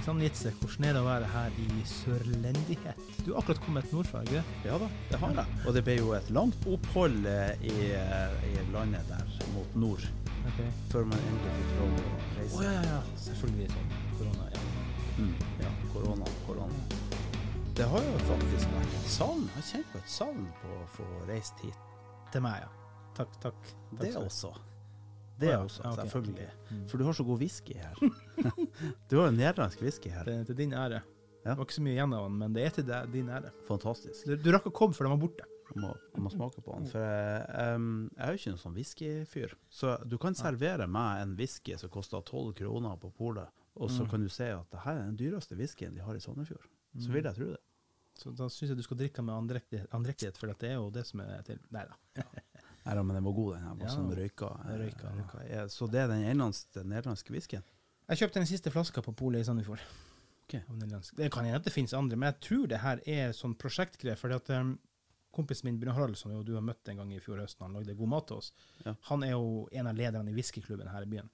Sånn 0.00 0.22
litt 0.24 0.34
se 0.34 0.50
hvordan 0.58 0.86
er 0.88 0.96
det 0.96 1.00
å 1.02 1.06
være 1.06 1.26
her 1.30 1.58
i 1.62 1.82
sørlendighet. 1.86 3.02
Du 3.22 3.28
har 3.30 3.42
akkurat 3.42 3.60
kommet 3.62 3.92
nordfra, 3.94 4.22
ikke 4.24 4.40
det? 4.40 4.56
Ja 4.66 4.78
da, 4.80 4.88
det 5.10 5.20
har 5.22 5.36
jeg. 5.36 5.58
Og 5.62 5.76
det 5.76 5.82
ble 5.86 5.94
jo 5.98 6.14
et 6.16 6.30
langt 6.34 6.66
opphold 6.72 7.28
eh, 7.30 7.52
i, 7.68 7.74
eh, 7.94 8.48
i 8.48 8.64
landet 8.74 9.06
der 9.12 9.36
mot 9.54 9.78
nord, 9.78 10.08
Okay. 10.40 10.70
før 10.88 11.04
man 11.04 11.20
endelig 11.28 11.52
fikk 11.58 11.72
lov 11.76 11.90
å 11.92 12.04
Å 12.40 12.44
oh, 12.56 12.62
ja, 12.64 12.70
ja, 12.72 12.84
ja. 12.88 13.00
Selvfølgelig 13.26 13.68
sånn 13.74 13.90
korona, 14.16 14.46
ja. 14.54 14.62
Mm, 15.20 15.34
ja, 15.60 15.72
korona, 15.92 16.32
korona. 16.46 16.99
Det 17.80 17.86
har 17.88 18.02
jo 18.04 18.16
faktisk 18.28 18.72
vært 18.74 18.94
et 18.98 19.06
savn. 19.08 19.44
Jeg 19.46 19.54
har 19.54 19.64
kjent 19.64 19.86
på 19.88 20.00
et 20.02 20.10
savn 20.12 20.42
på 20.60 20.72
å 20.76 20.80
få 20.92 21.04
reist 21.30 21.62
hit. 21.64 21.78
Til 22.28 22.42
meg, 22.44 22.58
ja. 22.60 22.66
Takk, 23.16 23.30
takk. 23.40 23.60
takk 23.70 24.02
Det 24.02 24.10
også. 24.20 24.50
Det 25.40 25.54
Å 25.56 25.62
også, 25.62 25.84
ja, 25.86 25.92
selvfølgelig. 26.02 26.48
Mm. 26.68 26.82
For 26.90 27.00
du 27.00 27.04
har 27.06 27.16
så 27.16 27.24
god 27.24 27.38
whisky 27.40 27.78
her. 27.80 28.02
du 29.08 29.14
har 29.16 29.30
jo 29.30 29.32
nederlandsk 29.32 29.80
whisky 29.80 30.12
her. 30.12 30.28
Det 30.28 30.34
er 30.42 30.50
til 30.50 30.58
din 30.58 30.74
ære. 30.76 30.98
Ja. 31.38 31.46
Det 31.46 31.54
var 31.62 31.64
ikke 31.70 31.76
så 31.78 31.84
mye 31.86 31.94
igjen 31.96 32.12
av 32.18 32.26
den, 32.26 32.36
men 32.42 32.58
det 32.58 32.66
er 32.66 32.74
til 32.76 32.86
deg, 32.90 33.08
din 33.14 33.30
ære. 33.32 33.52
Fantastisk. 33.70 34.26
Du, 34.28 34.34
du 34.44 34.50
rakk 34.52 34.68
å 34.68 34.74
komme 34.76 34.98
før 34.98 35.08
den 35.08 35.14
var 35.16 35.22
borte. 35.24 35.48
Jeg 35.70 35.80
må, 35.80 35.94
jeg 36.18 36.24
må 36.26 36.34
smake 36.34 36.64
på 36.66 36.76
den. 36.76 36.90
For 36.92 37.06
jeg, 37.06 37.40
em, 37.64 37.88
jeg 38.12 38.26
er 38.26 38.36
jo 38.36 38.42
ikke 38.42 38.52
noen 38.52 38.62
sånn 38.66 38.76
whiskyfyr. 38.76 39.56
Så 39.72 39.94
du 40.04 40.18
kan 40.20 40.36
servere 40.36 40.84
meg 40.90 41.24
en 41.24 41.32
whisky 41.40 41.80
som 41.80 41.94
koster 41.96 42.20
12 42.28 42.52
kroner 42.60 43.00
på 43.00 43.08
polet, 43.16 43.48
og 43.80 43.88
så 43.88 44.04
Mm. 44.04 44.10
kan 44.12 44.28
du 44.28 44.28
si 44.28 44.52
at 44.52 44.68
det 44.76 44.84
her 44.84 44.98
er 44.98 45.08
den 45.08 45.16
dyreste 45.16 45.56
whiskyen 45.56 45.96
de 45.96 46.04
har 46.04 46.12
i 46.18 46.20
Sandefjord. 46.20 46.68
Så 47.00 47.08
vil 47.14 47.24
jeg 47.24 47.36
tro 47.38 47.46
det. 47.54 47.60
Så 48.20 48.32
da 48.36 48.48
syns 48.52 48.68
jeg 48.74 48.76
du 48.78 48.84
skal 48.84 48.98
drikke 49.00 49.22
med 49.24 49.32
andrektighet, 49.34 49.88
andrektighet, 49.96 50.36
for 50.40 50.52
det 50.52 50.68
er 50.68 50.74
jo 50.76 50.90
det 50.92 51.06
som 51.08 51.22
er 51.24 51.40
til 51.46 51.58
Nei 51.72 51.86
da. 51.88 51.96
Nei 52.84 52.94
da, 52.96 53.02
men 53.04 53.16
den 53.16 53.24
var 53.24 53.32
god, 53.36 53.54
den 53.54 53.64
her. 53.64 53.74
Var 53.80 53.86
Ja, 53.86 53.94
sånn 53.94 54.12
røyka. 54.16 54.50
røyka, 54.80 55.12
røyka. 55.16 55.42
Ja, 55.48 55.62
Så 55.72 55.88
det 55.90 56.00
er 56.02 56.08
den 56.12 56.22
nederlandske 56.26 57.32
whiskyen? 57.32 57.64
Jeg 58.10 58.18
kjøpte 58.20 58.40
den 58.42 58.46
siste 58.50 58.70
flaska 58.74 59.02
på 59.06 59.12
polet 59.16 59.40
i 59.44 59.48
Sandefjord. 59.48 59.80
Okay. 60.44 60.60
Det 61.16 61.30
kan 61.30 61.44
hende 61.46 61.60
det 61.62 61.72
finnes 61.72 61.92
andre, 61.94 62.16
men 62.18 62.32
jeg 62.32 62.40
tror 62.42 62.66
det 62.72 62.80
her 62.82 63.00
er 63.06 63.32
sånn 63.32 63.54
prosjektgreie. 63.54 64.16
fordi 64.18 64.34
at 64.34 64.50
um, 64.50 64.72
kompisen 65.32 65.68
min 65.70 65.78
Bjørn 65.78 65.94
Harald, 65.94 66.16
som 66.18 66.32
jo 66.34 66.42
du 66.42 66.54
har 66.56 66.64
møtt 66.66 66.88
en 66.90 66.96
gang 66.96 67.12
i 67.14 67.20
fjor 67.22 67.38
høst, 67.38 67.60
han 67.62 67.72
lagde 67.72 67.94
god 67.94 68.08
mat 68.08 68.26
til 68.26 68.36
oss, 68.40 68.52
Ja. 68.84 68.94
han 69.12 69.22
er 69.22 69.30
jo 69.36 69.68
en 69.70 69.86
av 69.86 69.94
lederne 69.94 70.28
i 70.28 70.34
whiskyklubben 70.34 70.88
her 70.90 71.02
i 71.06 71.10
byen. 71.12 71.30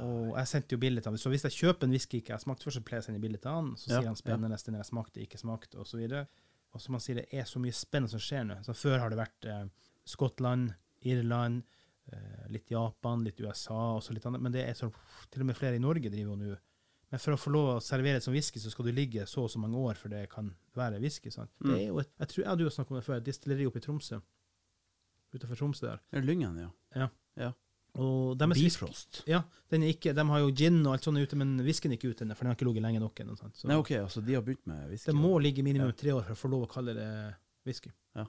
Og 0.00 0.36
jeg 0.38 0.48
sendte 0.48 0.76
jo 0.76 0.80
bilde 0.80 1.02
til 1.02 1.10
ham. 1.10 1.18
Så 1.20 1.32
hvis 1.32 1.44
jeg 1.46 1.56
kjøper 1.58 1.88
en 1.88 1.94
whisky 1.94 2.20
ikke 2.20 2.32
jeg 2.34 2.44
smakt 2.44 2.64
først, 2.64 2.78
så 2.78 2.84
pleier 2.86 3.00
jeg 3.00 3.04
å 3.04 3.08
sende 3.10 3.22
bilde 3.22 3.40
til 3.42 3.52
han. 3.52 3.70
Så 3.76 3.90
Ja, 3.90 3.98
sier 4.00 4.08
han 4.08 4.18
spennende 4.18 4.58
den 4.66 4.78
jeg 4.78 4.88
smakte, 4.88 5.22
ikke 5.22 5.40
smakte, 5.40 5.78
osv. 5.82 6.02
Og 6.72 6.80
som 6.80 6.96
han 6.96 7.04
sier, 7.04 7.20
det 7.20 7.28
er 7.36 7.44
så 7.48 7.60
mye 7.60 7.76
spennende 7.76 8.14
som 8.14 8.22
skjer 8.22 8.46
nå. 8.48 8.58
Så 8.64 8.74
før 8.76 8.98
har 9.02 9.12
det 9.12 9.20
vært 9.20 9.48
eh, 9.50 9.64
Skottland, 10.08 10.72
Irland, 11.04 11.62
eh, 12.12 12.44
litt 12.54 12.70
Japan, 12.72 13.24
litt 13.26 13.40
USA 13.44 13.98
og 13.98 14.02
så 14.06 14.16
litt 14.16 14.26
annet. 14.26 14.42
Men 14.42 14.54
det 14.54 14.64
er 14.64 14.78
så, 14.78 14.88
til 15.30 15.44
og 15.44 15.50
med 15.50 15.58
flere 15.58 15.76
i 15.76 15.82
Norge 15.82 16.12
driver 16.12 16.32
jo 16.32 16.38
nå. 16.40 16.60
Men 17.12 17.20
for 17.20 17.36
å 17.36 17.40
få 17.40 17.50
lov 17.52 17.66
å 17.74 17.80
servere 17.84 18.16
det 18.16 18.24
som 18.24 18.32
whisky, 18.32 18.60
så 18.62 18.70
skal 18.72 18.86
du 18.88 18.94
ligge 18.96 19.26
så 19.28 19.42
og 19.44 19.50
så 19.52 19.60
mange 19.60 19.76
år 19.76 19.98
for 20.00 20.08
det 20.08 20.22
kan 20.32 20.48
være 20.78 21.00
whisky. 21.02 21.28
sant? 21.34 21.52
Mm. 21.60 21.66
Det 21.68 21.74
er 21.76 21.90
jo 21.90 21.98
et, 22.00 22.14
jeg 22.22 22.30
tror 22.30 22.44
jeg 22.46 22.60
du 22.60 22.64
har 22.64 22.72
snakket 22.72 22.94
om 22.94 22.96
det 22.96 23.04
før, 23.04 23.18
et 23.20 23.26
distilleri 23.26 23.66
oppe 23.68 23.82
i 23.82 23.84
Tromsø. 23.84 24.20
Utenfor 25.34 25.60
Tromsø 25.60 25.84
der. 25.90 26.00
Det 26.08 26.16
er 26.16 26.24
ja. 26.96 27.10
ja. 27.36 27.50
Og 28.00 28.38
deres 28.40 28.56
Bifrost? 28.56 29.18
Visk, 29.20 29.28
Ja, 29.28 29.42
den 29.70 29.82
ikke, 29.84 30.14
de 30.16 30.24
har 30.28 30.38
jo 30.40 30.52
gin 30.56 30.78
og 30.86 30.94
alt 30.94 31.04
sånt 31.04 31.20
ute, 31.20 31.36
men 31.36 31.58
whiskyen 31.60 31.92
er 31.92 31.98
ikke 31.98 32.12
ute 32.14 32.24
ennå, 32.24 32.36
for 32.36 32.44
den 32.46 32.52
har 32.52 32.56
ikke 32.56 32.68
ligget 32.70 32.86
lenge 32.86 33.02
nok? 33.02 33.20
Så 33.58 33.68
Nei, 33.68 33.76
OK, 33.76 33.90
altså 33.98 34.22
de 34.24 34.34
har 34.38 34.44
begynt 34.46 34.64
med 34.66 34.88
whisky? 34.88 35.10
det 35.10 35.14
må 35.18 35.34
ligge 35.38 35.62
minimum 35.66 35.92
tre 35.92 36.14
år 36.16 36.24
for 36.30 36.32
å 36.32 36.40
få 36.40 36.52
lov 36.54 36.64
å 36.64 36.70
kalle 36.72 36.94
det 36.96 37.10
whisky. 37.68 37.92
Ja. 38.16 38.24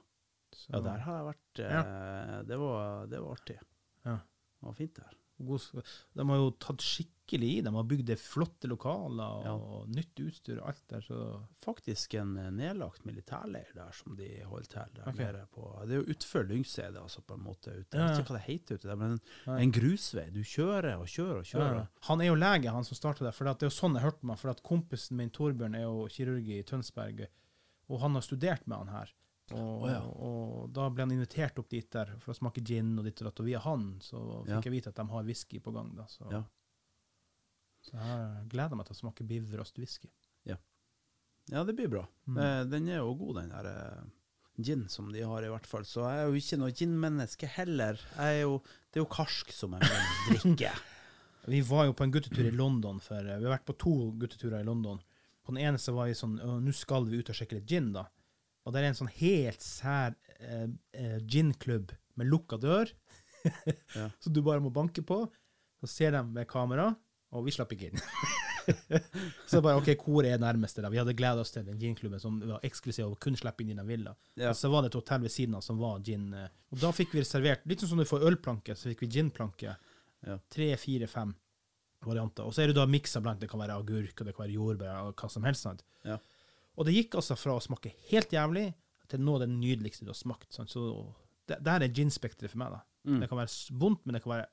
Så, 0.52 0.68
Ja, 0.70 0.80
der 0.84 0.98
har 1.06 1.16
jeg 1.16 1.26
vært 1.30 1.62
eh, 1.64 2.42
det, 2.50 2.58
var, 2.60 3.06
det 3.10 3.22
var 3.24 3.38
artig. 3.38 3.56
Ja. 4.04 4.18
Det 4.20 4.68
var 4.68 4.76
fint 4.78 5.00
der. 5.00 5.16
God- 5.38 5.84
De 6.14 6.28
har 6.28 6.36
jo 6.36 6.50
tatt 6.62 6.78
skikkelig 6.84 7.48
i. 7.56 7.60
De 7.64 7.72
har 7.74 7.84
bygd 7.84 8.06
det 8.06 8.18
flotte 8.20 8.68
lokaler 8.68 9.44
Ja. 9.46 9.52
og 9.54 9.88
nytt 9.88 10.14
utstyr 10.20 10.58
og 10.60 10.68
alt 10.68 10.82
der, 10.88 11.00
så 11.00 11.40
Faktisk 11.64 12.14
en 12.20 12.36
eh, 12.36 12.50
nedlagt 12.50 13.04
militærleir 13.06 13.72
der 13.74 13.90
som 13.92 14.14
de 14.16 14.28
holder 14.44 14.66
til 14.68 14.94
der 14.94 15.08
okay. 15.08 15.24
nede 15.32 15.46
på 15.50 15.64
Det 15.88 15.90
er 15.96 16.02
jo 16.02 16.12
utfor 16.14 16.44
Lyngseide, 16.44 17.00
altså, 17.00 17.22
på 17.24 17.34
en 17.34 17.40
måte. 17.44 17.72
Ute. 17.80 17.96
Ja, 17.96 18.06
Jeg 18.06 18.08
vet 18.10 18.18
ikke 18.20 18.34
hva 18.34 18.38
det 18.38 18.48
heter 18.50 18.74
ute 18.74 18.88
der, 18.88 18.96
men 18.96 19.18
Nei. 19.46 19.62
en 19.62 19.72
grusvei. 19.72 20.30
Du 20.30 20.40
kjører 20.44 20.98
og 21.00 21.06
kjører 21.06 21.38
og 21.38 21.44
kjører. 21.44 21.74
Ja. 21.80 21.86
Han 22.10 22.20
er 22.20 22.26
jo 22.26 22.34
lege, 22.34 22.70
han 22.70 22.84
som 22.84 22.94
starta 22.96 23.24
der. 23.24 23.32
For 23.32 23.44
det 23.44 23.62
er 23.62 23.70
jo 23.70 23.78
sånn 23.80 23.94
jeg 23.94 24.02
hørte 24.04 24.24
meg. 24.24 24.38
For 24.38 24.50
at 24.50 24.62
kompisen 24.62 25.16
min 25.16 25.30
Torbjørn 25.30 25.74
er 25.74 25.82
jo 25.88 26.06
kirurg 26.08 26.46
i 26.48 26.62
Tønsberg, 26.62 27.26
og 27.88 28.00
han 28.00 28.12
har 28.14 28.20
studert 28.22 28.66
med 28.66 28.78
han 28.78 28.88
her. 28.88 29.12
Og, 29.52 29.82
oh, 29.84 29.88
ja. 29.90 29.98
og 30.00 30.70
da 30.72 30.86
ble 30.88 31.04
han 31.04 31.12
invitert 31.12 31.58
opp 31.60 31.68
dit 31.68 31.90
der 31.92 32.14
for 32.22 32.32
å 32.32 32.36
smake 32.38 32.62
gin 32.64 32.94
og 32.98 33.04
ditt 33.04 33.20
og 33.20 33.28
datt. 33.28 33.40
Og 33.40 33.46
via 33.50 33.58
han 33.60 33.98
så 34.00 34.20
fikk 34.46 34.48
Ja. 34.54 34.60
jeg 34.64 34.72
vite 34.72 34.88
at 34.88 34.96
de 34.96 35.06
har 35.10 35.22
whisky 35.24 35.60
på 35.60 35.72
gang. 35.74 35.94
da. 35.94 36.06
Så, 36.08 36.24
Ja. 36.32 36.42
så 37.84 37.92
jeg 38.00 38.48
gleder 38.48 38.76
meg 38.76 38.86
til 38.86 38.94
å 38.96 39.00
smake 39.02 39.26
Bifrost 39.28 39.76
whisky. 39.78 40.08
Ja, 41.52 41.62
det 41.62 41.74
blir 41.76 41.88
bra. 41.92 42.06
Mm. 42.26 42.38
Eh, 42.40 42.64
Den 42.64 42.88
er 42.88 43.02
jo 43.02 43.14
god, 43.20 43.36
den 43.36 43.50
der 43.50 43.66
eh, 43.68 44.04
gin 44.64 44.86
som 44.88 45.10
de 45.12 45.20
har, 45.20 45.44
i 45.44 45.50
hvert 45.52 45.66
fall. 45.68 45.82
Så 45.84 46.00
jeg 46.08 46.22
er 46.22 46.30
jo 46.30 46.38
ikke 46.40 46.56
noe 46.58 46.72
gin-menneske 46.72 47.46
heller. 47.58 48.00
Er 48.16 48.38
jo, 48.46 48.62
det 48.90 48.96
er 48.96 49.04
jo 49.04 49.10
karsk 49.12 49.52
som 49.52 49.74
jeg 49.76 49.82
vil 49.90 50.38
drikke. 50.56 50.70
Vi 51.52 51.60
var 51.68 51.84
jo 51.84 51.92
på 51.92 52.04
en 52.06 52.14
guttetur 52.14 52.46
i 52.48 52.54
London 52.56 52.98
for 53.04 53.20
Vi 53.20 53.28
har 53.44 53.58
vært 53.58 53.66
på 53.68 53.76
to 53.76 53.92
gutteturer 54.16 54.62
i 54.62 54.64
London. 54.64 55.02
På 55.44 55.52
den 55.52 55.60
ene 55.66 55.76
så 55.76 55.92
var 55.92 56.06
vi 56.08 56.14
sånn 56.16 56.38
Nå 56.40 56.72
skal 56.72 57.04
vi 57.04 57.18
ut 57.20 57.28
og 57.28 57.36
sjekke 57.36 57.58
litt 57.58 57.68
gin, 57.68 57.92
da. 57.92 58.06
Og 58.64 58.72
det 58.72 58.80
er 58.80 58.88
en 58.90 58.96
sånn 58.98 59.10
helt 59.18 59.60
sær 59.64 60.14
eh, 60.40 60.68
eh, 60.96 61.18
ginklubb 61.28 61.92
med 62.16 62.30
lukka 62.32 62.60
dør. 62.62 62.90
Ja. 63.92 64.06
Så 64.24 64.30
du 64.32 64.38
bare 64.40 64.62
må 64.64 64.70
banke 64.72 65.02
på. 65.04 65.18
Så 65.82 65.88
ser 65.92 66.14
de 66.16 66.22
med 66.32 66.46
kamera, 66.48 66.86
og 67.36 67.44
vi 67.44 67.52
slapp 67.52 67.74
ikke 67.76 67.90
inn. 67.90 68.00
så 69.50 69.60
bare 69.60 69.76
OK, 69.82 69.90
hvor 70.00 70.24
er 70.24 70.38
nærmeste? 70.40 70.80
da? 70.80 70.88
Vi 70.88 70.96
hadde 70.96 71.12
gleda 71.18 71.42
oss 71.44 71.52
til 71.52 71.66
den 71.66 71.76
ginklubben 71.80 72.22
som 72.22 72.38
var 72.40 72.64
eksklusiv 72.64 73.10
og 73.10 73.18
kunne 73.20 73.36
slippe 73.36 73.60
inn 73.66 73.76
de 73.76 73.84
ville. 73.84 74.14
Ja. 74.40 74.54
Og 74.54 74.56
så 74.56 74.70
var 74.72 74.80
det 74.86 74.92
et 74.94 74.98
hotell 74.98 75.26
ved 75.26 75.34
siden 75.34 75.58
av 75.58 75.64
som 75.66 75.76
var 75.82 76.00
gin. 76.06 76.30
eh, 76.32 76.48
Og 76.72 76.80
da 76.80 76.92
fikk 76.96 77.12
vi 77.12 77.20
reservert, 77.20 77.66
litt 77.68 77.84
sånn 77.84 77.92
som 77.92 78.00
du 78.00 78.08
får 78.08 78.24
ølplanke, 78.30 78.76
så 78.80 78.88
fikk 78.88 79.04
vi 79.04 79.10
ginplanke. 79.18 79.76
Ja. 80.24 80.38
Tre, 80.56 80.70
fire, 80.80 81.06
fem 81.12 81.34
varianter. 82.04 82.48
Og 82.48 82.56
så 82.56 82.64
er 82.64 82.72
det 82.72 82.78
da 82.80 82.86
miksa 82.88 83.20
blant. 83.20 83.40
Det 83.44 83.50
kan 83.52 83.60
være 83.60 83.76
agurk, 83.76 84.16
og 84.20 84.24
det 84.28 84.34
kan 84.36 84.46
være 84.46 84.56
jordbær, 84.56 85.02
og 85.10 85.20
hva 85.20 85.28
som 85.32 85.44
helst. 85.44 85.68
sant? 85.68 85.84
Ja. 86.04 86.16
Og 86.74 86.88
det 86.88 86.96
gikk 86.96 87.18
altså 87.20 87.36
fra 87.38 87.54
å 87.56 87.62
smake 87.62 87.92
helt 88.10 88.32
jævlig 88.34 88.68
til 89.10 89.22
noe 89.22 89.38
av 89.38 89.44
det 89.44 89.52
nydeligste 89.52 90.06
du 90.06 90.10
har 90.12 90.18
smakt. 90.18 90.50
sant? 90.54 90.72
Så 90.72 90.88
det, 91.48 91.60
der 91.64 91.84
er 91.84 91.94
ginspekteret 91.94 92.52
for 92.52 92.62
meg, 92.62 92.74
da. 92.74 92.82
Mm. 93.04 93.20
Det 93.20 93.28
kan 93.30 93.40
være 93.42 93.78
vondt, 93.80 94.04
men 94.04 94.16
det 94.16 94.22
kan 94.24 94.34
være 94.34 94.50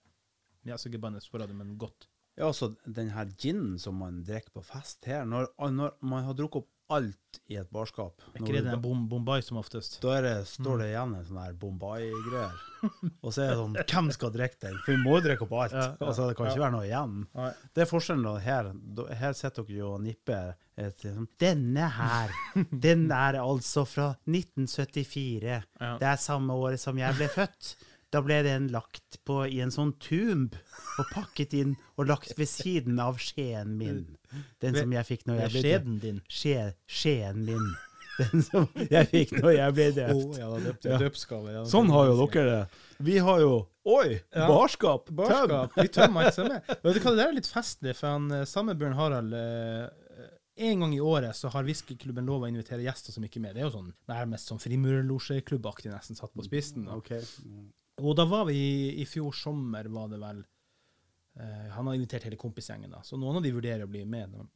ja, 0.68 0.78
så 0.78 0.90
ikke 0.90 1.02
bannes 1.02 1.30
på 1.32 1.40
radio, 1.42 1.56
men 1.58 1.78
godt. 1.82 2.08
Ja, 2.38 2.48
altså 2.48 2.72
den 2.86 3.12
her 3.16 3.32
ginen 3.40 3.80
som 3.82 3.98
man 4.00 4.22
drikker 4.28 4.54
på 4.56 4.64
fest 4.66 5.08
her, 5.10 5.26
når, 5.28 5.50
når 5.74 5.98
man 6.06 6.28
har 6.28 6.38
drukket 6.38 6.64
opp 6.64 6.70
alt 6.92 7.40
i 7.52 7.58
et 7.60 7.70
barskap 7.72 8.20
Er 8.34 8.42
ikke 8.42 8.56
det 8.58 8.64
den 8.66 8.82
bom 8.84 9.06
Bombay 9.10 9.44
som 9.46 9.60
oftest? 9.62 10.00
Da 10.04 10.18
det, 10.24 10.34
står 10.50 10.82
det 10.84 10.90
igjen 10.92 11.16
en 11.18 11.28
sånn 11.28 11.40
her 11.42 11.54
Bombay-greier. 11.60 12.58
Og 13.24 13.32
så 13.34 13.46
er 13.46 13.52
det 13.52 13.60
sånn 13.60 13.78
Hvem 13.80 14.12
skal 14.16 14.34
drikke 14.36 14.60
den? 14.66 14.80
For 14.86 14.94
vi 14.94 15.04
må 15.04 15.18
jo 15.18 15.26
drikke 15.28 15.48
opp 15.48 15.56
alt. 15.66 15.78
Ja, 15.78 15.86
ja, 15.94 16.08
altså, 16.10 16.28
det 16.30 16.38
kan 16.40 16.50
ikke 16.50 16.60
ja. 16.60 16.66
være 16.66 16.76
noe 16.76 16.90
igjen. 16.90 17.16
Det 17.72 17.86
er 17.86 17.92
forskjellen 17.92 18.28
da 18.28 18.36
her. 18.46 18.72
Her 19.22 19.38
sitter 19.38 19.68
dere 19.68 19.80
jo 19.80 19.94
og 19.96 20.04
nipper 20.06 20.52
et, 20.80 21.06
sånn, 21.06 21.30
Denne 21.42 21.88
her, 21.98 22.36
den 22.88 23.08
er 23.16 23.40
altså 23.42 23.86
fra 23.88 24.12
1974. 24.28 25.62
Ja. 25.80 25.96
Det 26.02 26.12
er 26.12 26.22
samme 26.22 26.58
året 26.58 26.82
som 26.82 27.00
jeg 27.00 27.20
ble 27.20 27.30
født. 27.32 27.76
Da 28.12 28.20
ble 28.26 28.42
den 28.44 28.66
lagt 28.74 29.22
på 29.28 29.42
i 29.48 29.62
en 29.64 29.72
sånn 29.72 29.94
tomb 30.04 30.56
og 31.00 31.06
pakket 31.14 31.54
inn 31.56 31.78
og 31.96 32.10
lagt 32.10 32.34
ved 32.38 32.50
siden 32.52 33.00
av 33.00 33.20
skjeen 33.24 33.78
min. 33.80 34.02
Den 34.60 34.76
som 34.76 34.92
jeg 34.92 35.08
fikk 35.08 35.24
når 35.30 35.46
jeg 35.46 35.54
ble 35.54 35.62
ble 35.62 35.70
skjeden 35.70 35.96
din. 36.04 36.18
Skje, 36.28 36.58
skjeen 36.92 37.46
min. 37.48 37.70
Den 38.20 38.44
som 38.44 38.68
jeg 38.92 39.08
fikk 39.10 39.32
når 39.40 39.54
jeg 39.56 39.76
ble 39.78 39.86
døpt. 39.96 40.36
ja, 40.42 40.50
døpt, 40.66 40.86
Ja. 40.92 40.98
døpsgave. 41.00 41.54
Ja. 41.56 41.64
Sånn 41.72 41.90
har 41.96 42.10
jo 42.12 42.18
dere 42.28 42.44
det. 42.52 42.82
Vi 43.08 43.18
har 43.24 43.40
jo 43.40 43.54
Oi! 43.88 44.20
Ja. 44.36 44.46
Barskap! 44.46 45.08
Tøm! 45.08 45.16
Barskap. 45.24 45.72
Vi 45.80 45.88
tømmer 45.90 46.28
alt 46.28 46.36
som 46.36 46.52
er. 46.54 46.60
Vet 46.84 47.00
du 47.00 47.00
hva, 47.02 47.14
det 47.16 47.18
der 47.18 47.32
er 47.32 47.34
litt 47.40 47.48
festlig, 47.50 47.96
for 47.98 48.12
han 48.14 48.28
eh, 48.36 48.44
samme 48.46 48.76
Bjørn 48.78 48.94
Harald 49.00 49.34
eh, 49.34 50.28
En 50.68 50.84
gang 50.84 50.94
i 50.94 51.00
året 51.02 51.34
så 51.34 51.50
har 51.50 51.66
whiskyklubben 51.66 52.28
lov 52.30 52.44
å 52.46 52.50
invitere 52.52 52.84
gjester 52.86 53.16
som 53.16 53.24
ikke 53.26 53.40
er 53.40 53.46
med. 53.48 53.56
Det 53.56 53.64
er 53.64 53.70
jo 53.72 53.78
sånn 53.80 53.94
nærmest 54.12 54.52
sånn 54.52 54.62
frimurerlosjeklubbaktig, 54.62 55.90
nesten, 55.96 56.20
satt 56.20 56.36
på 56.38 56.46
spissen. 56.46 56.86
da. 56.86 57.00
Og 58.02 58.16
da 58.18 58.26
var 58.26 58.48
vi 58.50 58.56
i, 58.58 59.02
i 59.02 59.06
fjor 59.06 59.36
sommer, 59.36 59.88
var 59.94 60.10
det 60.12 60.20
vel 60.22 60.40
eh, 60.42 61.68
Han 61.76 61.88
har 61.88 61.98
invitert 61.98 62.26
hele 62.28 62.40
kompisgjengen, 62.40 62.92
da, 62.94 63.02
så 63.06 63.20
noen 63.20 63.40
av 63.40 63.46
de 63.46 63.54
vurderer 63.56 63.86
å 63.86 63.92
bli 63.92 64.04
med. 64.10 64.34
Da. 64.34 64.48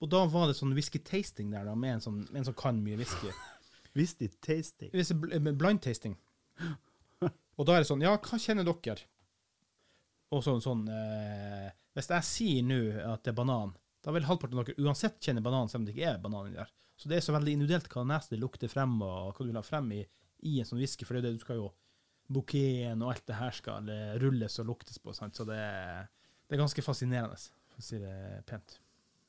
Og 0.00 0.10
da 0.12 0.24
var 0.32 0.48
det 0.50 0.56
sånn 0.58 0.74
whisky-tasting 0.76 1.52
der, 1.54 1.64
da, 1.68 1.76
med 1.76 1.98
en, 1.98 2.04
sånn, 2.04 2.20
en 2.36 2.46
som 2.48 2.56
kan 2.56 2.80
mye 2.84 2.98
whisky. 3.00 3.32
Whisky 3.98 4.28
tasting. 4.44 4.92
Hvis 4.94 5.10
det 5.10 5.16
bl- 5.18 5.40
med 5.42 5.56
blind 5.58 5.82
tasting. 5.82 6.12
Og 7.58 7.66
da 7.66 7.74
er 7.74 7.82
det 7.82 7.88
sånn 7.88 8.04
Ja, 8.04 8.12
hva 8.16 8.38
kjenner 8.40 8.64
dere? 8.68 9.02
Og 10.30 10.44
sånn 10.46 10.60
sånn 10.62 10.84
eh, 10.94 11.72
Hvis 11.98 12.08
jeg 12.12 12.26
sier 12.28 12.62
nå 12.68 12.78
at 13.10 13.24
det 13.26 13.32
er 13.32 13.38
banan, 13.40 13.72
da 14.04 14.14
vil 14.14 14.28
halvparten 14.28 14.60
av 14.62 14.68
dere 14.68 14.86
uansett 14.86 15.18
kjenne 15.20 15.42
banan, 15.44 15.68
selv 15.68 15.82
om 15.82 15.88
det 15.88 15.96
ikke 15.96 16.12
er 16.12 16.22
banan 16.22 16.54
der. 16.54 16.70
Så 17.00 17.10
det 17.10 17.18
er 17.18 17.24
så 17.24 17.34
veldig 17.34 17.56
individuelt 17.56 17.88
hva 17.90 18.04
nesen 18.06 18.38
lukter 18.40 18.70
frem, 18.70 18.94
og 19.02 19.34
hva 19.34 19.42
du 19.44 19.50
vil 19.50 19.58
ha 19.58 19.64
frem 19.66 19.90
i, 19.96 20.00
i 20.46 20.60
en 20.62 20.68
sånn 20.68 20.80
whisky, 20.80 21.04
for 21.08 21.16
det 21.16 21.20
er 21.20 21.24
jo 21.24 21.28
det 21.34 21.40
du 21.40 21.44
skal 21.44 21.58
jo 21.60 21.66
Bouqueten 22.30 23.02
og 23.02 23.10
alt 23.14 23.26
det 23.26 23.36
her 23.40 23.50
skal 23.56 23.88
eh, 23.90 24.14
rulles 24.22 24.58
og 24.62 24.68
luktes 24.70 24.98
på, 25.02 25.14
sant? 25.16 25.34
så 25.36 25.46
det 25.48 25.58
det 26.50 26.56
er 26.56 26.62
ganske 26.64 26.82
fascinerende, 26.82 27.36
for 27.70 27.78
å 27.78 27.84
si 27.86 27.98
det 28.02 28.14
pent. 28.46 28.72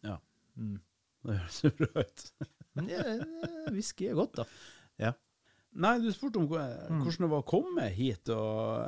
Ja. 0.01 0.15
Mm. 0.57 0.79
Det 1.21 1.35
høres 1.37 1.59
jo 1.63 1.69
bra 1.77 2.01
ut. 2.01 2.23
Men 2.77 2.87
ja, 2.89 3.01
eh, 3.13 3.67
whisky 3.75 4.07
er 4.09 4.15
godt, 4.17 4.39
da. 4.39 4.45
Ja. 4.97 5.11
Nei, 5.77 5.91
du 6.01 6.09
spurte 6.11 6.41
om 6.41 6.47
Mm. 6.49 7.03
hvordan 7.05 7.23
det 7.27 7.29
var 7.31 7.43
å 7.43 7.47
komme 7.47 7.85
hit, 7.93 8.27
og 8.33 8.81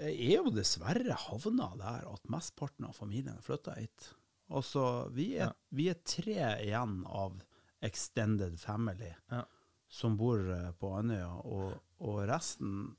eh, 0.00 0.14
jeg 0.14 0.38
er 0.38 0.46
jo 0.48 0.54
dessverre 0.56 1.14
havna 1.28 1.68
der 1.78 2.08
at 2.08 2.24
mesteparten 2.32 2.88
av 2.88 2.96
familien 2.96 3.36
flytta 3.44 3.76
hit. 3.76 4.08
Altså, 4.48 5.10
vi 5.12 5.34
er, 5.36 5.50
Ja. 5.50 5.52
vi 5.70 5.90
er 5.92 6.00
tre 6.08 6.38
igjen 6.64 7.02
av 7.06 7.36
extended 7.84 8.56
family 8.58 9.12
Ja. 9.30 9.44
som 9.88 10.16
bor 10.16 10.40
eh, 10.56 10.72
på 10.80 10.94
Andøya, 10.98 11.28
og, 11.44 11.76
og 12.00 12.24
resten 12.32 12.96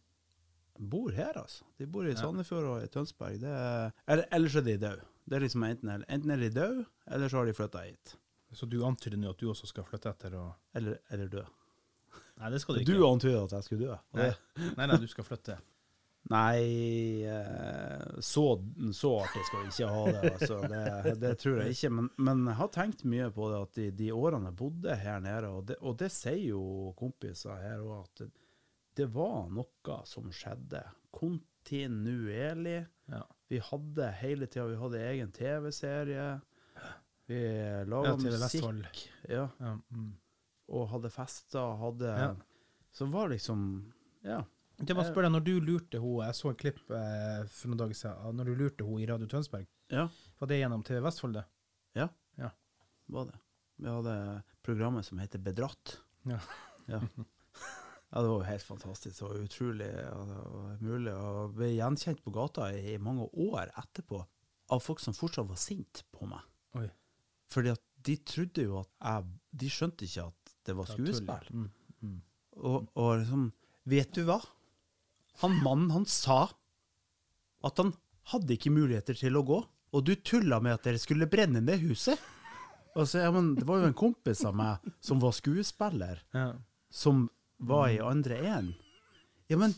bor 0.79 1.11
her, 1.11 1.35
altså. 1.37 1.67
De 1.77 1.87
bor 1.91 2.07
i 2.07 2.15
Sandefjord 2.15 2.67
og 2.71 2.83
i 2.83 2.89
Tønsberg. 2.91 3.39
Det 3.41 3.51
er, 3.51 3.91
eller, 4.07 4.27
ellers 4.35 4.55
er 4.55 4.65
de 4.65 4.77
døde. 4.79 5.07
Det 5.29 5.37
er 5.37 5.45
liksom 5.45 5.63
enten, 5.67 6.03
enten 6.09 6.33
er 6.33 6.41
de 6.41 6.49
døde, 6.55 6.85
eller 7.07 7.29
så 7.29 7.41
har 7.41 7.49
de 7.49 7.55
flytta 7.57 7.85
hit. 7.85 8.15
Så 8.57 8.65
du 8.65 8.79
antyder 8.85 9.19
nå 9.21 9.29
at 9.29 9.41
du 9.41 9.49
også 9.51 9.67
skal 9.69 9.85
flytte 9.85 10.09
etter 10.09 10.37
og 10.39 10.53
Eller, 10.73 11.01
eller 11.13 11.27
dø. 11.29 11.43
Nei, 12.39 12.49
det 12.53 12.61
skal 12.63 12.75
du 12.75 12.81
ikke. 12.81 12.95
Du 12.95 13.03
antyder 13.05 13.43
at 13.43 13.57
jeg 13.57 13.67
skulle 13.67 13.89
dø. 13.89 13.97
Nei. 14.17 14.31
Nei, 14.77 14.87
nei, 14.87 14.97
du 14.97 15.09
skal 15.11 15.27
flytte. 15.27 15.59
Nei, 16.29 17.23
eh, 17.25 18.19
så, 18.21 18.43
så 18.93 19.11
artig 19.23 19.43
skal 19.47 19.63
vi 19.63 19.71
ikke 19.71 19.91
ha 19.93 20.01
det. 20.09 20.31
Altså. 20.33 20.59
Det, 20.71 21.13
det 21.21 21.31
tror 21.41 21.61
jeg 21.61 21.75
ikke. 21.75 21.91
Men, 21.95 22.09
men 22.17 22.43
jeg 22.51 22.57
har 22.59 22.71
tenkt 22.75 23.05
mye 23.09 23.29
på 23.33 23.49
det 23.51 23.61
at 23.65 23.79
de, 23.79 23.87
de 24.01 24.11
årene 24.13 24.51
jeg 24.51 24.59
bodde 24.59 24.97
her 25.03 25.23
nede, 25.23 25.49
og 25.49 25.63
det, 25.69 25.79
og 25.81 25.97
det 26.01 26.11
sier 26.13 26.43
jo 26.51 26.63
kompiser 26.99 27.57
her 27.63 27.81
òg, 27.81 28.05
at 28.05 28.29
det, 28.99 29.09
var 29.15 29.49
noe 29.53 29.97
som 30.09 30.29
skjedde 30.33 30.83
kontinuerlig. 31.15 32.83
Ja. 33.09 33.23
Vi 33.49 33.61
hadde 33.65 34.11
hele 34.19 34.45
tida 34.45 34.67
Vi 34.69 34.77
hadde 34.77 35.01
egen 35.09 35.31
TV-serie. 35.33 36.27
Vi 37.29 37.41
Ja, 37.45 37.83
laga 37.85 38.15
TV 38.17 38.37
musikk. 38.37 39.01
Ja, 39.29 39.47
Ja, 39.59 39.73
mm. 39.89 40.13
og 40.69 40.87
hadde 40.93 41.11
fester. 41.13 41.75
Hadde 41.81 42.13
Ja. 42.13 42.35
Så 42.91 43.05
var 43.05 43.29
liksom 43.29 43.93
Ja. 44.23 44.43
Det 44.79 44.95
må 44.95 45.03
jeg 45.03 45.11
spørre 45.11 45.27
deg, 45.27 45.33
når 45.35 45.43
du 45.43 45.55
lurte 45.59 45.99
henne, 45.99 46.25
jeg 46.25 46.35
så 46.37 46.51
et 46.53 46.59
klipp 46.61 46.91
eh, 46.95 47.41
for 47.51 47.67
noen 47.67 47.81
dager 47.81 47.97
siden, 47.99 48.37
når 48.37 48.45
du 48.47 48.53
lurte 48.55 48.85
henne 48.87 49.03
i 49.03 49.07
Radio 49.09 49.27
Tønsberg, 49.27 49.65
ja. 49.91 50.05
var 50.39 50.47
det 50.47 50.59
gjennom 50.61 50.85
TV 50.87 51.01
Vestfold 51.03 51.35
det? 51.35 51.43
var 53.11 53.25
det. 53.27 53.39
Vi 53.75 53.89
hadde 53.89 54.15
programmet 54.63 55.05
som 55.05 55.19
heter 55.19 55.43
Bedratt. 55.43 55.97
Ja. 56.23 56.39
Ja. 56.87 57.01
Ja, 58.09 58.21
det 58.23 58.29
var 58.31 58.39
jo 58.39 58.47
helt 58.49 58.65
fantastisk. 58.65 59.21
og 59.27 59.35
utrolig 59.43 59.89
og 60.09 60.27
det 60.31 60.37
var 60.41 60.77
mulig 60.81 61.11
Og 61.13 61.51
ble 61.59 61.67
gjenkjent 61.75 62.23
på 62.25 62.31
gata 62.33 62.71
i, 62.73 62.97
mange 62.97 63.27
år 63.37 63.69
etterpå 63.77 64.23
av 64.73 64.81
folk 64.81 64.99
som 64.99 65.13
fortsatt 65.13 65.47
var 65.49 65.59
sint 65.61 66.03
på 66.13 66.25
meg. 66.29 66.41
Oi. 66.79 66.87
Fordi 67.49 67.69
at 67.73 67.81
de 68.05 68.15
trodde 68.25 68.63
jo 68.65 68.79
at 68.79 68.89
jeg 69.01 69.25
De 69.61 69.69
skjønte 69.69 70.05
ikke 70.07 70.25
at 70.29 70.53
det 70.65 70.75
var 70.77 70.89
skuespill. 70.89 71.47
Mm. 71.53 71.69
Mm. 72.01 72.17
Og, 72.57 72.89
og 72.95 73.11
liksom 73.21 73.47
Vet 73.89 74.11
du 74.13 74.23
hva? 74.27 74.39
Han 75.41 75.55
mannen, 75.63 75.89
han 75.95 76.05
sa 76.05 76.49
at 77.65 77.77
han 77.81 77.93
hadde 78.31 78.53
ikke 78.55 78.71
muligheter 78.71 79.17
til 79.17 79.35
å 79.35 79.41
gå, 79.43 79.57
og 79.91 80.03
du 80.05 80.13
tulla 80.15 80.59
med 80.63 80.77
at 80.77 80.85
dere 80.85 80.99
skulle 81.01 81.27
brenne 81.31 81.59
ned 81.63 81.81
huset. 81.81 82.19
Og 82.95 83.07
så, 83.07 83.23
ja, 83.23 83.31
men 83.33 83.55
Det 83.57 83.65
var 83.67 83.81
jo 83.81 83.87
en 83.89 83.97
kompis 83.97 84.43
av 84.45 84.55
meg 84.55 84.85
som 85.01 85.19
var 85.19 85.33
skuespiller, 85.35 86.21
Ja. 86.35 86.53
som 86.91 87.29
var 87.59 87.89
i 87.93 87.99
andre 87.99 88.37
én. 88.41 88.73
Ja, 89.49 89.57
men 89.57 89.73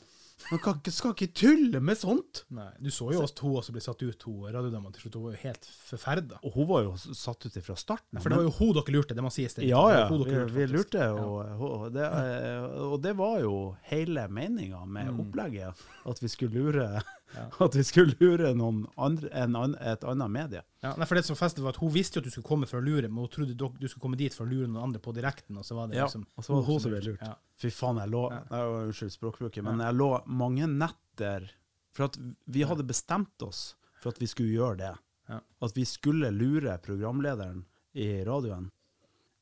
man 0.50 0.60
kan 0.60 0.80
ikke, 0.80 0.92
skal 0.92 1.12
ikke 1.14 1.28
tulle 1.38 1.80
med 1.86 1.98
sånt! 2.02 2.40
Nei, 2.50 2.66
du 2.82 2.90
så 2.92 3.12
jo 3.14 3.22
oss 3.22 3.32
to 3.38 3.52
også 3.60 3.72
bli 3.76 3.82
satt 3.86 4.02
ut, 4.02 4.24
hun 4.26 4.48
radiodama 4.52 4.90
til 4.92 5.04
slutt. 5.06 5.16
Hun 5.20 5.26
var 5.28 5.36
jo 5.36 5.42
helt 5.44 5.68
forferda. 5.86 6.40
Og 6.44 6.56
hun 6.56 6.68
var 6.72 6.82
jo 6.88 6.96
satt 6.98 7.46
ut 7.46 7.60
fra 7.62 7.76
starten. 7.78 8.18
For 8.20 8.34
det 8.34 8.40
var 8.40 8.48
jo 8.50 8.54
hun 8.58 8.72
dere 8.80 8.96
lurte, 8.96 9.14
det 9.18 9.22
må 9.24 9.30
sies. 9.32 9.54
Det. 9.54 9.68
Ja, 9.70 9.84
Det 9.88 10.00
ja. 10.00 10.08
hun 10.10 10.24
Vi, 10.26 10.32
dere 10.32 10.48
vi 10.56 10.66
lurte, 10.74 11.06
og, 11.14 11.62
og, 11.70 11.86
det, 11.94 12.08
eh, 12.10 12.66
og 12.90 12.98
det 13.06 13.14
var 13.22 13.38
jo 13.46 13.56
hele 13.94 14.26
meninga 14.34 14.82
med 14.86 15.12
Mm. 15.14 15.20
opplegget. 15.28 15.86
At 16.10 16.24
vi 16.24 16.28
skulle 16.34 16.58
lure, 16.58 16.90
Ja. 17.36 17.46
at 17.66 17.76
vi 17.76 17.84
skulle 17.88 18.16
lure 18.20 18.52
noen 18.58 18.84
andre, 19.00 19.30
en, 19.38 19.76
et 19.80 20.04
annet 20.08 20.32
medie. 20.34 20.64
Ja, 20.84 20.94
nei, 21.00 21.08
for 21.08 21.20
det 21.20 21.24
som 21.28 21.38
festet 21.40 21.64
var 21.64 21.76
at 21.76 21.80
Hun 21.82 21.94
visste 21.94 22.18
jo 22.18 22.24
at 22.24 22.28
du 22.28 22.34
skulle 22.34 22.48
komme 22.48 22.68
for 22.70 22.82
å 22.82 22.86
lure, 22.86 23.08
men 23.08 23.24
hun 23.24 23.32
trodde 23.32 23.56
du 23.56 23.88
skulle 23.88 24.04
komme 24.04 24.20
dit 24.20 24.36
for 24.36 24.48
å 24.48 24.52
lure 24.52 24.68
noen 24.68 24.90
andre 24.90 25.02
på 25.04 25.14
direkten. 25.16 25.60
Og 25.62 25.68
så 25.68 25.78
var 25.78 25.92
det 25.92 26.00
Ja, 26.00 26.08
liksom 26.10 26.26
og 26.36 26.46
så 26.46 26.54
var 26.54 26.62
det 26.62 26.68
hun 26.72 26.84
som 26.84 26.96
ble 26.96 27.04
lurt. 27.06 27.24
Ja. 27.26 27.36
Fy 27.62 27.72
faen, 27.76 28.02
jeg 28.02 28.14
lå 28.14 28.24
Ja. 28.34 28.42
Unnskyld 28.82 29.16
språkbruket, 29.16 29.64
men 29.68 29.84
jeg 29.86 29.98
lå 30.00 30.12
mange 30.28 30.68
netter 30.68 31.50
For 31.92 32.08
at 32.08 32.18
vi 32.48 32.64
hadde 32.64 32.88
bestemt 32.88 33.44
oss 33.44 33.76
for 34.02 34.14
at 34.16 34.22
vi 34.22 34.28
skulle 34.32 34.54
gjøre 34.56 34.78
det. 34.80 34.94
Ja. 35.30 35.40
At 35.62 35.76
vi 35.78 35.84
skulle 35.86 36.32
lure 36.34 36.78
programlederen 36.82 37.66
i 37.94 38.24
radioen. 38.26 38.70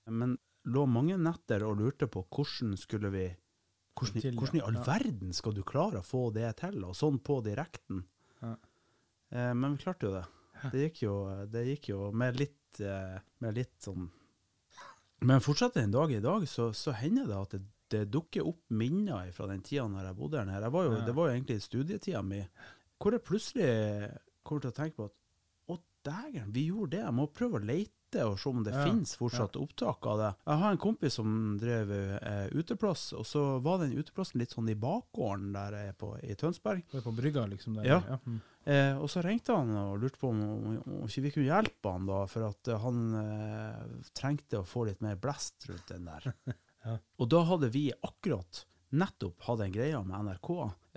Men 0.10 0.38
lå 0.66 0.86
mange 0.90 1.18
netter 1.22 1.64
og 1.64 1.78
lurte 1.80 2.10
på 2.12 2.26
hvordan 2.28 2.76
skulle 2.78 3.12
vi 3.14 3.28
hvordan, 4.00 4.22
Til, 4.24 4.36
hvordan 4.40 4.60
i 4.60 4.66
all 4.66 4.78
verden 4.86 5.36
skal 5.36 5.56
du 5.56 5.64
klare 5.68 6.02
å 6.02 6.06
få 6.06 6.30
det 6.36 6.50
til, 6.62 6.82
og 6.88 6.96
sånn 6.98 7.20
på 7.24 7.40
direkten? 7.46 8.04
Ja. 8.42 8.54
Eh, 9.30 9.52
men 9.54 9.76
vi 9.76 9.84
klarte 9.84 10.08
jo 10.08 10.14
det. 10.16 10.26
Det 10.74 10.86
gikk 10.88 11.04
jo, 11.06 11.16
det 11.48 11.66
gikk 11.70 11.92
jo 11.94 12.10
med 12.12 12.40
litt, 12.40 12.80
eh, 12.84 13.20
med 13.40 13.56
litt 13.56 13.78
sånn 13.80 14.10
Men 15.24 15.44
fortsatt 15.44 15.78
en 15.80 15.92
dag 15.92 16.12
i 16.12 16.22
dag 16.24 16.46
så, 16.48 16.70
så 16.76 16.94
hender 16.96 17.28
det 17.28 17.38
at 17.38 17.54
det, 17.56 17.62
det 17.92 18.04
dukker 18.12 18.48
opp 18.48 18.62
minner 18.72 19.32
fra 19.36 19.48
den 19.52 19.64
tida 19.66 19.88
når 19.92 20.10
jeg 20.10 20.18
bodde 20.20 20.40
her 20.40 20.48
nede. 20.48 20.72
Var 20.72 20.86
jo. 20.88 20.98
Det 21.08 21.16
var 21.16 21.30
jo 21.30 21.36
egentlig 21.36 21.62
studietida 21.64 22.22
mi, 22.24 22.42
hvor 23.00 23.16
jeg 23.16 23.26
plutselig 23.28 23.72
kommer 24.44 24.64
til 24.64 24.72
å 24.72 24.78
tenke 24.78 24.96
på 25.00 25.08
at 25.10 25.16
å 25.70 25.78
dægeren, 26.08 26.54
vi 26.56 26.70
gjorde 26.70 26.96
det. 26.96 27.04
Jeg 27.04 27.18
må 27.20 27.28
prøve 27.36 27.60
å 27.60 27.66
lete 27.68 27.99
og 28.26 28.38
se 28.42 28.50
om 28.50 28.64
det 28.66 28.74
Ja, 28.74 28.84
finnes 28.88 29.16
fortsatt 29.20 29.56
opptak 29.60 30.06
av 30.10 30.18
det. 30.20 30.30
Jeg 30.50 30.62
har 30.64 30.72
en 30.72 30.82
kompis 30.82 31.14
som 31.20 31.58
drev 31.62 31.92
eh, 31.94 32.48
uteplass, 32.58 33.14
og 33.14 33.26
så 33.30 33.44
var 33.64 33.84
den 33.84 33.94
uteplassen 33.98 34.40
litt 34.42 34.52
sånn 34.56 34.70
i 34.70 34.76
bakgården 34.80 35.52
der 35.54 35.78
jeg 35.78 35.92
er 35.94 35.98
på, 36.00 36.14
i 36.26 36.36
Tønsberg. 36.40 36.82
Det 36.92 36.98
er 37.02 37.06
på 37.06 37.14
brygga, 37.20 37.46
liksom? 37.52 37.78
Der, 37.78 37.86
Ja. 37.92 38.20
Mm. 38.26 38.40
Eh, 38.70 38.96
og 39.02 39.08
så 39.10 39.22
ringte 39.26 39.56
han 39.56 39.70
og 39.78 40.00
lurte 40.02 40.20
på 40.20 40.30
om, 40.30 40.42
om, 40.44 40.80
om 41.00 41.06
ikke 41.08 41.22
vi 41.24 41.32
kunne 41.32 41.48
hjelpe 41.48 41.94
han 41.94 42.10
da, 42.10 42.24
for 42.30 42.50
at 42.50 42.68
eh, 42.70 42.82
han 42.84 43.00
eh, 43.22 43.86
trengte 44.14 44.60
å 44.60 44.68
få 44.68 44.84
litt 44.90 45.00
mer 45.02 45.16
blest 45.22 45.70
rundt 45.70 45.88
den 45.94 46.10
der. 46.10 46.34
Ja. 46.80 46.94
Og 47.20 47.28
da 47.28 47.42
hadde 47.44 47.68
vi 47.74 47.90
akkurat 48.08 48.62
nettopp 48.96 49.42
hatt 49.50 49.60
en 49.66 49.74
greie 49.76 49.98
med 50.08 50.30
NRK, 50.30 50.50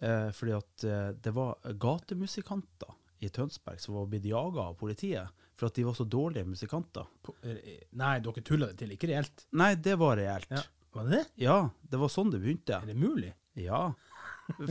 eh, 0.07 0.29
fordi 0.31 0.53
at 0.55 0.85
eh, 0.87 1.09
det 1.19 1.33
var 1.35 1.57
gatemusikanter 1.75 2.93
i 3.19 3.29
Tønsberg 3.35 3.81
som 3.83 3.97
var 3.99 4.07
blitt 4.13 4.29
jaga 4.31 4.69
av 4.71 4.77
politiet 4.79 5.42
for 5.63 5.71
at 5.71 5.79
de 5.79 5.85
var 5.87 5.95
så 5.95 6.05
dårlige 6.05 6.45
musikanter. 6.45 7.07
På, 7.23 7.35
eh, 7.47 7.83
nei, 7.95 8.17
dere 8.21 8.43
tulla 8.43 8.67
det 8.67 8.81
til. 8.81 8.95
Ikke 8.97 9.07
reelt. 9.13 9.45
Nei, 9.55 9.75
det 9.79 9.95
var 10.01 10.17
reelt. 10.19 10.51
Ja. 10.51 10.63
Var 10.93 11.05
det 11.07 11.11
det? 11.15 11.27
Ja, 11.45 11.59
det 11.81 12.01
var 12.03 12.11
sånn 12.11 12.33
det 12.33 12.41
begynte. 12.43 12.81
Er 12.83 12.89
det 12.91 12.97
mulig? 12.99 13.31
Ja. 13.55 13.93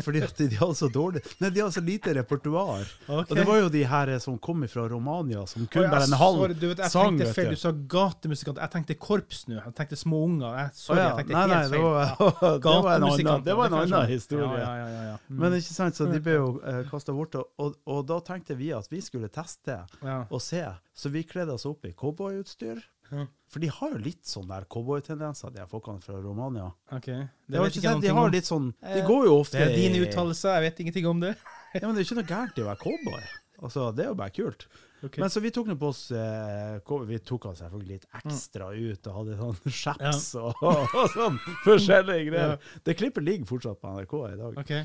Fordi 0.05 0.21
at 0.21 0.37
de 0.37 0.57
hadde 0.59 0.75
så 0.75 0.87
dårlig 0.91 1.21
Nei, 1.39 1.49
de 1.49 1.61
hadde 1.63 1.73
så 1.73 1.81
lite 1.83 2.13
repertoar. 2.15 2.83
Okay. 3.07 3.23
Og 3.23 3.37
det 3.37 3.45
var 3.47 3.59
jo 3.61 3.69
de 3.73 3.83
her 3.87 4.11
som 4.23 4.37
kom 4.43 4.65
fra 4.69 4.83
Romania, 4.91 5.45
som 5.49 5.65
kun 5.71 5.87
bare 5.89 6.07
en 6.09 6.17
halv 6.19 6.41
sorry, 6.43 6.57
du 6.59 6.67
vet, 6.67 6.83
jeg 6.83 6.93
sang. 6.93 7.17
tenkte 7.17 7.35
feil. 7.37 7.49
du. 7.55 7.61
Sa 7.61 7.71
gatemusikant. 7.95 8.61
Jeg 8.61 8.73
tenkte 8.75 8.97
korps 8.99 9.45
nå. 9.47 9.57
Jeg 9.59 9.75
tenkte 9.77 9.99
små 9.99 10.21
unger. 10.27 10.57
Jeg, 10.59 10.75
sorry, 10.77 11.01
jeg 11.01 11.17
tenkte 11.21 11.37
nei, 11.37 11.45
nei, 11.47 11.59
helt 11.61 11.75
feil. 11.75 11.87
Ja. 11.87 12.53
annen, 12.95 13.45
det 13.47 13.57
var 13.57 13.71
en 13.71 13.77
annen 13.79 14.11
historie. 14.11 14.61
Ja, 14.61 14.87
ja. 14.91 15.17
Mm. 15.27 15.41
Men 15.43 15.57
ikke 15.57 15.75
sant, 15.77 15.97
så 15.97 16.07
de 16.11 16.21
ble 16.23 16.37
jo 16.37 16.53
eh, 16.67 16.81
kasta 16.91 17.15
bort, 17.15 17.37
og, 17.39 17.77
og, 17.85 18.01
da 18.09 18.19
tenkte 18.27 18.57
vi 18.59 18.71
at 18.75 18.91
vi 18.91 19.01
skulle 19.03 19.31
teste 19.33 19.83
og 20.03 20.39
se. 20.43 20.65
Så 20.93 21.13
vi 21.13 21.23
kledde 21.27 21.55
oss 21.55 21.67
opp 21.69 21.87
i 21.87 21.95
cowboyutstyr. 21.97 22.81
Ja. 23.11 23.25
For 23.51 23.59
de 23.59 23.67
har 23.67 23.91
jo 23.91 23.97
litt 23.99 24.23
sånn 24.27 24.47
der 24.47 24.63
cowboytendenser, 24.71 25.51
de 25.51 25.65
folkene 25.67 25.99
fra 26.03 26.15
Romania. 26.23 26.69
OK. 26.95 27.09
Det 27.51 27.59
vet 27.65 27.75
ikke 27.77 27.89
jeg 27.89 28.03
de 28.05 28.13
har 28.15 28.31
litt 28.31 28.47
sånn 28.47 28.69
De 28.79 29.01
Eh, 29.01 29.07
går 29.07 29.25
jo 29.27 29.33
ofte 29.41 29.59
Det 29.59 29.65
er 29.67 29.75
dine 29.75 30.05
uttalelse, 30.05 30.53
jeg 30.55 30.63
vet 30.69 30.79
ingenting 30.85 31.09
om 31.11 31.19
det. 31.27 31.35
Ja, 31.75 31.85
men 31.87 31.95
det 31.95 32.01
er 32.01 32.07
ikke 32.09 32.17
noe 32.19 32.27
gærent 32.27 32.57
i 32.59 32.63
å 32.63 32.67
være 32.67 32.81
cowboy. 32.83 33.21
Altså, 33.61 33.91
Det 33.95 34.03
er 34.03 34.09
jo 34.09 34.15
bare 34.19 34.33
kult. 34.35 34.65
Okay. 35.01 35.21
Men 35.23 35.31
så 35.33 35.41
vi 35.41 35.49
tok 35.55 35.67
nå 35.71 35.75
på 35.81 35.87
oss 35.89 36.01
eh, 36.13 36.77
Vi 37.09 37.17
tok 37.25 37.45
oss 37.49 37.61
selvfølgelig 37.63 37.95
litt 37.95 38.03
ekstra 38.19 38.67
ut 38.75 39.07
og 39.09 39.15
hadde 39.17 39.37
sånn 39.39 39.71
chaps 39.81 40.27
og, 40.37 40.59
og 40.61 41.07
sånn 41.15 41.39
forskjellige 41.63 42.27
greier. 42.29 42.59
Det 42.85 42.95
klippet 42.99 43.25
ligger 43.25 43.49
fortsatt 43.49 43.79
på 43.81 43.93
NRK 43.95 44.13
i 44.27 44.35
dag. 44.43 44.59
Okay. 44.61 44.83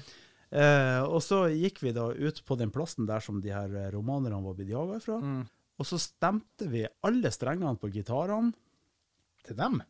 Eh, 0.56 1.02
og 1.04 1.18
så 1.26 1.42
gikk 1.52 1.82
vi 1.82 1.92
da 1.92 2.06
ut 2.14 2.38
på 2.46 2.56
den 2.56 2.70
plassen 2.72 3.06
der 3.08 3.20
som 3.20 3.42
de 3.42 3.50
her 3.52 3.68
romanerne 3.92 4.38
var 4.44 4.54
blitt 4.56 4.70
jaga 4.72 5.00
fra. 5.04 5.18
Mm. 5.20 5.42
Og 5.78 5.86
så 5.88 5.98
stemte 6.00 6.68
vi 6.72 6.84
alle 7.04 7.30
strengene 7.34 7.76
på 7.80 7.90
gitarene. 7.92 8.52
Til 9.46 9.56
dem? 9.58 9.80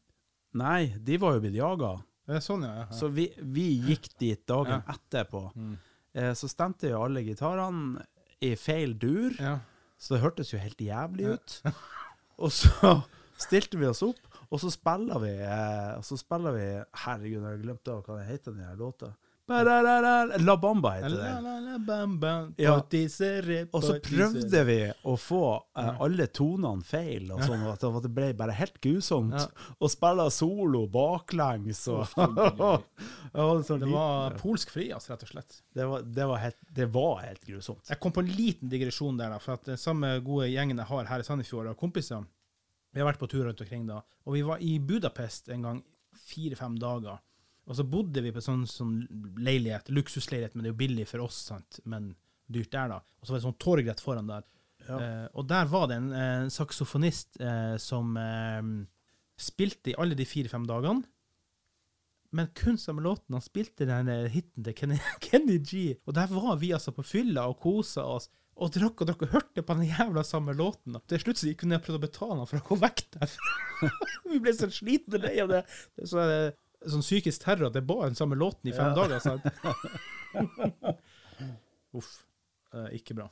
Nei, 0.58 0.88
de 0.98 1.16
var 1.22 1.36
jo 1.36 1.42
blitt 1.44 1.56
jaga. 1.58 1.94
Sånn, 2.42 2.64
ja. 2.66 2.72
ja. 2.82 2.86
Så 2.90 3.08
vi, 3.14 3.28
vi 3.38 3.68
gikk 3.86 4.08
dit 4.18 4.42
dagen 4.50 4.80
Ja. 4.82 4.96
etterpå. 4.96 5.44
Mm. 5.54 5.76
Eh, 6.16 6.32
så 6.34 6.48
stemte 6.50 6.90
jo 6.90 7.04
alle 7.06 7.22
gitarene 7.22 8.02
i 8.42 8.54
feil 8.58 8.96
dur. 8.98 9.36
ja. 9.40 9.58
Så 9.96 10.12
det 10.12 10.20
hørtes 10.26 10.50
jo 10.52 10.58
helt 10.60 10.80
jævlig 10.84 11.30
ut. 11.38 11.52
Og 12.44 12.50
så 12.52 12.90
stilte 13.40 13.78
vi 13.80 13.86
oss 13.88 14.02
opp, 14.04 14.18
Og 14.50 14.60
så 14.60 14.68
spiller 14.70 15.18
vi 15.22 15.30
eh, 15.40 15.94
og 15.96 16.04
så 16.04 16.18
spiller 16.20 16.52
vi 16.54 16.66
Herregud, 17.02 17.38
jeg 17.40 17.46
har 17.48 17.62
glemt 17.62 17.88
hva 17.88 18.18
det 18.18 18.26
heter, 18.28 18.52
den 18.54 18.76
låta. 18.78 19.08
La 20.42 20.56
Bamba 20.58 20.90
heter 20.96 21.12
den. 21.16 21.44
Ja. 22.58 22.72
Og 23.70 23.84
så 23.84 23.94
prøvde 24.02 24.62
vi 24.66 24.78
å 25.06 25.14
få 25.20 25.42
eh, 25.78 26.00
alle 26.02 26.26
tonene 26.34 26.82
feil, 26.86 27.28
og 27.30 27.44
sånn 27.46 27.62
at 27.70 27.84
det 28.02 28.10
ble 28.16 28.32
bare 28.38 28.56
helt 28.58 28.80
grusomt. 28.82 29.36
Ja. 29.38 29.70
Og 29.78 29.92
spille 29.92 30.26
solo 30.34 30.82
baklengs 30.90 31.84
og 31.94 32.08
sånn 32.16 33.84
Det 33.84 33.90
var 33.92 34.34
polsk 34.40 34.72
frijazz, 34.74 35.06
rett 35.12 35.22
og 35.28 35.30
slett. 35.30 35.60
det, 35.76 35.86
var, 35.92 36.02
det, 36.02 36.26
var 36.32 36.42
helt, 36.42 36.58
det 36.80 36.88
var 36.98 37.22
helt 37.22 37.44
grusomt. 37.46 37.84
Jeg 37.90 38.02
kom 38.02 38.14
på 38.16 38.24
en 38.26 38.32
liten 38.34 38.72
digresjon 38.72 39.20
der, 39.20 39.30
da, 39.36 39.38
for 39.42 39.60
at 39.60 39.68
den 39.70 39.78
samme 39.78 40.16
gode 40.26 40.50
gjengen 40.50 40.82
jeg 40.82 40.90
har 40.90 41.12
her 41.12 41.22
i 41.22 41.28
Sandefjord, 41.28 41.70
av 41.70 41.78
kompiser 41.78 42.26
Vi 42.94 43.02
har 43.02 43.06
vært 43.12 43.22
på 43.22 43.30
tur 43.30 43.44
rundt 43.46 43.60
omkring 43.62 43.86
da, 43.86 44.02
og 44.26 44.34
vi 44.34 44.42
var 44.42 44.58
i 44.64 44.78
Budapest 44.82 45.52
en 45.54 45.70
gang 45.70 45.84
fire-fem 46.26 46.78
dager. 46.80 47.20
Og 47.66 47.78
så 47.78 47.86
bodde 47.86 48.22
vi 48.22 48.30
på 48.34 48.42
sånn, 48.44 48.62
sånn 48.70 49.00
leilighet, 49.42 49.90
luksusleilighet, 49.90 50.54
men 50.54 50.64
det 50.64 50.70
er 50.70 50.74
jo 50.74 50.82
billig 50.84 51.06
for 51.10 51.24
oss, 51.24 51.40
sant? 51.48 51.80
men 51.84 52.12
dyrt 52.46 52.70
der, 52.70 52.92
da. 52.94 53.00
Og 53.18 53.26
så 53.26 53.34
var 53.34 53.40
det 53.40 53.46
sånn 53.48 53.58
torg 53.62 53.88
rett 53.90 54.02
foran 54.02 54.30
der. 54.30 54.46
Ja. 54.86 55.00
Eh, 55.00 55.26
og 55.34 55.48
der 55.50 55.66
var 55.70 55.88
det 55.90 55.98
en 55.98 56.12
eh, 56.14 56.46
saksofonist 56.54 57.40
eh, 57.42 57.74
som 57.82 58.14
eh, 58.20 58.62
spilte 59.42 59.90
i 59.90 59.96
alle 59.98 60.18
de 60.18 60.28
fire-fem 60.28 60.66
dagene. 60.68 61.02
Men 62.36 62.50
kun 62.58 62.78
samme 62.78 63.02
låten. 63.02 63.34
Han 63.34 63.42
spilte 63.42 63.86
den 63.88 64.10
hiten 64.30 64.66
til 64.66 64.74
Kenny, 64.76 64.98
Kenny 65.24 65.58
G. 65.58 65.96
Og 66.06 66.14
der 66.14 66.30
var 66.30 66.58
vi 66.60 66.72
altså 66.76 66.94
på 66.94 67.06
fylla 67.06 67.48
og 67.50 67.58
kosa 67.62 68.06
oss. 68.16 68.30
Og 68.56 68.70
drakk 68.72 69.02
og 69.02 69.10
drakk 69.10 69.24
og 69.26 69.34
hørte 69.34 69.62
på 69.66 69.74
den 69.76 69.90
jævla 69.90 70.22
samme 70.24 70.54
låten. 70.56 70.96
Til 71.10 71.20
slutt 71.20 71.40
så 71.42 71.50
kunne 71.58 71.76
jeg 71.76 71.84
prøvde 71.84 72.00
å 72.00 72.06
betale 72.06 72.38
han 72.40 72.48
for 72.48 72.60
å 72.60 72.68
gå 72.70 72.78
vekk 72.86 73.02
derfra. 73.18 73.90
vi 74.30 74.40
ble 74.40 74.54
så 74.56 74.70
slitne 74.72 75.20
lei 75.20 75.34
av 75.42 75.50
det. 75.52 75.62
så, 76.08 76.22
eh, 76.22 76.54
sånn 76.84 77.04
psykisk 77.04 77.44
terror 77.44 77.66
at 77.70 77.76
det 77.76 77.82
er 77.84 78.08
den 78.08 78.18
samme 78.18 78.36
låten 78.38 78.70
i 78.70 78.76
fem 78.76 78.92
Ja. 78.92 78.94
dager. 78.94 79.18
Sant? 79.20 79.42
Uff. 81.96 82.10
Eh, 82.74 82.88
ikke 83.00 83.14
bra. 83.16 83.28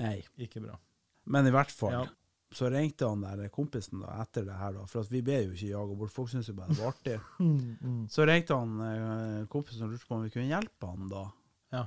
Nei. 0.00 0.24
Ikke 0.40 0.60
bra. 0.64 0.78
Men 1.24 1.46
i 1.48 1.54
hvert 1.54 1.72
fall. 1.74 1.92
Ja. 1.92 2.06
Så 2.54 2.68
ringte 2.70 3.08
han 3.10 3.24
der 3.24 3.48
kompisen 3.52 4.00
da, 4.04 4.08
etter 4.22 4.44
det 4.46 4.54
her, 4.56 4.72
da, 4.76 4.84
for 4.86 5.00
at 5.02 5.10
vi 5.10 5.20
ble 5.26 5.40
jo 5.42 5.50
ikke 5.56 5.72
jaga 5.72 5.92
bort. 5.98 6.12
Folk 6.14 6.30
syntes 6.30 6.48
jo 6.52 6.56
bare 6.56 6.68
det 6.70 6.78
var 6.78 6.94
artig. 6.94 7.16
Så 8.14 8.20
ringte 8.28 8.54
han 8.56 8.72
eh, 8.86 9.40
kompisen 9.52 9.84
og 9.84 9.90
lurte 9.92 10.08
på 10.08 10.14
om 10.16 10.24
vi 10.24 10.32
kunne 10.34 10.52
hjelpe 10.52 10.84
han 10.92 11.02
da. 11.10 11.24
Ja. 11.74 11.82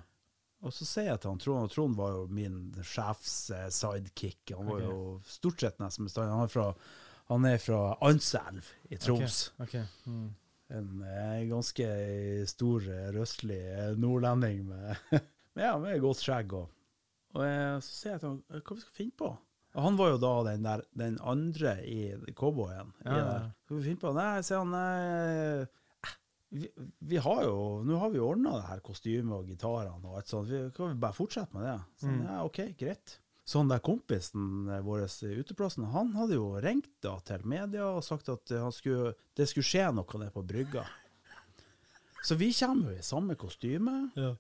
Og 0.60 0.70
så 0.76 0.84
sier 0.84 1.14
jeg 1.14 1.22
til 1.24 1.32
han 1.32 1.40
Trond, 1.40 1.70
og 1.70 1.72
Trond 1.72 1.96
var 1.96 2.10
jo 2.18 2.26
min 2.36 2.58
sjefs 2.84 3.36
eh, 3.56 3.70
sidekick. 3.72 4.52
Han 4.52 4.68
var 4.68 4.82
okay. 4.82 4.92
jo 4.92 4.98
stort 5.40 5.64
sett 5.64 5.80
nesten 5.80 6.04
bestandig. 6.10 6.36
Han 6.36 6.44
er 6.44 6.52
fra, 6.52 6.66
han 7.32 7.48
er 7.48 7.62
fra 7.64 7.80
Anselv 8.10 8.68
i 8.92 9.00
Troms. 9.00 9.38
Ok. 9.64 9.78
Mm. 10.12 10.28
En 10.70 11.02
eh, 11.02 11.48
ganske 11.50 11.86
stor, 12.50 12.84
røstlig 12.86 13.16
røslig 13.16 13.60
eh, 13.74 13.94
nordlending 13.98 14.66
med, 14.70 14.96
med, 15.56 15.64
ja, 15.64 15.72
med 15.82 16.02
godt 16.04 16.22
skjegg. 16.22 16.54
Og, 16.54 16.70
og 17.34 17.46
eh, 17.46 17.78
så 17.82 17.96
sier 17.96 18.12
jeg 18.16 18.22
til 18.24 18.30
ham 18.30 18.42
eh, 18.54 18.62
hva 18.62 18.76
vi 18.78 18.84
skal 18.84 18.98
finne 19.00 19.18
på. 19.18 19.32
Og 19.78 19.84
han 19.86 19.98
var 20.00 20.12
jo 20.14 20.20
da 20.22 20.30
den, 20.50 20.64
der, 20.66 20.84
den 20.98 21.18
andre 21.22 21.76
i 21.86 22.00
cowboyen. 22.38 22.94
Ja, 23.06 23.50
skal 23.66 23.78
vi 23.80 23.84
finne 23.92 24.02
på? 24.02 24.14
Nei, 24.18 24.30
sier 24.46 24.64
han 24.64 24.74
eh, 24.78 25.62
eh, 25.62 26.14
vi, 26.50 26.70
vi 27.12 27.20
har 27.22 27.44
jo, 27.46 27.58
Nå 27.86 27.98
har 28.02 28.10
vi 28.14 28.22
ordna 28.26 28.56
det 28.58 28.66
her 28.72 28.80
kostymet 28.86 29.36
og 29.38 29.50
gitarene 29.52 30.02
og 30.10 30.18
alt 30.18 30.32
sånt. 30.32 30.50
Vi, 30.50 30.64
kan 30.74 30.90
vi 30.94 31.02
bare 31.02 31.18
fortsette 31.18 31.54
med 31.58 31.68
det? 31.70 31.76
Så, 32.02 32.10
Mm. 32.10 32.24
ja, 32.26 32.40
OK, 32.46 32.62
greit. 32.80 33.20
Så 33.50 33.58
han 33.64 33.70
der 33.72 33.82
kompisen 33.82 34.68
eh, 34.70 34.82
vår 34.86 35.08
i 35.26 35.40
uteplassen, 35.42 35.88
han 35.90 36.12
hadde 36.14 36.38
jo 36.38 36.52
ringt 36.62 36.92
da 37.02 37.16
til 37.26 37.42
media 37.50 37.88
og 37.90 38.04
sagt 38.06 38.30
at 38.30 38.52
eh, 38.54 38.62
han 38.62 38.74
skulle, 38.76 39.16
det 39.34 39.48
skulle 39.50 39.66
skje 39.66 39.88
noe 39.98 40.22
nede 40.22 40.34
på 40.36 40.44
brygga. 40.46 40.84
Så 42.22 42.38
vi 42.38 42.52
kommer 42.54 42.94
jo 42.94 43.00
i 43.00 43.06
samme 43.06 43.38
kostyme, 43.40 44.12
Ja. 44.20 44.36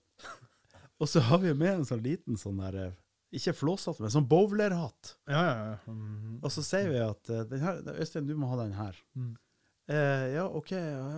og 0.99 1.09
så 1.09 1.23
har 1.25 1.41
vi 1.41 1.55
med 1.57 1.79
en 1.79 1.87
sånn 1.87 2.03
liten 2.05 2.37
sånn 2.37 2.59
der 2.61 2.77
eh, 2.83 2.97
Ikke 3.39 3.55
flåshatt, 3.57 3.97
men 4.03 4.13
sånn 4.13 4.29
bowlerhatt. 4.29 5.15
Ja, 5.29 5.41
ja, 5.41 5.57
ja. 5.71 5.75
Mm. 5.89 6.39
Og 6.43 6.53
så 6.53 6.63
sier 6.65 6.93
vi 6.93 7.01
at 7.01 7.33
eh, 7.33 7.45
den 7.49 7.65
her, 7.65 7.81
Øystein, 7.95 8.29
du 8.29 8.35
må 8.37 8.49
ha 8.51 8.61
den 8.61 8.77
her. 8.77 8.97
Mm. 9.17 9.33
Eh, 9.89 10.27
ja, 10.35 10.45
OK. 10.45 10.75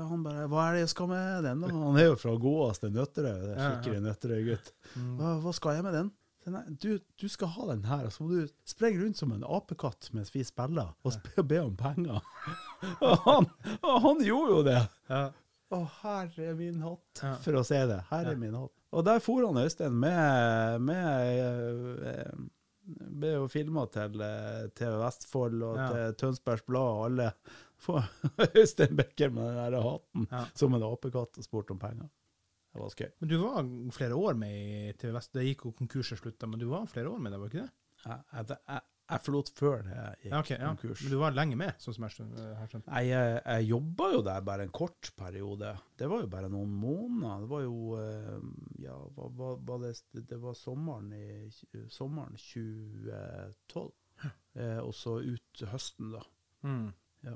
Han 0.08 0.24
bare 0.24 0.48
Hva 0.48 0.70
er 0.70 0.78
det 0.78 0.86
jeg 0.86 0.94
skal 0.94 1.12
med 1.12 1.44
den, 1.44 1.64
da? 1.64 1.76
Han 1.76 2.00
er 2.00 2.08
jo 2.08 2.18
fra 2.24 2.38
godeste 2.40 2.92
Nøtterøy. 2.92 3.52
Er 3.52 3.62
skikkelig 3.66 4.04
Nøtterøy-gutt. 4.08 4.74
Mm. 4.96 5.14
Hva, 5.20 5.38
hva 5.44 5.56
skal 5.60 5.80
jeg 5.80 5.88
med 5.88 5.98
den? 6.00 6.12
Nei, 6.50 6.62
du, 6.82 6.96
du 7.22 7.28
skal 7.30 7.52
ha 7.54 7.66
den 7.70 7.84
her, 7.86 8.08
og 8.08 8.14
så 8.16 8.24
må 8.26 8.30
du 8.34 8.48
springe 8.66 9.04
rundt 9.04 9.20
som 9.20 9.32
en 9.36 9.44
apekatt 9.46 10.08
mens 10.16 10.32
vi 10.34 10.42
spiller, 10.48 10.90
og 11.06 11.14
sp 11.14 11.44
be 11.46 11.60
om 11.62 11.76
penger. 11.78 12.18
og, 13.06 13.18
han, 13.28 13.46
han 13.84 14.24
gjorde 14.26 14.56
jo 14.56 14.64
det. 14.66 14.80
Ja. 15.12 15.22
Å, 15.72 15.82
her 16.02 16.32
er 16.44 16.56
min 16.58 16.82
hatt, 16.84 17.22
Ja. 17.24 17.36
for 17.46 17.60
å 17.62 17.64
si 17.68 17.78
det. 17.78 18.00
Her 18.10 18.32
Ja. 18.32 18.38
min 18.42 18.58
hatt. 18.58 18.74
Og 18.92 19.06
der 19.08 19.22
for 19.24 19.46
han 19.46 19.56
Øystein 19.62 19.94
med, 20.02 20.82
med 20.84 22.10
eh, 22.10 22.42
ble 23.22 23.30
jo 23.38 23.46
filma 23.48 23.86
til 23.94 24.20
eh, 24.26 24.66
TV 24.76 24.98
Vestfold 25.00 25.62
og 25.64 25.78
Ja. 25.80 25.86
til 25.94 26.18
Tønsbergs 26.26 26.66
Blad 26.68 26.90
og 26.98 27.06
alle. 27.06 27.30
Øystein 28.60 28.98
Becker 29.00 29.30
med 29.32 29.48
den 29.48 29.62
der 29.78 29.86
hatten 29.86 30.28
som 30.60 30.74
en 30.76 30.84
apekatt 30.90 31.38
og 31.40 31.46
spurte 31.48 31.72
om 31.78 31.80
penger. 31.80 32.10
Det 32.72 32.80
var 32.80 32.94
skøy. 32.94 33.10
Men 33.20 33.30
du 33.32 33.36
var 33.42 33.68
flere 33.92 34.16
år 34.16 34.38
med 34.40 34.56
i 34.56 34.94
TV 35.00 35.12
Vest. 35.18 35.34
Det 35.36 35.44
gikk 35.44 35.66
jo 35.68 35.74
konkurs 35.76 36.14
og 36.16 36.22
slutta, 36.22 36.48
men 36.48 36.62
du 36.62 36.70
var 36.72 36.88
flere 36.88 37.12
år 37.12 37.20
med 37.20 37.34
det, 37.36 37.40
var 37.42 37.52
ikke 37.52 37.66
det? 37.66 37.74
Jeg, 38.06 38.24
jeg, 38.32 38.46
jeg, 38.56 38.82
jeg 39.12 39.22
forlot 39.26 39.50
før 39.58 39.82
det 39.84 39.96
gikk 40.24 40.36
okay, 40.40 40.56
ja. 40.56 40.70
konkurs. 40.72 41.02
Men 41.04 41.12
du 41.12 41.18
var 41.20 41.36
lenge 41.36 41.58
med, 41.60 41.74
sånn 41.84 41.98
som 41.98 42.06
jeg 42.08 42.16
skjønner- 42.16 42.54
har 42.62 42.70
skjønt. 42.72 42.88
Nei, 42.88 43.02
jeg, 43.10 43.34
jeg 43.44 43.68
jobba 43.68 44.08
jo 44.14 44.22
der 44.30 44.46
bare 44.48 44.66
en 44.68 44.72
kort 44.80 45.12
periode. 45.20 45.74
Det 46.00 46.08
var 46.14 46.24
jo 46.24 46.30
bare 46.32 46.52
noen 46.54 46.72
måneder. 46.80 47.44
Det 47.44 47.52
var 47.52 47.66
jo 47.66 47.76
eh, 48.00 48.48
Ja, 48.86 48.96
hva, 49.18 49.28
var, 49.42 49.60
var 49.68 49.84
det, 49.84 49.92
det 50.32 50.40
var 50.40 50.56
sommeren, 50.58 51.12
i, 51.12 51.84
sommeren 51.92 52.40
2012. 52.40 53.92
Eh, 54.56 54.80
og 54.80 54.96
så 54.96 55.18
ut 55.24 55.62
høsten, 55.72 56.16
da. 56.16 56.24
Mm. 56.68 56.90
Ja. 57.28 57.36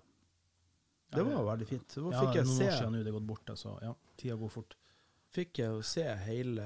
Det 1.15 1.23
var 1.27 1.45
veldig 1.51 1.67
fint. 1.69 1.91
Da 1.95 2.07
Ja, 2.11 2.23
fikk, 2.23 2.33
det 2.33 2.39
er 2.39 2.41
jeg 2.41 2.49
noen 2.49 2.65
år 2.65 2.75
siden 2.79 2.95
nå 2.95 3.03
det 3.03 3.11
er 3.11 3.17
gått 3.19 3.29
bort, 3.29 3.51
altså. 3.53 3.75
Ja, 3.83 3.93
tida 4.19 4.39
går 4.39 4.51
fort. 4.51 4.75
Fikk 5.35 5.59
jeg 5.61 5.73
jo 5.73 5.81
se 5.85 6.05
hele 6.25 6.65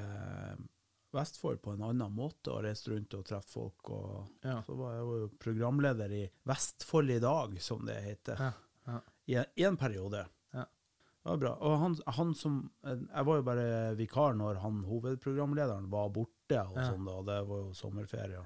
Vestfold 1.11 1.57
på 1.65 1.71
en 1.73 1.81
annen 1.87 2.11
måte, 2.13 2.51
og 2.53 2.61
reiste 2.67 2.91
rundt 2.93 3.15
og 3.17 3.23
treffe 3.25 3.49
folk. 3.55 3.89
Og 3.89 4.27
Ja. 4.45 4.59
så 4.61 4.75
var 4.77 4.93
jeg 4.93 5.05
jo 5.07 5.29
programleder 5.41 6.11
i 6.13 6.23
Vestfold 6.45 7.09
i 7.09 7.19
dag, 7.23 7.55
som 7.65 7.81
det 7.87 7.95
heter. 8.05 8.37
Ja, 8.85 8.99
ja. 9.25 9.43
i 9.57 9.63
en, 9.65 9.77
periode. 9.77 10.27
Det 10.53 11.27
var 11.33 11.37
bra. 11.41 11.49
Og 11.67 11.73
han, 11.81 11.95
han 12.15 12.29
som 12.33 12.71
Jeg 12.83 13.25
var 13.27 13.35
jo 13.35 13.43
bare 13.43 13.95
vikar 13.99 14.33
når 14.39 14.61
han 14.63 14.83
hovedprogramlederen 14.87 15.89
var 15.91 16.09
borte, 16.15 16.61
og 16.63 16.77
sånn 16.79 17.05
da, 17.09 17.17
det 17.27 17.39
var 17.49 17.65
jo 17.65 17.73
sommerferie. 17.75 18.43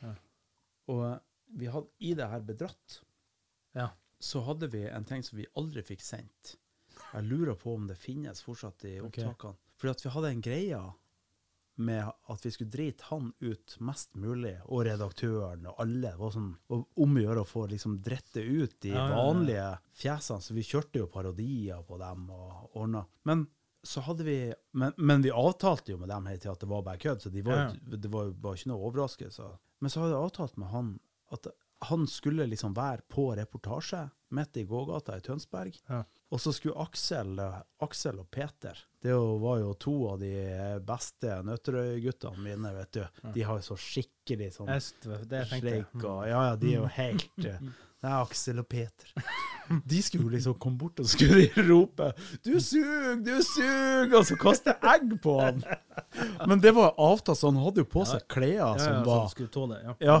Ja. 0.00 0.14
Og 0.88 1.04
vi 1.58 1.66
hadde 1.70 1.90
i 1.98 2.14
det 2.14 2.30
her 2.30 2.40
bedratt, 2.40 3.00
Ja. 3.74 3.90
så 4.18 4.40
hadde 4.46 4.70
vi 4.72 4.86
en 4.88 5.04
ting 5.04 5.22
som 5.22 5.36
vi 5.38 5.46
aldri 5.56 5.82
fikk 5.82 6.00
sendt. 6.00 6.56
Jeg 7.12 7.24
lurer 7.28 7.54
på 7.60 7.74
om 7.74 7.86
det 7.86 7.98
finnes 7.98 8.40
fortsatt 8.42 8.84
i 8.88 8.96
opptakene. 9.00 9.34
opptakene. 9.34 9.56
Fordi 9.80 9.94
at 9.94 10.04
vi 10.04 10.12
hadde 10.14 10.30
en 10.34 10.44
greie 10.44 10.82
med 11.74 12.06
at 12.30 12.44
vi 12.46 12.50
skulle 12.54 12.70
drite 12.70 13.08
han 13.08 13.32
ut 13.40 13.76
mest 13.82 14.14
mulig, 14.14 14.54
og 14.70 14.84
redaktøren 14.86 15.66
og 15.66 15.80
alle. 15.82 16.12
Det 16.12 16.20
var 16.20 16.34
sånn 16.36 16.52
om 16.70 17.16
å 17.18 17.24
gjøre 17.24 17.42
å 17.42 17.48
få 17.48 17.64
liksom 17.72 17.96
drette 18.04 18.44
ut 18.44 18.76
de 18.84 18.92
vanlige 18.94 19.72
fjesene, 19.98 20.44
så 20.44 20.54
vi 20.54 20.66
kjørte 20.66 21.02
jo 21.02 21.10
parodier 21.10 21.82
på 21.86 21.98
dem 21.98 22.28
og 22.30 22.78
ordna. 22.78 23.02
Men 23.26 23.46
så 23.84 24.00
hadde 24.06 24.24
vi 24.24 24.38
men, 24.80 24.94
men 24.96 25.24
vi 25.26 25.34
avtalte 25.34 25.92
jo 25.92 25.98
med 26.00 26.08
dem 26.08 26.30
hele 26.30 26.40
tida 26.40 26.54
at 26.54 26.62
det 26.62 26.70
var 26.70 26.86
bare 26.86 27.02
kødd, 27.02 27.26
så 27.26 27.32
de 27.34 27.42
var, 27.44 27.66
Ja, 27.66 27.98
det 27.98 28.12
var 28.12 28.30
jo 28.30 28.38
bare 28.46 28.60
ikke 28.60 28.70
noe 28.70 28.88
overraskelse. 28.88 29.50
Men 29.82 29.92
så 29.92 30.00
hadde 30.00 30.14
jeg 30.14 30.28
avtalt 30.30 30.56
med 30.62 30.70
han 30.72 30.94
at 31.34 31.50
han 31.90 32.06
skulle 32.10 32.46
liksom 32.50 32.74
være 32.76 33.04
på 33.10 33.30
reportasje 33.38 34.06
midt 34.34 34.56
i 34.56 34.64
gågata 34.68 35.16
i 35.18 35.22
Tønsberg. 35.24 35.76
Ja. 35.88 36.02
Og 36.34 36.40
så 36.40 36.52
skulle 36.52 36.74
Aksel, 36.82 37.38
Aksel 37.84 38.18
og 38.18 38.26
Peter 38.32 38.78
Det 39.02 39.14
var 39.14 39.58
jo 39.60 39.74
to 39.78 39.94
av 40.10 40.22
de 40.22 40.32
beste 40.82 41.36
Nøtterøy-guttene 41.46 42.42
mine, 42.42 42.72
vet 42.74 42.96
du. 42.96 43.28
De 43.36 43.44
har 43.46 43.60
jo 43.60 43.66
så 43.68 43.76
skikkelig 43.78 44.48
sånn 44.56 44.72
Øst, 44.74 45.06
det 45.30 45.44
jeg 45.52 45.84
og 46.00 46.24
Ja, 46.26 46.40
ja, 46.48 46.56
de 46.58 46.72
er 46.72 46.80
jo 46.80 46.90
helt 46.96 47.38
eh, 47.52 47.60
Det 47.62 48.10
er 48.10 48.16
Aksel 48.16 48.64
og 48.64 48.68
Peter. 48.72 49.14
De 49.94 50.02
skulle 50.04 50.34
liksom 50.34 50.58
komme 50.60 50.80
bort 50.80 51.00
og 51.00 51.08
skulle 51.08 51.46
rope 51.70 52.10
'Du 52.42 52.58
suger, 52.60 53.14
du 53.24 53.38
suger!' 53.40 54.18
og 54.18 54.26
så 54.28 54.36
kaste 54.36 54.74
egg 54.82 55.14
på 55.24 55.38
han. 55.40 55.62
Men 56.44 56.60
det 56.60 56.74
var 56.76 56.98
avtalt, 57.00 57.38
så 57.38 57.48
han 57.48 57.62
hadde 57.62 57.80
jo 57.80 57.88
på 57.88 58.04
seg 58.08 58.26
klær 58.28 58.76
som 58.76 59.00
så 59.00 59.06
var 59.06 59.24
du 59.24 59.32
skulle 59.32 59.54
tåle, 59.54 59.80
ja. 59.86 59.94
Ja. 60.04 60.18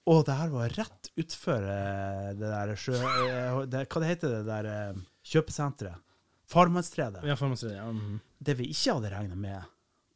Mm. 0.00 0.12
Og 0.14 0.22
det 0.26 0.36
her 0.38 0.48
var 0.54 0.72
rett 0.78 1.10
utfor 1.20 1.66
eh, 1.70 2.30
det 2.38 2.48
der 2.50 2.72
sjø... 2.80 2.94
eh, 2.96 3.58
Det, 3.70 3.82
hva 3.92 4.00
det 4.02 4.08
heter 4.14 4.32
det 4.38 4.44
der 4.48 4.68
eh, 4.70 5.02
kjøpesenteret? 5.32 6.00
Farmannstredet. 6.50 7.22
Ja, 7.28 7.36
farmannstredet, 7.38 7.76
ja. 7.76 7.90
mhm. 7.92 8.16
Det 8.40 8.56
vi 8.58 8.70
ikke 8.72 8.96
hadde 8.96 9.12
regna 9.12 9.36
med, 9.38 9.68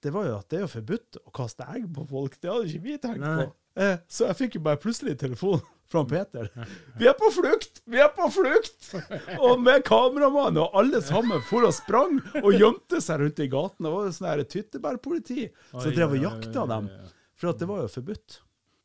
det 0.02 0.10
var 0.12 0.26
jo 0.26 0.38
at 0.40 0.48
det 0.50 0.58
er 0.58 0.64
jo 0.64 0.72
forbudt 0.72 1.20
å 1.20 1.30
kaste 1.36 1.66
egg 1.76 1.84
på 1.94 2.06
folk. 2.08 2.34
Det 2.40 2.50
hadde 2.50 2.70
ikke 2.72 2.86
vi 2.88 2.96
tenkt 2.98 3.22
Nei. 3.22 3.36
på. 3.44 3.54
Eh, 3.84 3.96
så 4.08 4.26
jeg 4.30 4.38
fikk 4.40 4.56
jo 4.58 4.64
bare 4.64 4.80
plutselig 4.82 5.18
telefon. 5.20 5.62
fra 5.94 6.02
Peter. 6.08 6.48
Vi 6.98 7.06
er 7.06 7.14
på 7.18 7.28
flukt! 7.30 7.82
Vi 7.86 8.00
er 8.00 8.08
på 8.16 8.26
flukt! 8.32 8.86
Og 9.38 9.60
med 9.62 9.84
kameramann, 9.86 10.56
og 10.58 10.74
alle 10.80 11.00
sammen 11.04 11.42
for 11.48 11.66
og 11.68 11.74
sprang 11.76 12.16
og 12.40 12.54
gjemte 12.56 13.02
seg 13.04 13.20
rundt 13.20 13.42
i 13.44 13.48
gaten. 13.52 13.84
Det 13.84 13.92
var 13.92 14.08
jo 14.08 14.14
sånn 14.16 14.44
tyttebærpoliti 14.54 15.44
som 15.70 15.84
Oi, 15.84 15.92
drev 15.94 16.16
og 16.16 16.24
jakta 16.24 16.64
dem. 16.72 16.88
For 17.38 17.52
det 17.60 17.68
var 17.68 17.84
jo 17.84 17.92
forbudt. 17.92 18.40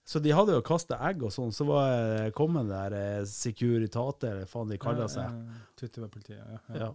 Så 0.10 0.18
de 0.24 0.32
hadde 0.34 0.56
jo 0.56 0.62
kasta 0.66 0.98
egg 1.06 1.22
og 1.28 1.34
sånn, 1.36 1.52
så 1.54 1.68
var 1.68 1.92
det 1.94 2.32
kommet 2.38 2.66
der 2.72 2.96
eh, 2.98 3.28
Securitate, 3.30 4.32
eller 4.32 4.50
faen 4.50 4.72
de 4.72 4.80
kaller 4.82 5.12
seg. 5.12 5.30
Ja, 5.30 5.60
Twitterpolitiet, 5.78 6.40
ja. 6.40 6.58
ja. 6.74 6.80
Ja. 6.80 6.90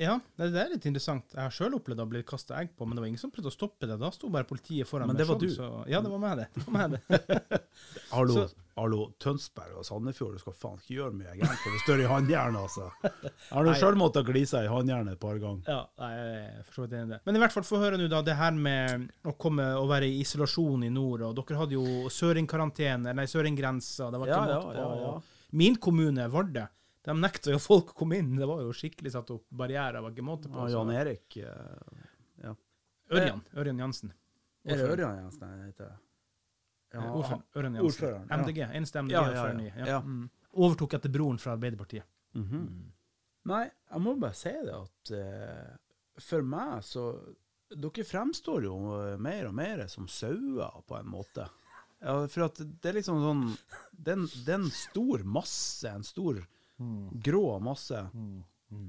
Ja, 0.00 0.14
det 0.40 0.56
er 0.56 0.70
litt 0.72 0.86
interessant. 0.88 1.34
Jeg 1.34 1.42
har 1.44 1.52
sjøl 1.52 1.74
opplevd 1.76 2.00
å 2.00 2.06
bli 2.08 2.22
kasta 2.24 2.56
egg 2.56 2.70
på, 2.72 2.86
men 2.88 2.96
det 2.96 3.02
var 3.04 3.10
ingen 3.10 3.20
som 3.20 3.32
prøvde 3.34 3.50
å 3.50 3.54
stoppe 3.54 3.84
det. 3.84 3.98
Da 4.00 4.08
sto 4.14 4.30
bare 4.32 4.48
politiet 4.48 4.88
foran 4.88 5.10
Men 5.10 5.18
med 5.18 5.20
det 5.20 5.26
var 5.28 5.36
show, 5.36 5.42
du. 5.44 5.52
Så, 5.52 5.68
ja, 5.92 6.00
det 6.00 6.12
var 6.14 6.22
meg, 6.22 6.40
det. 6.40 6.46
det, 6.56 6.62
var 6.64 6.78
meg, 6.78 6.94
det. 6.96 7.60
Hallo, 8.14 8.38
Så- 8.38 8.48
hallo, 8.80 8.98
Tønsberg 9.22 9.76
og 9.80 9.84
Sandefjord, 9.86 10.32
du 10.36 10.40
skal 10.42 10.54
faen 10.56 10.78
ikke 10.80 10.94
gjøre 10.96 11.14
mye 11.18 11.34
gærent 11.38 11.60
for 11.62 11.74
det 11.76 11.80
står 11.84 12.02
i 12.02 12.08
håndjernet, 12.10 12.60
altså. 12.60 12.86
Jeg 13.04 13.32
har 13.52 13.66
nå 13.68 13.74
sjøl 13.80 13.98
måttet 14.00 14.26
glise 14.28 14.62
i 14.64 14.70
håndjernet 14.70 15.14
et 15.16 15.20
par 15.22 15.38
ganger. 15.42 15.68
Ja, 15.68 15.80
nei, 16.00 16.10
jeg 16.16 16.64
forstår 16.66 16.66
for 16.66 16.74
så 16.80 16.84
vidt 16.86 16.96
enig 16.98 17.06
i 17.08 17.12
det. 17.14 17.20
Men 17.28 17.38
i 17.38 17.42
hvert 17.44 17.54
fall, 17.56 17.66
få 17.70 17.80
høre 17.84 18.00
nå, 18.00 18.08
da, 18.12 18.20
det 18.26 18.36
her 18.40 18.58
med 18.66 19.06
å 19.28 19.34
komme 19.46 19.68
og 19.78 19.88
være 19.92 20.08
i 20.10 20.18
isolasjon 20.24 20.84
i 20.88 20.90
nord. 20.94 21.22
og 21.28 21.38
Dere 21.40 21.60
hadde 21.62 21.76
jo 21.78 22.10
søringkarantene, 22.10 23.14
nei, 23.20 23.26
søringgrensa. 23.30 24.10
Det 24.14 24.20
var 24.24 24.32
ikke 24.32 24.40
Ja, 24.40 24.50
ja, 24.50 24.60
måte 24.60 24.74
på. 24.74 24.76
ja, 24.80 25.00
ja. 25.06 25.14
Min 25.62 25.76
kommune, 25.82 26.28
Vardø, 26.30 26.66
de 27.04 27.14
nekta 27.16 27.50
jo 27.54 27.58
folk 27.58 27.94
å 27.94 27.98
komme 28.02 28.18
inn. 28.20 28.34
Det 28.38 28.46
var 28.48 28.60
jo 28.62 28.74
skikkelig 28.76 29.12
satt 29.16 29.30
opp 29.34 29.46
barrierer. 29.50 30.00
var 30.04 30.12
ikke 30.12 30.26
måte 30.26 30.48
på. 30.52 30.68
Ja, 30.68 30.78
Jan 30.78 30.92
Erik 30.94 31.36
Ja. 31.42 32.54
Ørjan, 33.10 33.40
Ørjan 33.58 33.78
Jansen. 33.82 34.12
Er 34.64 34.76
det. 34.76 34.84
Ørjan 34.92 35.16
Jensen 35.24 35.48
jeg 35.48 35.72
heter? 35.72 35.96
Ja, 36.92 37.04
ordføreren, 37.14 37.74
Jansen. 37.78 37.86
ordføreren, 37.86 38.28
ja. 38.30 38.36
MDG. 38.36 38.58
Eneste 38.76 38.98
Ja, 38.98 39.02
ja, 39.02 39.20
MDG-ordføreren 39.22 39.60
ja. 39.66 39.72
Ja. 39.78 39.86
Ja. 39.86 40.00
Mm. 40.00 40.30
Overtok 40.52 40.94
etter 40.98 41.12
broren 41.14 41.38
fra 41.38 41.52
Arbeiderpartiet. 41.56 42.04
Mhm. 42.34 42.64
Nei, 43.50 43.62
jeg 43.90 44.00
må 44.04 44.16
bare 44.20 44.34
si 44.36 44.50
det 44.50 44.74
at 44.76 45.12
uh, 45.16 45.76
for 46.20 46.42
meg 46.42 46.82
så 46.84 47.04
Dere 47.70 48.02
fremstår 48.04 48.64
jo 48.66 48.74
eh, 48.98 49.16
mer 49.22 49.46
og 49.46 49.54
mer 49.54 49.84
som 49.88 50.08
sauer, 50.10 50.80
på 50.88 50.96
en 50.98 51.06
måte. 51.06 51.44
Ja, 52.02 52.16
for 52.26 52.48
at 52.48 52.58
det 52.58 52.88
er 52.90 52.96
liksom 52.98 53.20
sånn 53.22 53.44
Det 53.92 54.16
er 54.16 54.54
en, 54.56 54.70
stor 54.74 55.22
masse, 55.22 55.86
en 55.86 56.02
stor 56.02 56.40
grå 57.22 57.60
masse. 57.62 58.00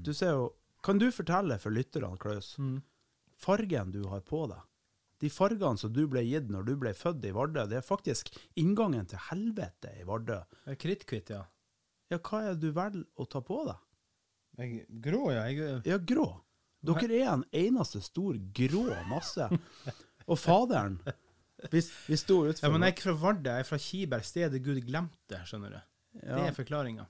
Du 0.02 0.12
ser 0.14 0.32
jo 0.34 0.48
Kan 0.82 0.98
du 0.98 1.06
fortelle 1.14 1.58
for 1.62 1.70
lytterne, 1.70 2.18
Klaus, 2.18 2.56
Mm. 2.58 2.80
fargen 3.38 3.92
du 3.92 4.02
har 4.08 4.20
på 4.20 4.48
deg? 4.50 4.58
De 5.22 5.30
fargene 5.30 5.78
som 5.78 5.92
du 5.94 6.02
ble 6.10 6.24
gitt 6.26 6.48
når 6.50 6.66
du 6.66 6.72
ble 6.82 6.92
født 6.98 7.24
i 7.28 7.32
Vardø, 7.34 7.62
det 7.70 7.78
er 7.78 7.86
faktisk 7.86 8.32
inngangen 8.58 9.06
til 9.10 9.20
helvete 9.30 9.92
i 10.00 10.06
Vardø. 10.08 10.40
Kritthvitt, 10.82 11.30
ja. 11.30 11.44
Ja, 12.10 12.18
hva 12.18 12.42
er 12.42 12.56
det 12.56 12.66
du 12.66 12.74
velger 12.76 13.04
å 13.16 13.26
ta 13.30 13.40
på 13.46 13.60
deg? 13.68 13.84
Jeg, 14.58 14.82
grå, 15.04 15.22
ja. 15.32 15.46
Jeg, 15.48 15.78
Ja, 15.88 15.98
grå. 15.98 16.26
Dere 16.82 17.20
er 17.20 17.28
en 17.30 17.44
eneste 17.54 18.02
stor 18.02 18.36
grå 18.52 18.88
masse. 19.08 19.46
Og 20.26 20.38
faderen 20.38 20.98
Vi, 21.70 21.78
vi 22.10 22.16
sto 22.18 22.40
utenfor 22.42 22.66
ja, 22.66 22.70
men 22.74 22.82
jeg 22.82 22.90
er 22.90 22.94
ikke 22.96 23.06
fra 23.06 23.18
Vardø, 23.20 23.52
jeg 23.54 23.62
er 23.62 23.68
fra 23.68 23.78
Kiberg, 23.78 24.26
stedet 24.26 24.60
Gud 24.66 24.80
glemte, 24.82 25.38
skjønner 25.46 25.76
du. 25.76 25.82
Det 26.18 26.46
er 26.48 26.56
forklaringa. 26.56 27.06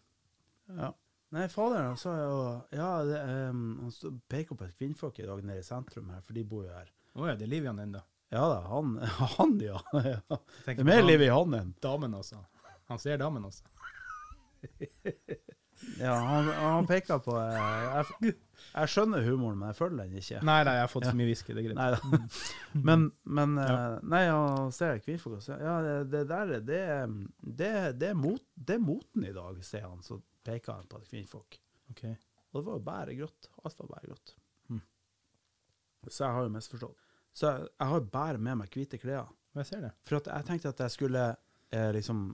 ja. 0.77 0.93
Nei, 1.33 1.47
faderen 1.49 1.97
sa 1.97 2.11
jo 2.21 2.41
Ja, 2.77 2.89
det, 3.09 3.21
um, 3.49 3.63
han 3.87 4.19
peker 4.29 4.59
på 4.59 4.67
et 4.67 4.75
kvinnfolk 4.77 5.17
i 5.23 5.25
dag 5.25 5.41
nede 5.41 5.63
i 5.63 5.65
sentrum 5.65 6.11
her, 6.13 6.21
for 6.27 6.37
de 6.37 6.45
bor 6.45 6.67
jo 6.67 6.75
her. 6.77 6.91
Å 7.13 7.29
ja, 7.29 7.37
det 7.37 7.47
er 7.47 7.53
liv 7.53 7.67
i 7.67 7.71
han 7.71 7.83
ennå. 7.83 8.01
Ja 8.33 8.47
da, 8.49 8.61
han, 8.71 8.95
han 9.37 9.59
ja. 9.61 9.81
ja. 9.93 10.39
Det 10.65 10.79
er 10.79 10.89
mer 10.89 11.05
liv 11.05 11.21
i 11.27 11.29
han 11.33 11.59
enn 11.59 11.75
Damen 11.85 12.15
også. 12.17 12.41
Han 12.89 13.01
ser 13.01 13.21
damen 13.21 13.45
også. 13.49 13.69
Ja, 15.99 16.13
han, 16.15 16.47
han 16.47 16.87
peker 16.87 17.19
på 17.23 17.33
eh, 17.41 18.03
jeg, 18.23 18.35
jeg 18.69 18.91
skjønner 18.93 19.25
humoren, 19.27 19.57
men 19.59 19.73
jeg 19.73 19.79
føler 19.81 20.05
den 20.05 20.21
ikke. 20.21 20.43
Nei, 20.47 20.59
nei, 20.67 20.75
jeg 20.79 20.85
har 20.85 20.91
fått 20.93 21.07
så 21.09 21.15
mye 21.19 21.27
whisky, 21.27 21.57
det 21.57 21.63
er 21.63 21.67
greit. 21.67 21.81
Nei 21.81 21.89
da. 21.95 22.21
Men, 22.89 23.09
men 23.27 23.57
ja. 23.59 23.73
Nei, 24.15 24.21
han 24.31 24.71
ser 24.75 25.01
og 25.03 25.43
sier 25.43 25.59
Ja, 25.61 25.75
det, 26.09 26.23
der 26.31 26.53
det, 26.53 26.61
det, 26.69 27.73
det, 27.99 28.13
er 28.13 28.15
mot, 28.15 28.45
det 28.55 28.79
er 28.79 28.85
moten 28.85 29.27
i 29.27 29.35
dag, 29.35 29.59
sier 29.67 29.89
han. 29.89 30.01
Så 30.07 30.21
peker 30.47 30.79
han 30.79 30.87
på 30.91 31.03
kvinnfolk. 31.11 31.59
Ok. 31.93 32.07
Og 32.53 32.61
det 32.61 32.65
var 32.69 32.79
jo 32.79 32.87
bare 32.87 33.19
grått. 33.19 33.51
Alt 33.65 33.83
var 33.83 33.93
bare 33.97 34.13
grått. 34.13 34.37
Så 36.09 36.25
jeg 36.25 36.37
har 36.37 36.47
jo 36.47 36.53
misforstått. 36.53 37.09
Så 37.33 37.49
jeg, 37.49 37.71
jeg 37.79 37.91
har 37.93 38.07
bare 38.13 38.39
med 38.39 38.61
meg 38.61 38.75
hvite 38.75 39.01
klær. 39.01 39.31
Jeg 39.57 39.69
ser 39.69 39.83
det. 39.85 39.93
For 40.09 40.19
jeg 40.19 40.47
tenkte 40.49 40.73
at 40.73 40.81
jeg 40.85 40.95
skulle 40.95 41.25
eh, 41.73 41.91
liksom 41.97 42.31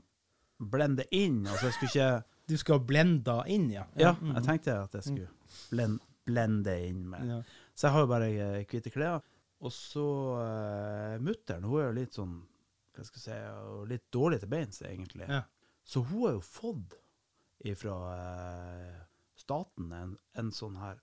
blende 0.59 1.07
inn. 1.15 1.47
Altså 1.47 1.69
jeg 1.69 1.77
skulle 1.77 1.93
ikke 1.93 2.11
Du 2.49 2.57
skal 2.57 2.81
blende 2.81 3.35
inn, 3.53 3.67
ja? 3.71 3.85
Ja, 4.01 4.15
mm. 4.17 4.35
jeg 4.39 4.45
tenkte 4.47 4.77
at 4.83 4.95
jeg 4.97 5.05
skulle 5.05 5.29
blend, 5.71 5.99
blende 6.25 6.77
inn 6.87 7.03
med 7.11 7.27
Ja. 7.29 7.43
Så 7.75 7.87
jeg 7.87 7.95
har 7.95 8.07
jo 8.07 8.11
bare 8.11 8.31
eh, 8.31 8.63
hvite 8.67 8.91
klær. 8.91 9.21
Og 9.61 9.75
så 9.75 10.07
eh, 10.43 11.19
mutter'n, 11.23 11.67
hun 11.67 11.81
er 11.81 11.91
jo 11.91 11.99
litt 11.99 12.15
sånn 12.15 12.39
Hva 12.95 13.05
skal 13.07 13.21
jeg 13.23 13.27
si 13.27 13.91
Litt 13.91 14.07
dårlig 14.15 14.41
til 14.43 14.51
beins, 14.51 14.83
egentlig. 14.87 15.29
Ja. 15.29 15.43
Så 15.85 16.03
hun 16.07 16.25
har 16.27 16.39
jo 16.39 16.43
fått 16.45 16.97
ifra 17.67 17.95
eh, 18.15 18.99
staten 19.39 19.93
en, 19.95 20.17
en 20.39 20.51
sånn 20.55 20.79
her 20.79 20.99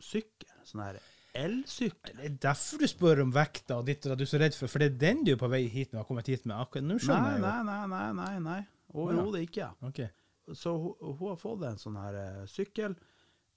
sykkel. 0.00 0.50
Sånn 0.64 0.84
her 0.84 1.00
elsykkel. 1.34 2.16
Det 2.18 2.26
er 2.28 2.36
derfor 2.44 2.82
du 2.84 2.86
spør 2.90 3.22
om 3.24 3.32
vekta 3.34 3.78
og 3.80 3.86
ditt 3.88 4.06
og. 4.06 4.16
Du 4.18 4.24
er 4.26 4.30
så 4.30 4.40
redd 4.42 4.54
for 4.58 4.70
For 4.70 4.82
det 4.82 4.92
er 4.92 4.98
den 5.02 5.24
du 5.26 5.32
er 5.34 5.40
på 5.40 5.48
vei 5.52 5.64
hit 5.68 5.92
med, 5.92 6.00
har 6.02 6.08
kommet 6.08 6.30
hit 6.30 6.44
med. 6.46 6.56
Akkurat 6.60 6.84
nå 6.86 6.96
Nei, 6.98 7.02
skjønner 7.06 7.34
jeg 7.34 7.40
jo. 7.40 7.46
nei, 7.46 7.62
nei, 7.70 7.86
nei, 7.94 8.12
nei, 8.20 8.38
nei. 8.44 8.60
Overhodet 8.94 9.42
ikke. 9.48 9.70
Okay. 9.90 10.08
Så 10.54 10.76
hun, 10.78 10.94
hun 11.18 11.28
har 11.32 11.40
fått 11.40 11.62
en 11.66 11.78
sånn 11.80 11.96
her 11.98 12.18
eh, 12.20 12.40
sykkel. 12.50 12.94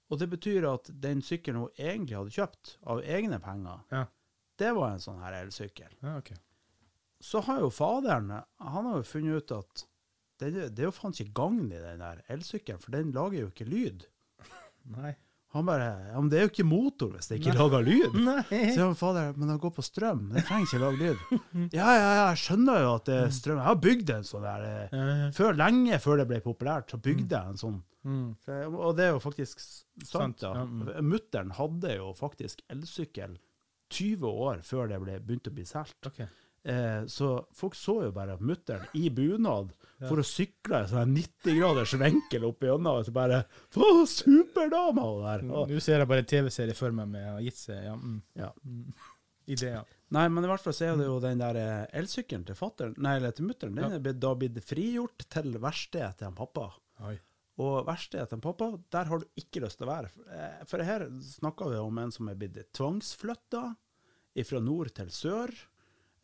Og 0.08 0.18
det 0.22 0.30
betyr 0.32 0.64
at 0.70 0.88
den 1.04 1.20
sykkelen 1.22 1.66
hun 1.66 1.74
egentlig 1.76 2.16
hadde 2.16 2.32
kjøpt 2.32 2.76
av 2.88 3.02
egne 3.04 3.38
penger, 3.44 3.82
Ja. 3.92 4.06
det 4.58 4.70
var 4.74 4.94
en 4.94 5.02
sånn 5.04 5.18
her 5.20 5.36
elsykkel. 5.42 5.92
Ja, 6.00 6.14
ok. 6.22 6.30
Så 7.20 7.42
har 7.44 7.60
jo 7.60 7.68
faderen 7.74 8.30
han 8.32 8.86
har 8.88 8.96
jo 8.96 9.04
funnet 9.04 9.42
ut 9.42 9.52
at 9.58 9.84
det, 10.40 10.52
det 10.72 10.80
er 10.80 10.86
jo 10.86 10.94
faen 10.94 11.12
ikke 11.12 11.34
gagn 11.34 11.64
i 11.74 11.80
den 11.82 11.98
der 12.00 12.22
elsykkelen, 12.32 12.80
for 12.80 12.94
den 12.94 13.10
lager 13.12 13.40
jo 13.42 13.48
ikke 13.50 13.66
lyd. 13.68 14.06
Nei. 14.94 15.12
Han 15.58 15.66
bare 15.68 15.88
Ja, 16.12 16.20
men 16.22 16.28
det 16.32 16.38
er 16.38 16.46
jo 16.46 16.50
ikke 16.52 16.66
motor 16.68 17.10
hvis 17.14 17.28
det 17.30 17.38
ikke 17.40 17.54
lager 17.58 17.84
lyd. 17.86 18.16
Nei. 18.28 18.42
Så 18.72 18.80
ja, 18.84 18.88
fader, 18.98 19.32
men 19.36 19.50
den 19.52 19.58
går 19.62 19.74
på 19.76 19.84
strøm, 19.86 20.22
den 20.32 20.46
trenger 20.48 20.68
ikke 20.70 20.80
lage 20.84 20.98
lyd. 21.02 21.24
Ja, 21.78 21.88
ja, 21.92 22.08
ja, 22.14 22.24
jeg 22.30 22.40
skjønner 22.44 22.80
jo 22.84 22.94
at 22.96 23.04
det 23.10 23.18
er 23.26 23.34
strøm. 23.34 23.58
Jeg 23.60 23.68
har 23.68 23.78
bygd 23.88 24.14
en 24.16 24.26
sånn 24.30 24.46
der 24.48 24.66
eh, 24.68 24.96
Ja, 24.96 25.28
Før, 25.36 25.58
lenge 25.58 25.98
før 26.04 26.22
det 26.22 26.28
ble 26.30 26.40
populært, 26.46 26.90
så 26.94 27.00
bygde 27.02 27.34
jeg 27.36 27.52
en 27.54 27.60
sånn. 27.60 27.78
Mm. 28.08 28.26
Så- 28.46 28.58
Og 28.78 28.96
det 28.96 29.04
er 29.08 29.12
jo 29.16 29.20
faktisk 29.20 29.60
sant, 30.06 30.38
da. 30.40 30.54
ja, 30.54 30.64
mm. 30.64 30.92
Mutter'n 31.10 31.50
hadde 31.58 31.96
jo 31.98 32.12
faktisk 32.16 32.62
elsykkel 32.72 33.36
20 33.90 34.28
år 34.48 34.60
før 34.68 34.88
det 34.90 34.98
ble 35.02 35.18
begynte 35.24 35.50
å 35.50 35.54
bli 35.56 35.64
solgt. 35.68 35.96
Ok. 36.06 36.22
Eh, 36.64 37.04
så 37.06 37.46
folk 37.54 37.74
så 37.78 37.94
jo 38.04 38.10
bare 38.12 38.34
mutter'n 38.40 38.88
i 38.98 39.08
bunad 39.14 39.70
Ja. 40.00 40.08
for 40.08 40.18
å 40.20 40.24
sykle 40.26 40.80
en 40.82 40.88
sånn 40.90 41.14
90 41.14 41.54
graders 41.58 41.94
vinkel 41.94 42.44
opp 42.44 42.60
gjennom, 42.66 42.98
og 43.00 43.06
så 43.06 43.12
bare 43.14 43.44
Få 43.70 44.04
superdama! 44.06 45.02
Og, 45.02 45.68
Nå 45.70 45.80
ser 45.80 45.98
jeg 46.02 46.08
bare 46.10 46.22
TV-serie 46.28 46.74
for 46.76 46.90
meg 46.92 47.08
med 47.08 47.28
å 47.30 47.38
gitt 47.42 47.56
seg 47.56 47.84
ja. 47.86 47.94
Mm. 47.96 48.18
ja. 48.36 48.50
Mm. 48.66 48.92
Ideer. 49.48 49.84
Nei, 50.12 50.26
men 50.28 50.44
i 50.44 50.48
hvert 50.50 50.60
fall 50.60 50.74
så 50.76 50.84
er 50.90 50.98
det 51.00 51.06
jo 51.06 51.16
den 51.24 51.40
der 51.40 51.56
eh, 51.56 51.86
elsykkelen 52.02 52.44
til 52.48 52.58
fatteren, 52.58 52.94
nei, 53.00 53.14
eller 53.16 53.32
til 53.32 53.46
mutter'n, 53.48 53.74
den 53.78 53.94
Ja. 53.96 54.02
er 54.10 54.12
da 54.20 54.34
blitt 54.34 54.60
frigjort 54.64 55.24
til 55.30 55.56
verkstedet 55.62 56.18
til 56.18 56.28
han 56.28 56.36
pappa. 56.36 56.66
Oi. 57.08 57.14
Og 57.58 57.86
verkstedet 57.88 58.28
til 58.30 58.42
pappa, 58.44 58.68
der 58.92 59.08
har 59.10 59.18
du 59.18 59.26
ikke 59.40 59.62
lyst 59.64 59.78
til 59.80 59.88
å 59.88 59.92
være. 59.94 60.10
Eh, 60.30 60.64
For 60.68 60.84
her 60.84 61.06
snakker 61.24 61.70
vi 61.72 61.80
om 61.80 61.98
en 61.98 62.12
som 62.14 62.28
er 62.28 62.36
blitt 62.38 62.60
tvangsflytta 62.76 63.64
fra 64.46 64.60
nord 64.62 64.92
til 64.94 65.08
sør. 65.10 65.50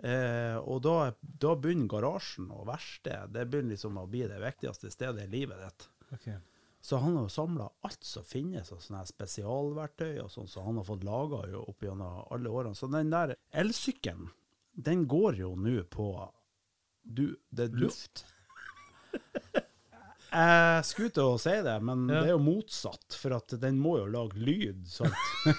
Eh, 0.02 0.56
og 0.58 0.80
da, 0.82 1.12
da 1.22 1.52
begynner 1.56 1.86
garasjen 1.88 2.48
og 2.52 2.66
verkstedet 2.68 3.30
det 3.32 3.44
begynner 3.48 3.76
liksom 3.76 4.00
å 4.02 4.08
bli 4.10 4.24
det 4.28 4.40
viktigste 4.42 4.90
stedet 4.92 5.24
i 5.28 5.30
livet 5.30 5.60
ditt. 5.62 5.86
Okay. 6.16 6.38
Så 6.84 6.98
han 7.00 7.14
har 7.16 7.24
jo 7.24 7.32
samla 7.32 7.68
alt 7.86 8.04
som 8.04 8.26
finnes 8.28 8.68
av 8.74 8.82
sånne 8.84 9.04
spesialverktøy 9.08 10.18
og 10.20 10.28
sånn, 10.34 10.50
som 10.50 10.66
han 10.66 10.80
har 10.82 10.84
fått 10.84 11.06
laga 11.06 11.44
opp 11.62 11.86
gjennom 11.86 12.26
alle 12.34 12.50
årene. 12.52 12.76
Så 12.76 12.90
den 12.92 13.08
der 13.14 13.36
elsykkelen, 13.56 14.28
den 14.74 15.06
går 15.08 15.38
jo 15.40 15.54
nå 15.56 15.78
på 15.88 16.10
du, 17.04 17.36
det 17.54 17.70
er 17.70 17.78
luft. 17.86 18.24
Jeg 20.34 20.86
skulle 20.88 21.12
til 21.14 21.28
å 21.30 21.38
si 21.38 21.52
det, 21.62 21.76
men 21.86 22.08
Ja. 22.10 22.20
det 22.24 22.30
er 22.32 22.34
jo 22.34 22.42
motsatt, 22.42 23.14
for 23.14 23.36
at 23.36 23.54
den 23.62 23.76
må 23.78 23.98
jo 24.00 24.06
lage 24.10 24.40
lyd. 24.40 24.82
Sant? 24.90 25.14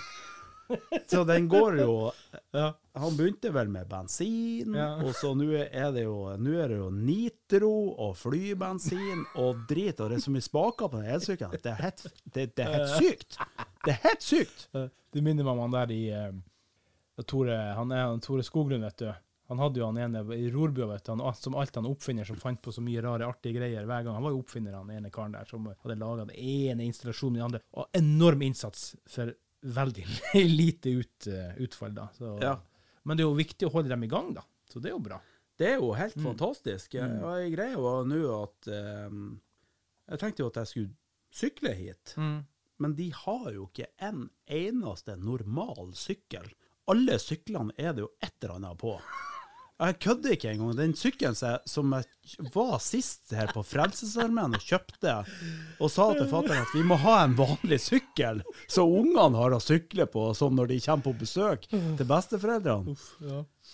Så 1.12 1.24
den 1.28 1.48
går 1.52 1.80
jo 1.82 1.96
Ja. 2.56 2.72
Han 2.96 3.18
begynte 3.18 3.52
vel 3.54 3.68
med 3.70 3.90
bensin, 3.92 4.74
Ja. 4.76 4.96
og 5.04 5.12
så 5.20 5.34
nå 5.36 5.50
er 5.66 5.92
det 5.92 6.06
jo 6.06 6.16
nå 6.40 6.54
er 6.64 6.72
det 6.72 6.78
jo 6.80 6.90
nitro 6.96 7.74
og 8.06 8.16
flybensin 8.18 9.26
og 9.42 9.66
drit, 9.70 10.00
og 10.00 10.10
det 10.10 10.18
er 10.22 10.24
så 10.26 10.32
mye 10.34 10.46
spaker 10.46 10.90
på 10.94 11.02
den 11.04 11.12
elsykkelen 11.18 11.60
det 11.62 11.74
er 11.74 11.82
helt, 11.84 12.06
det, 12.34 12.48
det 12.56 12.66
er 12.66 12.74
helt 12.78 12.96
sykt. 12.96 13.38
Det 13.86 13.94
er 13.98 14.02
helt 14.08 14.26
sykt! 14.26 14.68
Du 15.12 15.22
minner 15.22 15.44
meg 15.46 15.54
om 15.58 15.66
han 15.68 15.76
der 15.76 15.92
i 15.96 16.02
eh, 16.16 16.32
Tore, 17.28 17.56
han 17.78 17.92
er 17.96 18.10
han 18.10 18.20
Tore 18.24 18.44
Skoglund, 18.44 18.84
vet 18.84 18.98
du. 19.04 19.12
Han 19.48 19.60
hadde 19.62 19.78
jo 19.78 19.86
han 19.86 20.00
ene 20.02 20.24
i 20.34 20.48
rorbua, 20.52 20.88
vet 20.90 21.06
du, 21.06 21.12
han, 21.14 21.36
som 21.38 21.54
alt 21.56 21.76
han 21.78 21.86
oppfinner, 21.86 22.26
som 22.26 22.40
fant 22.42 22.58
på 22.66 22.72
så 22.74 22.82
mye 22.82 23.04
rare, 23.06 23.28
artige 23.30 23.60
greier 23.60 23.86
hver 23.86 24.02
gang. 24.08 24.16
Han 24.18 24.26
var 24.26 24.34
jo 24.34 24.40
oppfinner, 24.42 24.74
han 24.74 24.90
ene 24.90 25.12
karen 25.14 25.36
der, 25.38 25.46
som 25.46 25.68
hadde 25.70 26.00
laga 26.02 26.26
den 26.26 26.34
ene 26.36 26.88
installasjonen 26.88 27.38
i 27.38 27.40
den 27.44 27.46
andre. 27.52 27.62
Og 27.78 27.86
enorm 28.00 28.42
innsats 28.48 28.96
for 29.06 29.32
veldig 29.66 30.06
lite 30.60 30.90
ut, 31.02 31.28
eh, 31.28 31.56
utfall, 31.66 31.94
da. 31.98 32.08
Så, 32.18 32.36
Ja. 32.42 32.56
Men 33.06 33.18
det 33.18 33.24
er 33.24 33.30
jo 33.30 33.38
viktig 33.38 33.68
å 33.68 33.72
holde 33.76 33.90
dem 33.94 34.04
i 34.04 34.10
gang, 34.10 34.32
da. 34.34 34.42
Så 34.70 34.80
det 34.82 34.90
er 34.90 34.96
jo 34.96 35.04
bra. 35.06 35.20
Det 35.58 35.68
er 35.70 35.76
jo 35.78 35.92
helt 35.94 36.16
Mm. 36.18 36.24
fantastisk. 36.26 36.96
Mm. 36.98 37.20
Og 37.24 37.36
jeg 37.40 37.52
greier 37.54 37.76
jo 37.78 37.92
nå 38.10 38.22
at 38.44 38.68
um, 39.08 39.40
Jeg 40.10 40.20
tenkte 40.20 40.42
jo 40.44 40.48
at 40.52 40.56
jeg 40.62 40.68
skulle 40.68 40.96
sykle 41.36 41.74
hit, 41.76 42.14
men 42.78 42.94
de 42.96 43.10
har 43.12 43.52
jo 43.54 43.68
ikke 43.70 43.88
en 44.04 44.30
eneste 44.52 45.16
normal 45.18 45.94
sykkel. 45.96 46.50
Alle 46.92 47.16
syklene 47.20 47.72
er 47.78 47.94
det 47.94 48.04
jo 48.04 48.10
et 48.22 48.34
eller 48.44 48.56
annet 48.58 48.78
på. 48.78 48.98
Jeg 49.76 49.98
kødder 50.00 50.32
ikke 50.32 50.52
engang. 50.54 50.76
Den 50.78 50.94
sykkelen 50.96 51.36
som 51.68 51.92
jeg- 51.92 52.52
var 52.54 52.78
sist 52.80 53.32
her 53.36 53.48
på 53.52 53.60
Frelsesarmeen 53.64 54.56
og 54.56 54.62
kjøpte, 54.64 55.26
og 55.82 55.92
sa 55.92 56.14
til 56.14 56.28
fatter'n 56.32 56.62
at 56.62 56.72
vi 56.74 56.84
må 56.88 56.96
ha 56.98 57.24
en 57.26 57.36
vanlig 57.36 57.80
sykkel, 57.84 58.42
så 58.72 58.86
ungene 58.88 59.36
har 59.36 59.52
å 59.52 59.60
sykle 59.60 60.06
på 60.08 60.30
sånn 60.34 60.56
når 60.56 60.68
de 60.68 60.80
kommer 60.80 61.04
på 61.04 61.18
besøk 61.20 61.68
til 61.68 62.06
besteforeldrene. 62.08 62.96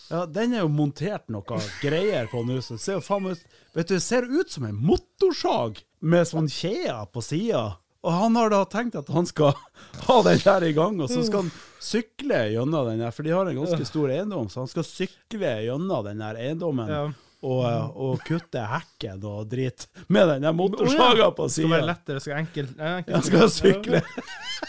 Ja, 0.09 0.25
den 0.25 0.53
er 0.53 0.61
jo 0.65 0.69
montert 0.69 1.29
noe 1.29 1.43
greier 1.81 2.27
på 2.27 2.43
nå, 2.45 2.57
så 2.65 2.73
det 2.75 2.81
ser 2.81 2.93
jo 2.97 3.01
faen 3.05 3.29
ut 3.31 3.43
Vet 3.73 3.87
du, 3.87 3.93
det 3.95 4.01
ser 4.03 4.23
ut 4.23 4.49
som 4.49 4.65
en 4.65 4.75
motorsag 4.75 5.77
med 6.01 6.25
sånn 6.27 6.49
kjeder 6.49 7.05
på 7.13 7.21
sida. 7.23 7.77
Og 8.01 8.13
han 8.17 8.35
har 8.39 8.49
da 8.49 8.63
tenkt 8.65 8.95
at 8.97 9.09
han 9.13 9.27
skal 9.29 9.51
ha 10.07 10.15
den 10.25 10.39
der 10.41 10.63
i 10.65 10.71
gang, 10.73 10.95
og 11.03 11.09
så 11.11 11.21
skal 11.27 11.43
han 11.45 11.51
sykle 11.81 12.39
gjennom 12.53 12.87
den 12.89 13.01
der, 13.03 13.11
for 13.13 13.25
de 13.27 13.33
har 13.35 13.45
en 13.51 13.59
ganske 13.61 13.85
stor 13.85 14.09
eiendom, 14.13 14.47
så 14.49 14.63
han 14.63 14.71
skal 14.71 14.87
sykle 14.87 15.51
gjennom 15.67 16.07
den 16.09 16.23
der 16.23 16.39
eiendommen 16.41 16.89
Ja. 16.89 17.03
og, 17.41 17.61
og 17.97 18.19
kutte 18.25 18.61
hekken 18.69 19.21
og 19.25 19.47
drit 19.49 19.87
med 20.13 20.27
den 20.29 20.43
der 20.45 20.53
motorsaga 20.53 21.29
på 21.33 21.45
Det 21.49 21.55
skal 21.55 21.69
være 21.71 21.81
sida. 21.81 21.91
lettere, 21.93 22.19
skal 22.25 22.37
enkelt, 22.41 22.73
enkelt. 22.77 23.15
Han 23.15 23.23
skal 23.29 23.49
sykle. 23.53 24.01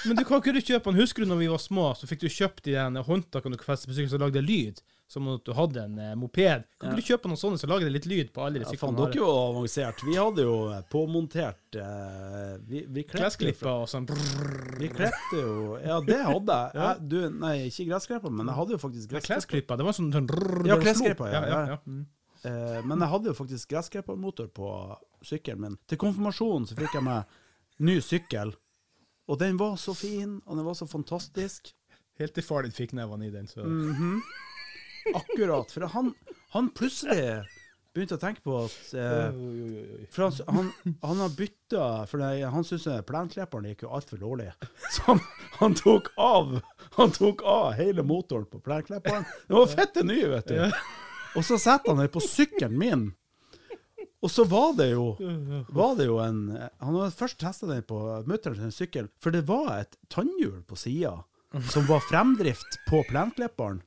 Men 0.06 0.16
du 0.16 0.24
kan 0.28 0.40
ikke 0.40 0.54
du 0.56 0.60
kjøpe 0.64 0.88
den. 0.92 1.00
Husker 1.00 1.24
du 1.24 1.28
når 1.32 1.40
vi 1.42 1.50
var 1.52 1.60
små, 1.60 1.90
så 1.96 2.08
fikk 2.08 2.24
du 2.24 2.30
kjøpt 2.32 2.64
de 2.68 2.76
håndtakene 3.08 3.56
du 3.60 3.64
feste 3.64 3.88
på 3.88 3.96
sykkelen 3.96 4.12
som 4.14 4.24
lagde 4.24 4.40
lyd? 4.44 4.80
Som 5.12 5.26
om 5.28 5.36
du 5.44 5.50
hadde 5.52 5.82
en 5.84 5.98
eh, 6.00 6.14
moped. 6.16 6.62
Kan 6.80 6.88
Ja. 6.88 6.92
ikke 6.96 7.02
du 7.02 7.08
kjøpe 7.10 7.28
noen 7.28 7.36
sånne 7.40 7.58
som 7.60 7.68
lager 7.68 7.84
det 7.84 7.92
litt 7.98 8.06
lyd 8.08 8.30
på 8.32 8.46
alle 8.46 8.62
de 8.62 8.64
Ja, 8.64 8.70
syklene? 8.72 8.96
dere 9.12 9.26
var 9.26 9.50
avansert. 9.50 9.98
Vi 10.08 10.14
hadde 10.16 10.46
jo 10.46 10.54
påmontert 10.88 11.76
eh, 11.76 12.54
Vi, 12.64 12.80
vi 12.88 13.02
klepte 13.04 13.18
Klesklipper 13.20 13.68
og 13.82 13.88
sånn. 13.92 14.06
Brrr. 14.08 14.78
Vi 14.80 14.88
klepte 14.88 15.36
jo 15.42 15.76
Ja, 15.84 15.98
det 16.00 16.16
hadde 16.24 16.56
jeg. 16.56 16.72
Ja. 16.80 16.94
Du, 16.98 17.18
nei, 17.28 17.52
ikke 17.68 17.84
gressklipper, 17.90 18.32
men 18.32 18.48
jeg 18.48 18.56
hadde 18.62 18.72
jo 18.78 18.80
faktisk 18.86 19.12
Ja, 19.12 19.20
gressklipper. 19.28 19.76
Det 19.82 19.84
var 19.90 19.92
sånn, 19.98 20.08
sånn 20.16 20.30
Ja, 20.66 20.76
det 20.78 20.82
klesklipper, 20.86 21.28
ja, 21.28 21.42
ja, 21.44 21.52
ja, 21.52 21.60
ja. 21.60 21.76
ja. 21.76 21.78
Mm. 21.86 22.06
Eh, 22.48 22.80
men 22.88 23.04
jeg 23.04 23.12
hadde 23.12 23.30
jo 23.30 23.36
faktisk 23.38 23.68
gressklippermotor 23.74 24.48
på 24.56 24.70
sykkelen 25.28 25.60
min. 25.66 25.76
Til 25.86 26.00
konfirmasjonen 26.00 26.64
så 26.66 26.74
fikk 26.80 26.96
jeg 26.96 27.04
meg 27.06 27.36
ny 27.84 27.98
sykkel, 28.02 28.54
og 29.28 29.38
den 29.44 29.60
var 29.60 29.76
så 29.76 29.92
fin, 29.94 30.40
og 30.46 30.56
den 30.58 30.64
var 30.66 30.74
så 30.80 30.88
fantastisk. 30.90 31.74
Helt 32.18 32.34
til 32.36 32.42
far 32.44 32.62
din 32.66 32.72
fikk 32.74 32.92
nevene 32.96 33.28
i 33.28 33.30
den, 33.30 33.46
så 33.46 33.62
Mhm. 33.62 34.18
Akkurat. 35.14 35.72
For 35.72 35.88
han, 35.94 36.12
han 36.54 36.70
plutselig 36.76 37.42
begynte 37.92 38.16
å 38.16 38.20
tenke 38.22 38.40
på 38.44 38.56
at 38.64 38.92
eh. 38.96 39.40
For 40.12 40.26
han, 40.26 40.56
han, 40.56 40.70
han 41.02 41.22
har 41.24 41.32
bytta 41.36 41.86
For 42.08 42.22
det, 42.22 42.46
han 42.54 42.64
syns 42.64 42.86
plenklipperen 43.08 43.68
gikk 43.68 43.84
jo 43.86 43.92
altfor 43.96 44.20
dårlig. 44.22 44.50
Så 44.94 45.06
han, 45.10 45.20
han 45.58 45.76
tok 45.78 46.12
av 46.16 46.54
Han 46.96 47.12
tok 47.14 47.42
av 47.48 47.72
hele 47.78 48.04
motoren 48.04 48.48
på 48.48 48.60
plenklipperen. 48.64 49.26
Den 49.48 49.58
var 49.58 49.72
fette 49.72 50.04
ny, 50.04 50.20
vet 50.32 50.52
du. 50.52 50.78
Og 51.36 51.44
så 51.46 51.56
setter 51.60 51.92
han 51.92 52.02
den 52.02 52.12
på 52.12 52.20
sykkelen 52.24 52.78
min. 52.78 53.10
Og 54.22 54.30
så 54.30 54.44
var 54.46 54.74
det 54.78 54.92
jo 54.92 55.16
var 55.74 55.96
det 55.98 56.06
jo 56.06 56.18
en 56.22 56.44
Han 56.54 56.94
hadde 56.94 57.14
først 57.16 57.40
testa 57.42 57.66
den 57.66 57.82
på 57.88 57.98
mutter'n 58.28 58.70
sykkel, 58.74 59.08
for 59.20 59.34
det 59.34 59.42
var 59.48 59.80
et 59.80 59.96
tannhjul 60.12 60.60
på 60.68 60.78
sida 60.78 61.16
som 61.72 61.84
var 61.88 62.00
fremdrift 62.06 62.78
på 62.88 63.02
plenklipperen. 63.10 63.82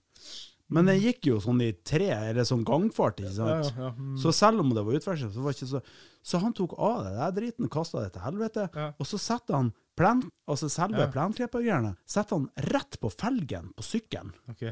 Men 0.74 0.88
den 0.90 0.98
gikk 0.98 1.28
jo 1.30 1.36
sånn 1.44 1.60
i 1.62 1.72
tre, 1.86 2.08
eller 2.10 2.46
sånn 2.48 2.64
gangfart, 2.66 3.20
ikke 3.22 3.36
sant. 3.36 3.68
ja, 3.76 3.84
ja. 3.86 3.90
Mm. 4.00 4.16
Så 4.18 4.32
selv 4.34 4.64
om 4.64 4.72
det 4.74 4.82
var 4.88 4.98
utveksling, 4.98 5.30
så 5.36 5.44
var 5.46 5.54
det 5.54 5.60
ikke 5.60 5.70
så 5.76 5.82
Så 6.26 6.40
han 6.42 6.56
tok 6.58 6.74
av 6.82 7.04
det 7.06 7.12
der 7.20 7.36
driten, 7.38 7.70
kasta 7.70 8.02
det 8.02 8.14
til 8.16 8.24
helvete, 8.26 8.64
og 8.98 9.06
så 9.06 9.20
setter 9.22 9.54
han 9.60 9.70
plen, 9.96 10.24
altså 10.50 10.68
selve 10.74 11.06
Ja. 11.06 11.12
plenklippergreiene 11.14 11.92
setter 12.10 12.40
han 12.40 12.50
rett 12.74 12.98
på 13.00 13.12
felgen 13.14 13.70
på 13.78 13.86
sykkelen. 13.86 14.34
OK. 14.50 14.66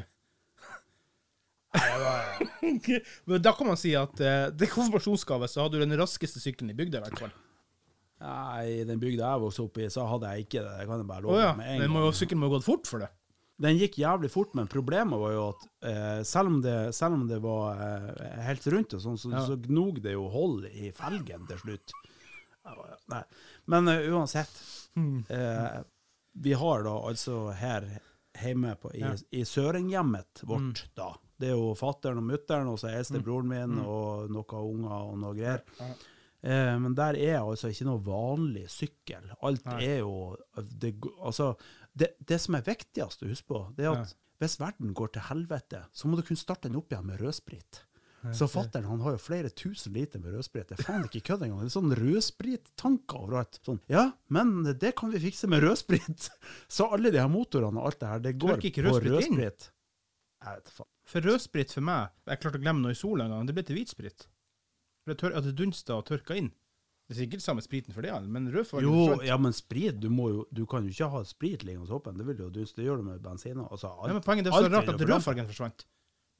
Ok, 2.64 2.88
Men 3.26 3.42
da 3.42 3.52
kan 3.52 3.66
man 3.66 3.76
si 3.78 3.94
at 3.98 4.20
eh, 4.22 4.48
det 4.54 4.68
er 4.68 4.72
konfirmasjonsgave, 4.74 5.48
så 5.50 5.64
hadde 5.64 5.78
du 5.80 5.84
den 5.84 5.98
raskeste 5.98 6.40
sykkelen 6.42 6.70
i 6.70 6.76
bygda, 6.78 7.00
i 7.00 7.06
hvert 7.08 7.22
fall. 7.26 7.32
Nei, 8.24 8.84
den 8.88 9.00
bygda 9.02 9.26
jeg 9.34 9.42
vokste 9.42 9.64
opp 9.66 9.78
i, 9.82 9.88
så 9.92 10.06
hadde 10.08 10.30
jeg 10.32 10.46
ikke 10.46 10.62
det. 10.64 10.74
Det 10.80 10.86
kan 10.88 11.02
jeg 11.02 11.08
bare 11.10 11.24
love 11.26 11.34
oh, 11.36 11.42
ja. 11.42 11.50
med 11.58 11.72
en 11.74 11.82
Den 11.84 11.92
må 11.92 12.04
jo, 12.04 12.10
gang. 12.12 12.18
sykkelen 12.20 12.40
må 12.40 12.48
jo 12.48 12.54
gått 12.56 12.66
fort 12.68 12.88
for 12.88 13.04
det. 13.04 13.10
Den 13.64 13.78
gikk 13.80 13.96
jævlig 14.02 14.28
fort, 14.32 14.52
men 14.58 14.68
problemet 14.70 15.20
var 15.20 15.32
jo 15.32 15.44
at 15.54 15.62
eh, 15.88 16.20
selv, 16.28 16.50
om 16.52 16.58
det, 16.64 16.76
selv 16.96 17.16
om 17.16 17.26
det 17.30 17.38
var 17.44 17.80
eh, 17.80 18.40
helt 18.48 18.66
rundt, 18.74 18.96
og 18.98 19.04
sånn, 19.04 19.18
så, 19.20 19.30
Ja. 19.32 19.44
så 19.48 19.56
gnog 19.64 20.02
det 20.04 20.12
jo 20.16 20.26
hold 20.32 20.66
i 20.68 20.90
felgen 20.96 21.46
til 21.48 21.62
slutt. 21.62 21.94
Nei. 23.12 23.22
Men 23.68 23.88
uh, 23.88 23.98
uansett, 24.14 24.54
eh, 25.28 25.78
vi 26.32 26.52
har 26.56 26.82
da 26.86 26.94
altså 27.08 27.50
her 27.56 27.86
hjemme 28.40 28.72
på, 28.80 28.92
i, 28.96 29.02
Ja. 29.04 29.12
i 29.30 29.44
søringhjemmet 29.44 30.42
vårt, 30.48 30.86
da. 30.96 31.12
Det 31.38 31.50
er 31.50 31.56
jo 31.58 31.74
fatteren 31.76 32.20
og 32.22 32.28
mutter'n 32.28 32.68
og 32.70 32.78
så 32.80 32.88
eldstebroren 32.94 33.48
min 33.50 33.78
og 33.82 34.30
noen 34.32 34.58
unger 34.60 34.96
og 35.10 35.16
noe 35.18 35.34
greier. 35.36 35.62
Ja. 35.80 35.92
Eh, 36.44 36.74
men 36.78 36.94
der 36.94 37.16
er 37.16 37.38
altså 37.40 37.70
ikke 37.72 37.86
noe 37.88 38.02
vanlig 38.04 38.66
sykkel. 38.70 39.30
Alt 39.42 39.64
Nei. 39.66 39.78
er 39.84 39.98
jo 40.04 40.36
det, 40.56 40.94
altså, 41.24 41.54
det, 41.94 42.14
det 42.18 42.38
som 42.42 42.56
er 42.58 42.66
viktigst 42.66 43.22
å 43.22 43.30
huske 43.30 43.50
på, 43.50 43.64
det 43.76 43.86
er 43.86 43.96
at 44.02 44.14
hvis 44.42 44.58
verden 44.60 44.94
går 44.98 45.14
til 45.14 45.26
helvete, 45.28 45.84
så 45.94 46.10
må 46.10 46.18
du 46.18 46.24
kunne 46.26 46.40
starte 46.40 46.68
den 46.68 46.78
opp 46.80 46.90
igjen 46.92 47.06
med 47.06 47.20
rødsprit. 47.22 47.84
Så 48.32 48.46
fatteren 48.48 48.86
han 48.88 49.02
har 49.04 49.14
jo 49.14 49.20
flere 49.20 49.50
tusen 49.52 49.92
liter 49.92 50.18
med 50.22 50.32
rødsprit. 50.32 50.70
Det 50.70 50.78
er 50.78 50.86
faen 50.86 51.04
ikke 51.04 51.20
kødd 51.28 51.42
engang. 51.44 51.60
Det 51.60 51.68
er 51.68 51.74
sånn 51.74 51.92
rødsprittanker 51.98 53.20
overalt. 53.20 53.58
Sånn, 53.66 53.80
ja, 53.92 54.06
men 54.32 54.54
det 54.64 54.94
kan 54.96 55.12
vi 55.12 55.20
fikse 55.26 55.50
med 55.52 55.60
rødsprit. 55.66 56.30
Så 56.78 56.88
alle 56.94 57.12
de 57.12 57.20
her 57.20 57.28
motorene 57.28 57.82
og 57.82 57.90
alt 57.90 58.00
det 58.00 58.12
her, 58.12 58.22
det 58.24 58.34
går 58.40 58.64
ikke 58.70 58.86
på 58.86 58.96
rødsprit? 59.04 59.68
Jeg 60.44 60.60
vet 60.62 60.72
faen. 60.78 60.90
For 61.04 61.20
rødsprit 61.20 61.72
for 61.76 61.84
meg 61.84 62.14
Jeg 62.30 62.40
klarte 62.40 62.56
å 62.56 62.62
glemme 62.62 62.80
noe 62.80 62.94
i 62.94 62.96
sola 62.96 63.26
en 63.26 63.34
gang. 63.34 63.48
Det 63.48 63.56
ble 63.58 63.64
til 63.68 63.76
hvitsprit. 63.76 64.24
Det 65.04 65.18
tør, 65.20 65.36
det 65.44 65.52
dunsta 65.58 65.98
og 65.98 66.06
tørka 66.08 66.38
inn. 66.40 66.48
Det 67.04 67.12
er 67.12 67.18
sikkert 67.18 67.42
samme 67.44 67.60
spriten 67.60 67.92
for 67.92 68.06
det, 68.06 68.12
men 68.32 68.46
rødfargen 68.48 68.86
Jo, 68.86 68.92
forsvant. 68.96 69.26
ja, 69.28 69.36
men 69.36 69.52
sprit, 69.52 69.96
du, 70.00 70.06
må 70.08 70.30
jo, 70.30 70.44
du 70.56 70.62
kan 70.64 70.86
jo 70.86 70.94
ikke 70.94 71.08
ha 71.12 71.20
sprit 71.28 71.64
liggende 71.68 71.92
åpen. 71.92 72.16
Det 72.16 72.24
vil 72.30 72.38
jo 72.46 72.48
du, 72.52 72.62
det 72.64 72.86
gjør 72.86 73.02
du 73.02 73.08
med 73.10 73.18
bensin. 73.24 73.60
Altså, 73.60 73.90
alt, 73.92 74.08
Ja, 74.08 74.14
men 74.16 74.24
poenget 74.24 74.48
er 74.48 74.56
så 74.56 74.70
rart 74.72 74.88
at 74.88 75.04
rødfargen 75.04 75.50
forsvant. 75.50 75.84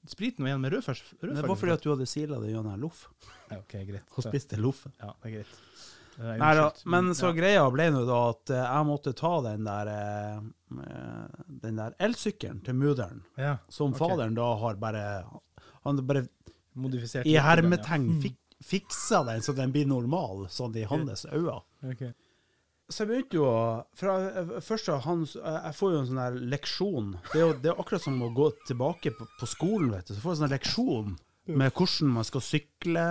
Spriten 0.08 0.44
var 0.44 0.52
igjen 0.52 0.64
med 0.64 0.72
rødfargen. 0.72 1.04
rødfargen. 1.20 1.42
Det 1.42 1.50
var 1.50 1.60
fordi 1.60 1.74
at 1.76 1.84
du 1.84 1.90
hadde 1.92 2.06
sila 2.08 2.38
det 2.40 2.52
gjennom 2.54 2.72
en 2.72 2.80
loff, 2.80 3.08
Ja, 3.50 3.58
OK, 3.58 3.74
greit. 3.90 4.08
og 4.16 4.24
spiste 4.24 4.60
loffen. 4.60 4.92
Ja, 5.00 5.12
det 5.20 5.30
er 5.30 5.36
greit. 5.38 5.60
Det 6.14 6.30
er 6.30 6.38
Nei 6.38 6.50
da, 6.56 6.66
men 6.94 7.10
så 7.18 7.32
ja. 7.32 7.36
greia 7.36 7.62
ble 7.74 7.88
nå 7.90 8.04
da 8.06 8.18
at 8.30 8.52
eh, 8.54 8.62
jeg 8.62 8.86
måtte 8.86 9.12
ta 9.18 9.32
den 9.48 9.64
der 9.66 9.88
eh, 9.90 10.36
Den 11.64 11.80
der 11.80 11.96
elsykkelen 12.06 12.60
til 12.64 12.76
mudder'n, 12.78 13.24
ja, 13.40 13.56
som 13.68 13.90
okay. 13.90 14.04
faderen 14.04 14.36
da 14.38 14.46
har 14.62 14.78
bare 14.78 15.02
Han 15.82 15.98
bare 16.06 16.24
modifisert 16.78 17.26
i 17.26 17.34
hermetegn 17.34 17.34
ja. 17.34 17.48
hermetegn 17.50 18.22
fik, 18.22 18.38
fiksa 18.64 19.24
den 19.28 19.42
så 19.44 19.54
den 19.56 19.72
blir 19.74 19.88
normal, 19.88 20.46
sånn 20.52 20.76
i 20.80 20.86
hans 20.88 21.26
øyne. 21.30 21.60
Okay. 21.92 22.14
Så 22.88 23.04
jeg 23.04 23.10
begynte 23.10 23.38
jo 23.38 23.46
å 23.48 23.60
fra, 23.96 24.14
Først 24.60 24.90
så 24.90 24.98
han, 25.06 25.22
Jeg 25.24 25.76
får 25.78 25.92
jo 25.94 26.00
en 26.02 26.08
sånn 26.10 26.20
der 26.20 26.34
leksjon. 26.52 27.12
Det 27.32 27.40
er 27.40 27.46
jo 27.46 27.52
det 27.64 27.70
er 27.72 27.80
akkurat 27.80 28.04
som 28.04 28.20
å 28.20 28.32
gå 28.36 28.50
tilbake 28.68 29.14
på, 29.16 29.28
på 29.40 29.48
skolen, 29.48 29.92
vet 29.94 30.08
du. 30.08 30.14
Så 30.14 30.20
får 30.20 30.34
jeg 30.34 30.36
en 30.36 30.42
sånn 30.42 30.54
leksjon 30.54 31.14
med 31.60 31.76
hvordan 31.76 32.12
man 32.18 32.26
skal 32.28 32.44
sykle 32.44 33.04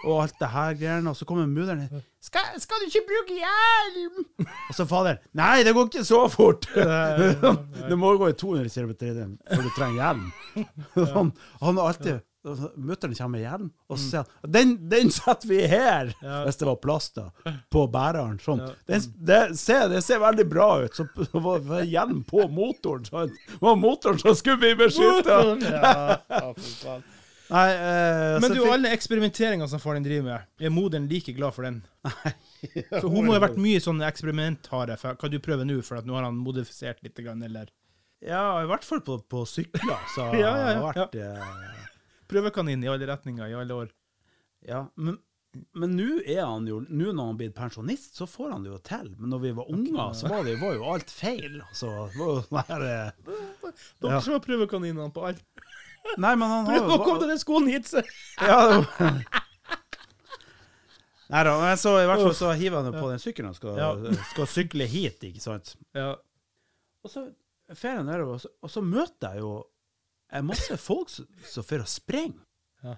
og 0.00 0.22
alt 0.22 0.36
det 0.40 0.48
her 0.52 0.76
greiene. 0.80 1.12
Og 1.12 1.16
så 1.16 1.26
kommer 1.28 1.48
mudder'n 1.48 1.82
inn. 1.86 2.04
Skal, 2.20 2.44
'Skal 2.60 2.80
du 2.80 2.88
ikke 2.88 3.08
bruke 3.08 3.36
hjelm?' 3.40 4.24
Og 4.68 4.74
så 4.76 4.84
faderen 4.88 5.20
'Nei, 5.32 5.62
det 5.64 5.74
går 5.74 5.88
ikke 5.88 6.04
så 6.04 6.26
fort'. 6.28 6.68
det 7.90 7.98
må 7.98 8.16
gå 8.16 8.28
i 8.28 8.36
200 8.36 8.68
km 8.68 8.90
i 8.90 9.00
timen 9.00 9.38
før 9.48 9.62
du 9.62 9.70
trenger 9.76 10.00
hjelm. 10.02 10.26
Han, 11.16 11.32
han 11.60 11.76
har 11.80 11.88
alltid 11.88 12.20
Mutter'n 12.40 13.12
kommer 13.18 13.38
igjen, 13.42 13.66
og 13.90 13.98
så 13.98 14.04
sier 14.06 14.22
han 14.24 14.52
den, 14.54 14.70
'Den 14.88 15.10
setter 15.12 15.48
vi 15.50 15.58
her!' 15.68 16.14
Ja. 16.22 16.38
Hvis 16.46 16.56
det 16.56 16.66
var 16.70 16.78
plass 16.80 17.10
da, 17.12 17.26
på 17.68 17.84
bæreren. 17.92 18.38
Sånn. 18.40 18.62
Ja. 18.64 18.70
Den, 18.88 19.06
det, 19.20 19.40
ser, 19.60 19.88
det 19.92 20.00
ser 20.06 20.22
veldig 20.22 20.46
bra 20.48 20.68
ut. 20.84 20.96
Så 20.96 21.06
var 21.36 21.60
det 21.60 21.84
hjelm 21.92 22.22
på 22.24 22.46
motoren. 22.48 23.04
Sånn. 23.04 23.28
Det 23.34 23.60
var 23.60 23.76
motoren 23.76 24.18
som 24.22 24.34
skulle 24.38 24.56
bli 24.62 24.74
beskytta! 24.86 25.40
Ja, 25.68 26.20
ja. 26.40 27.00
Nei, 27.50 27.66
eh, 27.74 28.36
Men 28.40 28.52
du, 28.54 28.60
fikk- 28.60 28.72
alle 28.72 28.92
eksperimenteringene 28.94 29.66
som 29.68 29.80
faren 29.82 30.04
din 30.04 30.12
driver 30.12 30.28
med, 30.28 30.46
er 30.62 30.70
moderen 30.70 31.08
like 31.10 31.32
glad 31.34 31.54
for 31.56 31.66
den? 31.66 31.80
Nei. 32.06 32.32
For 33.00 33.08
hun 33.10 33.26
må 33.26 33.34
ha 33.34 33.40
vært 33.42 33.58
mye 33.60 33.80
sånn 33.82 34.00
eksperimenthare. 34.06 34.96
Kan 35.18 35.32
du 35.32 35.38
prøve 35.42 35.64
nå, 35.66 35.80
for 35.82 35.98
at 35.98 36.06
nå 36.06 36.14
har 36.14 36.26
han 36.28 36.36
modifisert 36.38 37.00
litt, 37.02 37.18
eller? 37.18 37.70
Ja, 38.20 38.60
i 38.62 38.68
hvert 38.68 38.84
fall 38.84 39.00
på, 39.00 39.16
på 39.32 39.44
sykler. 39.48 39.96
Så 40.14 40.28
Ja, 40.36 40.52
ja, 40.52 40.72
ja, 40.76 40.80
har 40.84 40.92
vært 40.92 41.16
eh, 41.16 41.88
prøvekanin 42.30 42.84
i 42.86 42.88
alle 42.92 43.08
retninger 43.10 43.50
i 43.50 43.58
alle 43.58 43.74
år. 43.84 43.90
Ja, 44.68 44.86
men 44.96 45.18
men 45.74 45.96
nå 45.98 46.20
er 46.30 46.44
han 46.46 46.66
jo, 46.70 46.76
nå 46.86 47.10
når 47.10 47.26
han 47.32 47.38
blir 47.40 47.48
pensjonist, 47.50 48.12
så 48.14 48.22
får 48.30 48.52
han 48.52 48.62
det 48.62 48.70
jo 48.70 48.76
til. 48.86 49.08
Men 49.18 49.32
når 49.34 49.40
vi 49.42 49.50
var 49.56 49.72
unger, 49.74 50.12
så 50.14 50.28
var, 50.30 50.44
det, 50.46 50.52
var 50.60 50.76
jo 50.76 50.84
alt 50.92 51.10
feil. 51.10 51.56
Altså, 51.64 51.88
det 52.14 52.52
var 52.54 52.68
her, 52.68 52.84
eh, 52.86 53.32
Dere 53.98 54.12
Ja. 54.14 54.20
som 54.22 54.36
har 54.36 54.44
prøvekaninene 54.44 55.08
på 55.16 55.24
alt. 55.26 55.42
Nei, 56.22 56.36
men 56.38 56.46
han 56.54 56.66
har 56.70 56.78
jo... 56.78 56.84
Nå 56.92 57.00
komme 57.02 57.18
til 57.24 57.32
den 57.34 57.42
skolen 57.42 57.66
hit, 57.72 57.90
så. 57.90 58.04
Ja, 58.46 58.60
det 58.70 58.78
var- 58.78 59.18
Nei 61.30 61.42
da, 61.46 61.52
men 61.62 61.76
så 61.78 61.92
i 62.02 62.06
hvert 62.10 62.22
fall 62.24 62.34
så 62.34 62.52
hiver 62.58 62.80
han 62.82 62.88
jo 62.92 63.02
på 63.02 63.10
den 63.12 63.20
sykkelen 63.22 63.50
og 63.52 63.58
skal, 63.58 63.76
Ja. 63.78 63.90
skal 64.32 64.48
sykle 64.50 64.86
hit, 64.90 65.20
ikke 65.28 65.42
sant. 65.42 65.76
Ja. 65.94 66.12
Og 67.04 67.10
så 67.12 67.26
drar 67.70 68.00
jeg 68.00 68.06
nedover, 68.06 68.46
og 68.62 68.70
så 68.70 68.82
møter 68.82 69.34
jeg 69.36 69.42
jo 69.44 69.52
en 70.32 70.46
masse 70.46 70.76
folk 70.78 71.10
som 71.10 71.64
får 71.66 71.84
å. 71.90 72.34
Ja. 72.84 72.96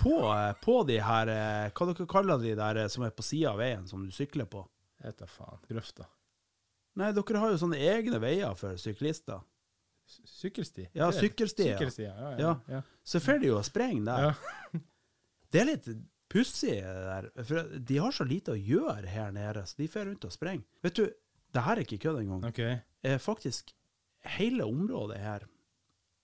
På, 0.00 0.14
eh, 0.32 0.52
på 0.62 0.78
de 0.88 0.96
her 1.04 1.28
eh, 1.28 1.70
Hva 1.76 1.86
dere 1.90 2.06
kaller 2.08 2.38
de 2.40 2.54
der 2.56 2.78
eh, 2.84 2.88
som 2.88 3.04
er 3.04 3.10
på 3.16 3.24
sida 3.26 3.50
av 3.52 3.58
veien, 3.60 3.86
som 3.90 4.04
du 4.06 4.12
sykler 4.14 4.46
på? 4.48 4.62
Jeg 5.00 5.10
vet 5.12 5.18
da 5.22 5.26
faen. 5.28 5.60
Grøfta. 5.68 6.06
Nei, 7.00 7.10
dere 7.16 7.40
har 7.42 7.52
jo 7.52 7.58
sånne 7.60 7.78
egne 7.80 8.18
veier 8.22 8.54
for 8.58 8.76
syklister. 8.80 9.42
Sykkelsti. 10.10 10.88
Ja, 10.98 11.06
er- 11.10 11.18
sykkelsti, 11.20 11.66
ja. 11.68 11.76
Sykkelsti, 11.78 12.02
ja. 12.02 12.14
ja, 12.16 12.38
Ja. 12.40 12.54
ja. 12.68 12.80
Så 13.06 13.20
får 13.22 13.38
de 13.40 13.46
jo 13.52 13.58
å 13.60 13.64
sprenger 13.66 14.04
der. 14.08 14.40
Det 15.50 15.60
er 15.60 15.68
litt 15.68 15.86
pussig 16.30 16.76
der, 16.82 17.28
for 17.46 17.70
de 17.90 17.96
har 17.98 18.12
så 18.14 18.24
lite 18.26 18.52
å 18.54 18.58
gjøre 18.58 19.06
her 19.10 19.32
nede, 19.34 19.64
så 19.66 19.78
de 19.80 19.88
får 19.90 20.04
rundt 20.10 20.26
og 20.28 20.34
sprenger. 20.34 20.66
Vet 20.82 20.98
du, 20.98 21.06
det 21.54 21.62
her 21.66 21.78
er 21.78 21.82
ikke 21.86 21.98
kødd 22.04 22.20
engang. 22.24 22.44
OK. 22.46 22.60
Eh, 23.06 23.16
faktisk 23.22 23.72
hele 24.36 24.66
området 24.66 25.18
her, 25.22 25.46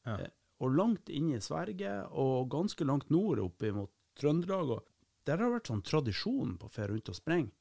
Ja. 0.07 0.17
Og 0.62 0.75
langt 0.77 1.11
inn 1.12 1.33
i 1.35 1.40
Sverige, 1.42 1.92
og 2.11 2.49
ganske 2.53 2.85
langt 2.88 3.11
nord 3.12 3.42
opp 3.45 3.64
mot 3.77 3.92
Trøndelag, 4.16 4.73
og 4.79 5.27
der 5.29 5.37
har 5.37 5.51
det 5.51 5.57
vært 5.59 5.71
sånn 5.73 5.85
tradisjon 5.85 6.57
på 6.61 6.69
å 6.69 6.73
dra 6.73 6.88
rundt 6.88 7.11
og 7.12 7.19
sprenge. 7.19 7.53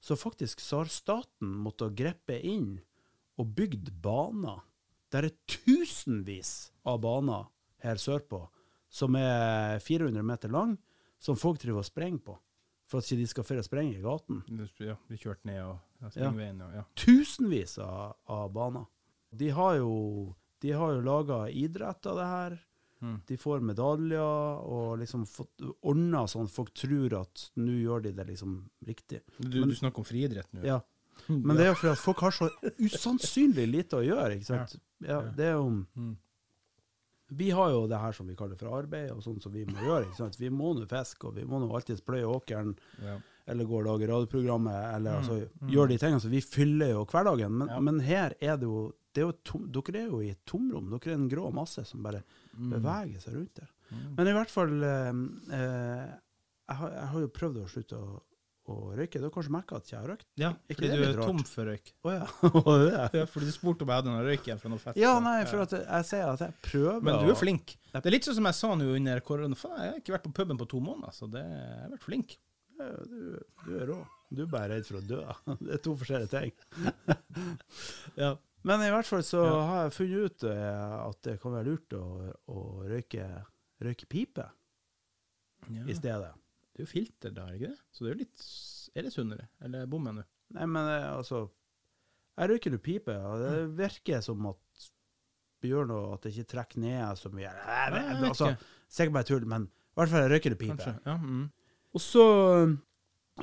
Så 0.00 0.16
faktisk 0.16 0.62
har 0.72 0.88
staten 0.88 1.50
måttet 1.60 1.96
greppe 1.98 2.38
inn 2.40 2.78
og 3.40 3.50
bygd 3.56 3.90
baner. 4.00 4.62
Der 5.12 5.26
er 5.28 5.36
tusenvis 5.50 6.70
av 6.88 7.02
baner 7.04 7.50
her 7.84 8.00
sørpå, 8.00 8.46
som 8.88 9.16
er 9.18 9.80
400 9.84 10.24
meter 10.24 10.52
lang, 10.52 10.78
som 11.20 11.36
folk 11.36 11.60
driver 11.60 11.82
og 11.82 11.88
sprenger 11.88 12.24
på. 12.30 12.38
For 12.90 12.98
at 12.98 13.06
de 13.06 13.14
ikke 13.14 13.22
de 13.22 13.30
skal 13.30 13.46
føre 13.46 13.62
sprenge 13.62 13.98
i 13.98 14.02
gaten. 14.02 14.40
Ja, 14.82 14.96
blir 15.06 15.20
kjørt 15.20 15.44
ned 15.46 15.60
og 15.62 15.76
ja, 16.00 16.10
springveien 16.10 16.62
og 16.64 16.72
ja. 16.74 16.84
Tusenvis 16.98 17.76
av, 17.84 18.16
av 18.26 18.48
baner. 18.54 18.88
De 19.30 19.50
har 19.54 19.76
jo, 19.78 19.92
de 20.60 20.72
har 20.72 20.92
jo 20.94 21.00
laga 21.00 21.48
idrett 21.50 22.06
av 22.06 22.16
det 22.16 22.26
her. 22.26 22.58
Mm. 23.02 23.20
De 23.26 23.36
får 23.40 23.60
medaljer 23.64 24.20
og 24.20 24.98
liksom 25.00 25.22
fått 25.26 25.62
ordna 25.82 26.26
sånn 26.28 26.48
folk 26.52 26.74
tror 26.76 27.14
at 27.22 27.46
nå 27.56 27.72
gjør 27.80 28.02
de 28.02 28.12
det 28.12 28.26
liksom 28.28 28.58
riktig. 28.86 29.22
Du, 29.38 29.60
Men- 29.60 29.68
du 29.70 29.74
snakker 29.74 29.98
om 29.98 30.04
friidrett 30.04 30.52
nå? 30.52 30.64
Ja. 30.66 30.80
Men 31.28 31.56
det 31.56 31.64
er 31.66 31.70
jo 31.74 31.78
fordi 31.80 31.92
at 31.92 31.98
folk 31.98 32.18
har 32.20 32.30
så 32.32 32.48
usannsynlig 32.78 33.66
lite 33.70 33.96
å 34.00 34.04
gjøre, 34.04 34.36
ikke 34.36 34.46
sant. 34.50 34.76
Ja, 35.00 35.20
det 35.22 35.46
er 35.46 35.52
jo 35.58 35.86
Mm. 35.96 36.16
Vi 37.32 37.50
har 37.54 37.70
jo 37.70 37.86
det 37.86 37.96
her 38.00 38.10
som 38.12 38.26
vi 38.26 38.34
kaller 38.34 38.56
for 38.58 38.72
arbeid, 38.82 39.10
og 39.12 39.20
sånn 39.22 39.40
som 39.40 39.52
vi 39.52 39.64
må 39.64 39.78
gjøre. 39.78 40.06
ikke 40.08 40.16
sant? 40.16 40.36
Vi 40.36 40.48
må 40.50 40.72
nå 40.74 40.86
fiske, 40.90 41.28
og 41.28 41.36
vi 41.36 41.44
må 41.44 41.60
nå 41.60 41.68
alltid 41.72 42.02
pløye 42.04 42.26
åkeren, 42.26 42.76
Ja. 43.00 43.18
eller 43.46 43.64
gå 43.64 43.78
og 43.78 43.84
lage 43.86 44.08
radioprogrammet, 44.08 44.94
eller 44.96 45.10
Mm, 45.12 45.18
altså 45.22 45.48
mm. 45.62 45.70
gjøre 45.70 45.88
de 45.88 45.98
tingene. 45.98 46.20
Så 46.20 46.28
vi 46.28 46.40
fyller 46.40 46.88
jo 46.90 47.04
hverdagen. 47.04 47.52
Men, 47.52 47.68
Ja. 47.68 47.78
men 47.80 48.00
her 48.00 48.34
er 48.40 48.56
det 48.56 48.62
jo, 48.66 48.92
er 49.18 49.32
tom, 49.42 49.66
Dere 49.72 49.98
er 50.04 50.08
jo 50.12 50.20
i 50.22 50.30
et 50.30 50.40
tomrom. 50.46 50.90
Dere 50.92 51.10
er 51.12 51.18
en 51.18 51.28
grå 51.28 51.50
masse 51.52 51.82
som 51.84 52.02
bare 52.02 52.22
Mm. 52.50 52.70
beveger 52.74 53.20
seg 53.22 53.34
rundt 53.34 53.54
der. 53.54 53.68
Mm. 53.90 54.14
Men 54.16 54.26
i 54.28 54.32
hvert 54.34 54.50
fall 54.50 54.72
eh, 54.82 55.12
eh, 55.54 56.08
jeg, 56.68 56.76
har, 56.80 56.90
jeg 56.96 57.06
har 57.12 57.20
jo 57.20 57.28
prøvd 57.34 57.56
å 57.62 57.68
slutte 57.70 57.96
å, 57.98 58.18
å 58.70 58.74
røyke. 58.98 59.18
Du 59.18 59.24
har 59.28 59.32
kanskje 59.34 59.52
merka 59.54 59.76
at 59.78 59.86
jeg 59.90 59.98
har 60.00 60.08
røykt? 60.10 60.26
Ja, 60.38 60.50
fordi 60.74 60.90
du 60.90 61.02
er 61.06 61.14
rart? 61.16 61.26
tom 61.30 61.38
for 61.46 61.70
røyk. 61.70 61.92
Oh, 62.02 62.12
ja. 62.12 62.26
Ja, 63.20 63.24
fordi 63.30 63.46
du 63.46 63.52
spurte 63.54 63.82
om 63.86 63.90
jeg 63.90 64.00
hadde 64.02 64.10
noe 64.14 64.26
røyk 64.26 64.46
igjen 64.50 64.60
fra 64.62 64.70
noe 64.70 64.82
fett. 64.82 64.98
Ja, 65.00 65.14
nei, 65.22 65.44
for 65.46 65.62
jeg, 65.62 65.80
jeg 65.86 66.08
sier 66.10 66.26
at 66.34 66.42
jeg 66.46 66.54
prøver 66.66 67.00
Men 67.06 67.22
du 67.24 67.30
er 67.32 67.38
flink. 67.38 67.76
Det 67.94 68.02
er 68.04 68.14
litt 68.14 68.26
sånn 68.28 68.38
som 68.38 68.46
jeg 68.50 68.58
sa 68.60 68.74
nå 68.78 68.90
under 68.98 69.20
korona. 69.26 69.58
Faen, 69.58 69.78
jeg 69.82 69.94
har 69.94 69.98
ikke 70.02 70.14
vært 70.18 70.26
på 70.28 70.34
puben 70.42 70.58
på 70.60 70.68
to 70.74 70.82
måneder, 70.84 71.14
så 71.16 71.30
det, 71.30 71.42
jeg 71.46 71.80
har 71.86 71.90
vært 71.96 72.06
flink. 72.10 72.36
Ja, 72.82 72.92
Du, 73.06 73.18
du 73.66 73.72
er 73.78 73.86
rå. 73.94 73.98
Du 74.30 74.42
er 74.44 74.50
bare 74.52 74.74
redd 74.76 74.86
for 74.86 74.98
å 75.00 75.06
dø. 75.06 75.22
Det 75.64 75.74
er 75.78 75.82
to 75.86 75.94
forskjellige 75.98 76.34
ting. 76.34 76.54
Ja. 78.20 78.34
Men 78.68 78.82
i 78.84 78.90
hvert 78.92 79.08
fall 79.08 79.22
så 79.24 79.40
Ja. 79.44 79.60
har 79.70 79.82
jeg 79.86 79.94
funnet 79.96 80.24
ut 80.26 80.44
eh, 80.50 80.96
at 81.08 81.22
det 81.24 81.36
kan 81.40 81.52
være 81.54 81.68
lurt 81.70 81.94
å, 81.96 82.02
å 82.52 82.58
røyke, 82.90 83.24
røyke 83.80 84.08
pipe 84.10 84.44
i 85.88 85.94
stedet. 85.96 86.32
Det 86.70 86.82
er 86.82 86.84
jo 86.84 86.90
filter 86.90 87.32
der, 87.36 87.54
ikke 87.56 87.70
det? 87.72 87.80
Så 87.92 88.04
det 88.04 88.10
er 88.10 88.14
jo 88.14 88.20
litt 88.22 88.44
Er 88.96 89.06
det 89.06 89.12
sunnere? 89.14 89.48
Eller 89.64 89.86
bommer 89.90 90.12
jeg 90.12 90.20
nå? 90.20 90.24
Nei, 90.56 90.66
men 90.66 90.88
eh, 90.90 91.08
altså 91.14 91.44
Jeg 92.40 92.50
røyker 92.52 92.74
nå 92.74 92.78
pipe, 92.84 93.16
og 93.16 93.42
det 93.42 93.54
virker 93.78 94.20
som 94.24 94.46
at 94.52 94.86
det 95.60 95.68
gjør 95.68 95.88
noe 95.90 96.14
at 96.14 96.22
det 96.24 96.30
ikke 96.32 96.48
trekker 96.54 96.80
ned 96.80 97.18
så 97.20 97.28
mye. 97.34 97.50
Nei, 97.52 98.04
altså, 98.30 98.46
ikke. 98.54 98.68
Sikkert 98.88 99.12
bare 99.18 99.28
tull, 99.28 99.44
men 99.44 99.66
i 99.68 99.98
hvert 100.00 100.08
fall 100.14 100.22
jeg 100.24 100.30
røyker 100.32 100.54
pipe. 100.56 100.76
Kanskje. 100.78 100.94
Ja, 101.04 101.16
mm. 101.20 101.42
Og 101.92 102.00
så 102.00 102.24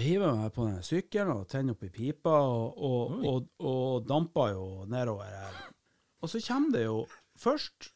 hiver 0.02 0.36
meg 0.38 0.54
på 0.56 0.66
den 0.68 0.84
sykkelen 0.86 1.34
og 1.34 1.48
tenner 1.52 1.76
opp 1.76 1.84
i 1.88 1.92
pipa, 1.94 2.34
og, 2.44 2.78
og, 2.78 3.18
og, 3.28 3.50
og 3.60 4.08
damper 4.08 4.54
jo 4.54 4.68
nedover 4.90 5.30
her. 5.32 5.60
Og 6.22 6.32
så 6.32 6.42
kommer 6.48 6.74
det 6.78 6.86
jo 6.86 7.02
først 7.38 7.92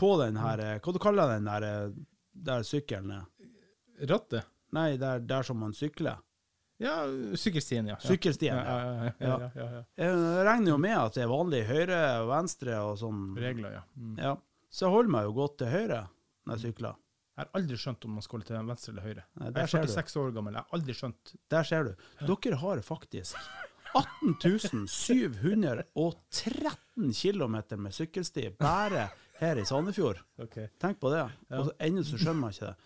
på 0.00 0.14
den 0.20 0.36
her 0.36 0.60
eh, 0.60 0.78
Hva 0.82 0.92
du 0.92 0.98
kaller 1.00 1.30
den 1.36 1.46
der, 1.48 1.66
eh, 1.66 1.92
der 2.32 2.66
sykkelen 2.66 3.14
er? 3.16 3.28
Rattet? 4.10 4.48
Nei, 4.74 4.94
der, 5.00 5.22
der 5.26 5.46
som 5.46 5.58
man 5.62 5.72
sykler. 5.76 6.20
Ja, 6.80 7.02
sykkelstien, 7.36 7.90
ja. 7.90 7.98
Sykkelstien, 8.00 8.56
Ja, 8.56 9.10
ja. 9.20 9.50
ja. 9.52 9.82
Jeg 10.00 10.20
regner 10.46 10.72
jo 10.72 10.78
med 10.80 10.96
at 10.96 11.18
det 11.18 11.26
er 11.26 11.28
vanlig 11.32 11.60
høyre 11.68 11.98
og 12.22 12.30
venstre 12.30 12.78
og 12.86 12.94
sånn. 13.02 13.26
Regler, 13.36 13.74
ja. 13.76 13.82
Mm. 14.00 14.14
Ja. 14.16 14.32
Så 14.72 14.86
jeg 14.86 14.94
holder 14.94 15.12
meg 15.12 15.26
jo 15.28 15.34
godt 15.36 15.58
til 15.60 15.72
høyre 15.74 16.00
når 16.46 16.56
jeg 16.56 16.70
sykler. 16.70 16.96
Jeg 17.40 17.48
har 17.48 17.56
aldri 17.56 17.76
skjønt 17.80 18.04
om 18.04 18.10
man 18.18 18.24
skal 18.24 18.36
holde 18.36 18.48
til 18.50 18.66
venstre 18.68 18.90
eller 18.92 19.04
høyre. 19.06 19.22
Nei, 19.40 19.46
Jeg 19.48 19.62
er 19.62 19.70
46 19.72 20.16
år 20.20 20.32
gammel, 20.36 20.52
jeg 20.58 20.64
har 20.66 20.72
aldri 20.76 20.92
skjønt. 20.98 21.22
Der 21.54 21.64
ser 21.64 21.82
du. 21.88 21.92
Dere 22.28 22.56
har 22.60 22.76
faktisk 22.84 23.32
18 23.96 24.84
713 24.86 27.14
km 27.16 27.56
med 27.80 27.92
sykkelsti 27.96 28.44
bare 28.60 29.06
her 29.40 29.56
i 29.56 29.64
Sandefjord. 29.64 30.20
Tenk 30.78 31.00
på 31.00 31.08
det. 31.14 31.24
Og 31.56 31.64
så 31.70 31.74
ennå 31.88 32.04
så 32.04 32.20
skjønner 32.20 32.42
man 32.42 32.52
ikke 32.54 32.68
det. 32.68 32.76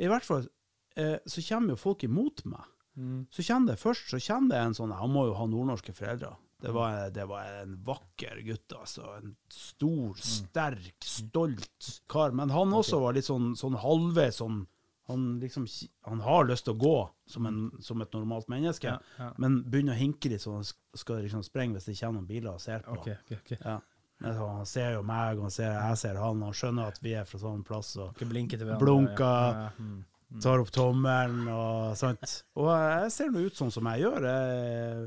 I 0.00 0.08
hvert 0.10 0.24
fall 0.26 0.48
eh, 0.96 1.18
så 1.28 1.44
kommer 1.50 1.76
jo 1.76 1.82
folk 1.84 2.00
imot 2.08 2.40
meg. 2.48 2.64
Mm. 2.98 3.26
Så 3.30 3.44
kjenner 3.46 3.74
det 3.74 3.78
først 3.82 4.08
så 4.10 4.18
kjenner 4.18 4.56
det 4.56 4.60
en 4.64 4.74
sånn 4.74 4.90
Jeg 4.90 5.08
må 5.14 5.20
jo 5.28 5.34
ha 5.38 5.44
nordnorske 5.46 5.92
foreldre. 5.94 6.32
Det 6.58 6.72
var, 6.74 7.10
det 7.14 7.24
var 7.30 7.52
en 7.60 7.76
vakker 7.86 8.40
gutt, 8.46 8.72
altså. 8.74 9.12
En 9.20 9.36
stor, 9.52 10.16
sterk, 10.18 10.96
stolt 11.06 11.90
kar. 12.10 12.34
Men 12.34 12.50
han 12.50 12.74
også 12.74 12.98
var 13.02 13.14
litt 13.14 13.28
sånn, 13.28 13.52
sånn 13.58 13.78
halvveis 13.78 14.40
sånn 14.42 14.64
han, 15.08 15.40
liksom, 15.40 15.64
han 16.04 16.20
har 16.20 16.44
lyst 16.44 16.66
til 16.66 16.74
å 16.74 16.80
gå 16.82 16.96
som, 17.32 17.46
en, 17.48 17.60
som 17.80 18.02
et 18.04 18.12
normalt 18.12 18.50
menneske, 18.52 18.90
Ja, 18.90 18.98
ja. 19.16 19.28
men 19.40 19.62
begynner 19.64 19.94
å 19.94 20.00
hinke 20.02 20.28
litt, 20.28 20.42
så 20.44 20.58
han 20.58 20.66
skal 20.68 21.22
liksom 21.24 21.40
sprenge 21.46 21.78
hvis 21.78 21.88
det 21.88 21.94
kommer 21.96 22.18
noen 22.20 22.28
biler 22.28 22.50
og 22.52 22.60
ser 22.60 22.84
på. 22.84 22.98
Okay, 22.98 23.16
okay, 23.22 23.38
okay. 23.40 23.56
Ja. 23.62 23.78
Men 24.18 24.36
så 24.36 24.50
han 24.50 24.68
ser 24.68 24.92
jo 24.98 25.06
meg, 25.06 25.38
og 25.38 25.46
han 25.46 25.54
ser, 25.54 25.72
jeg 25.78 26.00
ser 26.02 26.20
han, 26.20 26.42
og 26.42 26.50
han 26.50 26.58
skjønner 26.60 26.92
at 26.92 27.00
vi 27.00 27.14
er 27.16 27.24
fra 27.28 27.40
samme 27.40 27.64
plass. 27.64 27.94
og 27.96 28.10
blunker. 28.10 28.30
blinke 28.34 28.58
til 28.58 28.68
hverandre. 28.68 28.84
Blunka. 28.84 29.32
Ja, 29.32 29.62
ja, 29.62 29.70
mm. 29.78 29.98
Mm. 30.28 30.40
tar 30.44 30.60
opp 30.60 30.70
tommelen 30.74 31.46
og 31.48 31.94
sånt. 31.96 32.32
Og 32.60 32.66
jeg 32.68 33.12
ser 33.14 33.30
nå 33.32 33.46
ut 33.46 33.56
sånn 33.56 33.70
som 33.72 33.86
jeg 33.88 34.02
gjør. 34.04 34.26
Jeg, 34.28 35.06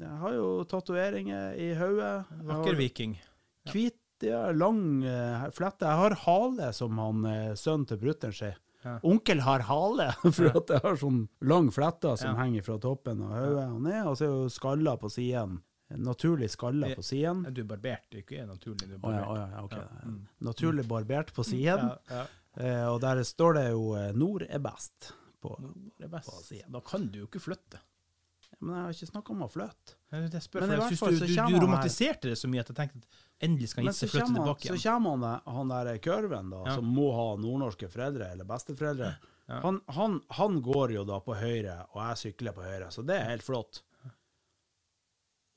jeg 0.00 0.14
har 0.22 0.36
jo 0.38 0.46
tatoveringer 0.70 1.58
i 1.60 1.66
hodet. 1.76 2.14
Vakker 2.48 2.78
viking. 2.78 3.18
Hvit, 3.68 3.98
ja, 4.24 4.46
lang 4.56 5.02
eh, 5.04 5.44
flette. 5.52 5.84
Jeg 5.84 6.00
har 6.00 6.16
hale, 6.24 6.70
som 6.72 6.96
han 7.02 7.26
eh, 7.28 7.50
sønnen 7.58 7.84
til 7.90 8.00
brutter'n 8.00 8.32
sier. 8.38 8.56
Ja. 8.82 8.96
Onkel 9.06 9.44
har 9.44 9.62
hale, 9.68 10.08
for 10.38 10.48
at 10.56 10.72
jeg 10.72 10.82
har 10.82 10.96
sånn 10.98 11.20
lang 11.46 11.68
flette 11.74 12.16
som 12.18 12.32
Ja. 12.32 12.40
henger 12.40 12.64
fra 12.66 12.78
toppen 12.82 13.20
av 13.28 13.36
hodet 13.36 13.68
og 13.76 13.84
ned, 13.84 14.00
og 14.08 14.16
så 14.18 14.24
er 14.26 14.32
jo 14.32 14.48
skalla 14.50 14.96
på 14.98 15.12
siden. 15.12 15.60
Naturlig 16.02 16.48
skalla 16.50 16.88
på 16.96 17.04
siden. 17.04 17.44
Du 17.52 17.60
er 17.60 17.68
barbert, 17.68 18.06
det 18.08 18.22
er 18.22 18.24
ikke 18.24 18.46
naturlig. 18.48 18.88
Du 18.88 18.94
er 18.94 18.96
ja, 18.96 19.02
barbert. 19.04 19.28
Oh, 19.28 19.36
ja, 19.36 19.48
ja, 19.52 19.64
okay. 19.68 19.82
Ja, 19.84 20.08
mm. 20.08 20.20
Naturlig 20.48 20.86
barbert 20.88 21.34
på 21.36 21.44
siden. 21.44 21.90
Eh, 22.60 22.86
og 22.88 23.00
der 23.00 23.22
står 23.24 23.54
det 23.58 23.64
jo 23.70 23.94
eh, 23.96 24.12
'Nord 24.12 24.42
er 24.48 24.58
best'. 24.60 25.12
På. 25.42 25.56
nord 25.58 26.04
er 26.04 26.08
best. 26.08 26.28
På. 26.30 26.72
Da 26.72 26.80
kan 26.86 27.08
du 27.10 27.18
jo 27.18 27.26
ikke 27.26 27.40
flytte. 27.40 27.80
Men 28.60 28.74
jeg 28.76 28.82
har 28.84 28.92
ikke 28.94 29.06
snakka 29.10 29.32
om 29.32 29.40
å 29.42 29.48
flytte. 29.50 29.94
Men 30.12 30.22
jeg 30.28 30.42
synes 30.44 30.98
fall 31.00 31.16
du, 31.18 31.26
du, 31.26 31.34
du 31.34 31.56
romantiserte 31.64 32.28
det 32.30 32.36
så 32.38 32.50
mye 32.52 32.60
at 32.62 32.68
jeg 32.70 32.76
tenkte 32.78 33.00
at 33.00 33.22
endelig 33.42 33.70
skal 33.72 33.82
han 33.88 33.94
ikke 33.94 34.10
flytte 34.12 34.26
han, 34.28 34.36
tilbake 34.38 34.68
så 34.68 34.76
kommer 34.84 35.16
han, 35.24 35.54
han 35.56 35.72
der 35.72 35.98
kurven, 36.04 36.50
da, 36.52 36.60
Ja. 36.68 36.74
som 36.76 36.92
må 36.94 37.08
ha 37.16 37.24
nordnorske 37.42 37.88
foreldre 37.90 38.28
eller 38.30 38.46
besteforeldre. 38.46 39.10
Ja. 39.48 39.58
Han, 39.64 39.80
han, 39.96 40.20
han 40.38 40.60
går 40.62 40.92
jo 40.94 41.02
da 41.08 41.18
på 41.24 41.34
høyre, 41.34 41.80
og 41.90 41.98
jeg 42.04 42.20
sykler 42.22 42.54
på 42.54 42.62
høyre, 42.62 42.92
så 42.94 43.02
det 43.02 43.16
er 43.18 43.30
helt 43.32 43.42
flott. 43.42 43.82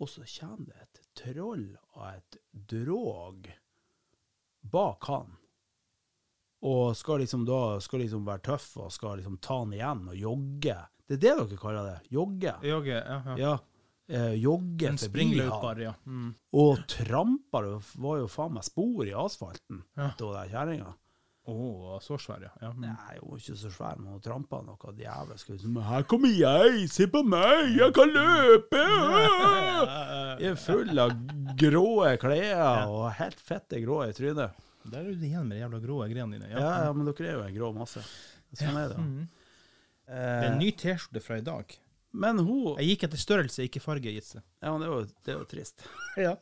Og 0.02 0.10
så 0.10 0.26
kommer 0.40 0.66
det 0.72 0.82
et 0.82 1.04
troll 1.22 1.68
og 1.94 2.08
et 2.10 2.40
drog 2.74 3.52
bak 4.66 5.06
han. 5.12 5.38
Og 6.62 6.96
skal 6.98 7.20
liksom 7.20 7.46
da 7.46 7.80
skal 7.84 8.00
liksom 8.06 8.26
være 8.26 8.44
tøff 8.52 8.72
og 8.82 8.92
skal 8.94 9.20
liksom 9.20 9.38
ta 9.44 9.60
den 9.64 9.74
igjen 9.78 10.04
og 10.10 10.16
jogge. 10.18 10.78
Det 11.06 11.18
er 11.18 11.22
det 11.22 11.34
dere 11.38 11.62
kaller 11.62 11.90
det? 11.92 11.98
Jogge? 12.10 12.56
Jogge, 12.66 13.00
ja. 13.00 13.22
ja. 13.26 13.38
Ja. 13.38 13.56
Eh, 14.08 14.34
jogge 14.38 14.88
En 14.90 14.98
springløper, 15.02 15.80
ja. 15.82 15.94
Mm. 16.06 16.34
Og 16.54 16.84
trampa, 16.90 17.62
det 17.66 17.80
var 18.02 18.20
jo 18.22 18.28
faen 18.30 18.54
meg 18.58 18.66
spor 18.68 19.06
i 19.06 19.14
asfalten 19.18 19.84
Ja. 19.98 20.12
til 20.18 20.34
den 20.34 20.50
kjerringa. 20.54 20.94
Å, 21.46 22.00
så 22.02 22.18
svær, 22.18 22.42
ja. 22.42 22.50
ja. 22.58 22.72
Mm. 22.74 22.88
Nei, 22.88 23.18
hun 23.20 23.36
var 23.36 23.42
ikke 23.44 23.58
så 23.62 23.70
svær, 23.70 24.00
men 24.02 24.16
hun 24.16 24.22
trampa 24.26 24.64
noe 24.66 24.94
djevelsk. 24.98 25.52
Liksom, 25.54 25.76
'Her 25.78 26.06
kommer 26.10 26.34
jeg, 26.34 26.88
se 26.90 27.06
på 27.06 27.22
meg, 27.22 27.70
jeg 27.78 27.94
kan 27.94 28.10
løpe!' 28.10 28.82
Jeg 30.42 30.52
er 30.52 30.58
full 30.60 31.00
av 31.00 31.14
grå 31.56 31.86
klær 32.20 32.90
og 32.90 33.06
helt 33.22 33.40
fette 33.40 33.80
grå 33.86 34.02
i 34.10 34.16
trynet. 34.18 34.58
Der 34.92 35.00
er 35.02 35.06
du 35.12 35.16
igjen 35.26 35.48
med 35.48 35.56
de 35.58 35.62
jævla 35.64 35.80
grå 35.84 35.96
greiene 36.10 36.32
dine. 36.38 36.50
Ja, 36.52 36.60
ja, 36.86 36.92
men 36.94 37.06
dere 37.10 37.28
er 37.28 37.34
jo 37.40 37.44
en 37.48 37.56
grå 37.56 37.68
masse. 37.76 38.02
Sånn 38.56 38.78
er 38.78 38.88
det. 38.94 38.98
Mm. 39.02 39.28
Det 40.06 40.14
er 40.14 40.44
en 40.46 40.54
Eh, 40.54 40.60
ny 40.62 40.70
T-skjorte 40.78 41.22
fra 41.26 41.36
i 41.38 41.42
dag. 41.42 41.66
men 42.14 42.38
hun 42.40 42.76
Jeg 42.78 42.88
gikk 42.94 43.04
etter 43.08 43.18
størrelse, 43.18 43.64
ikke 43.66 43.82
farge, 43.82 44.12
Gitse. 44.14 44.42
Ja, 44.62 44.70
men 44.72 44.80
det 44.82 44.88
er 44.88 44.92
jo, 44.94 45.02
det 45.26 45.32
er 45.34 45.38
jo 45.40 45.46
trist. 45.50 45.82
Ja. 46.28 46.36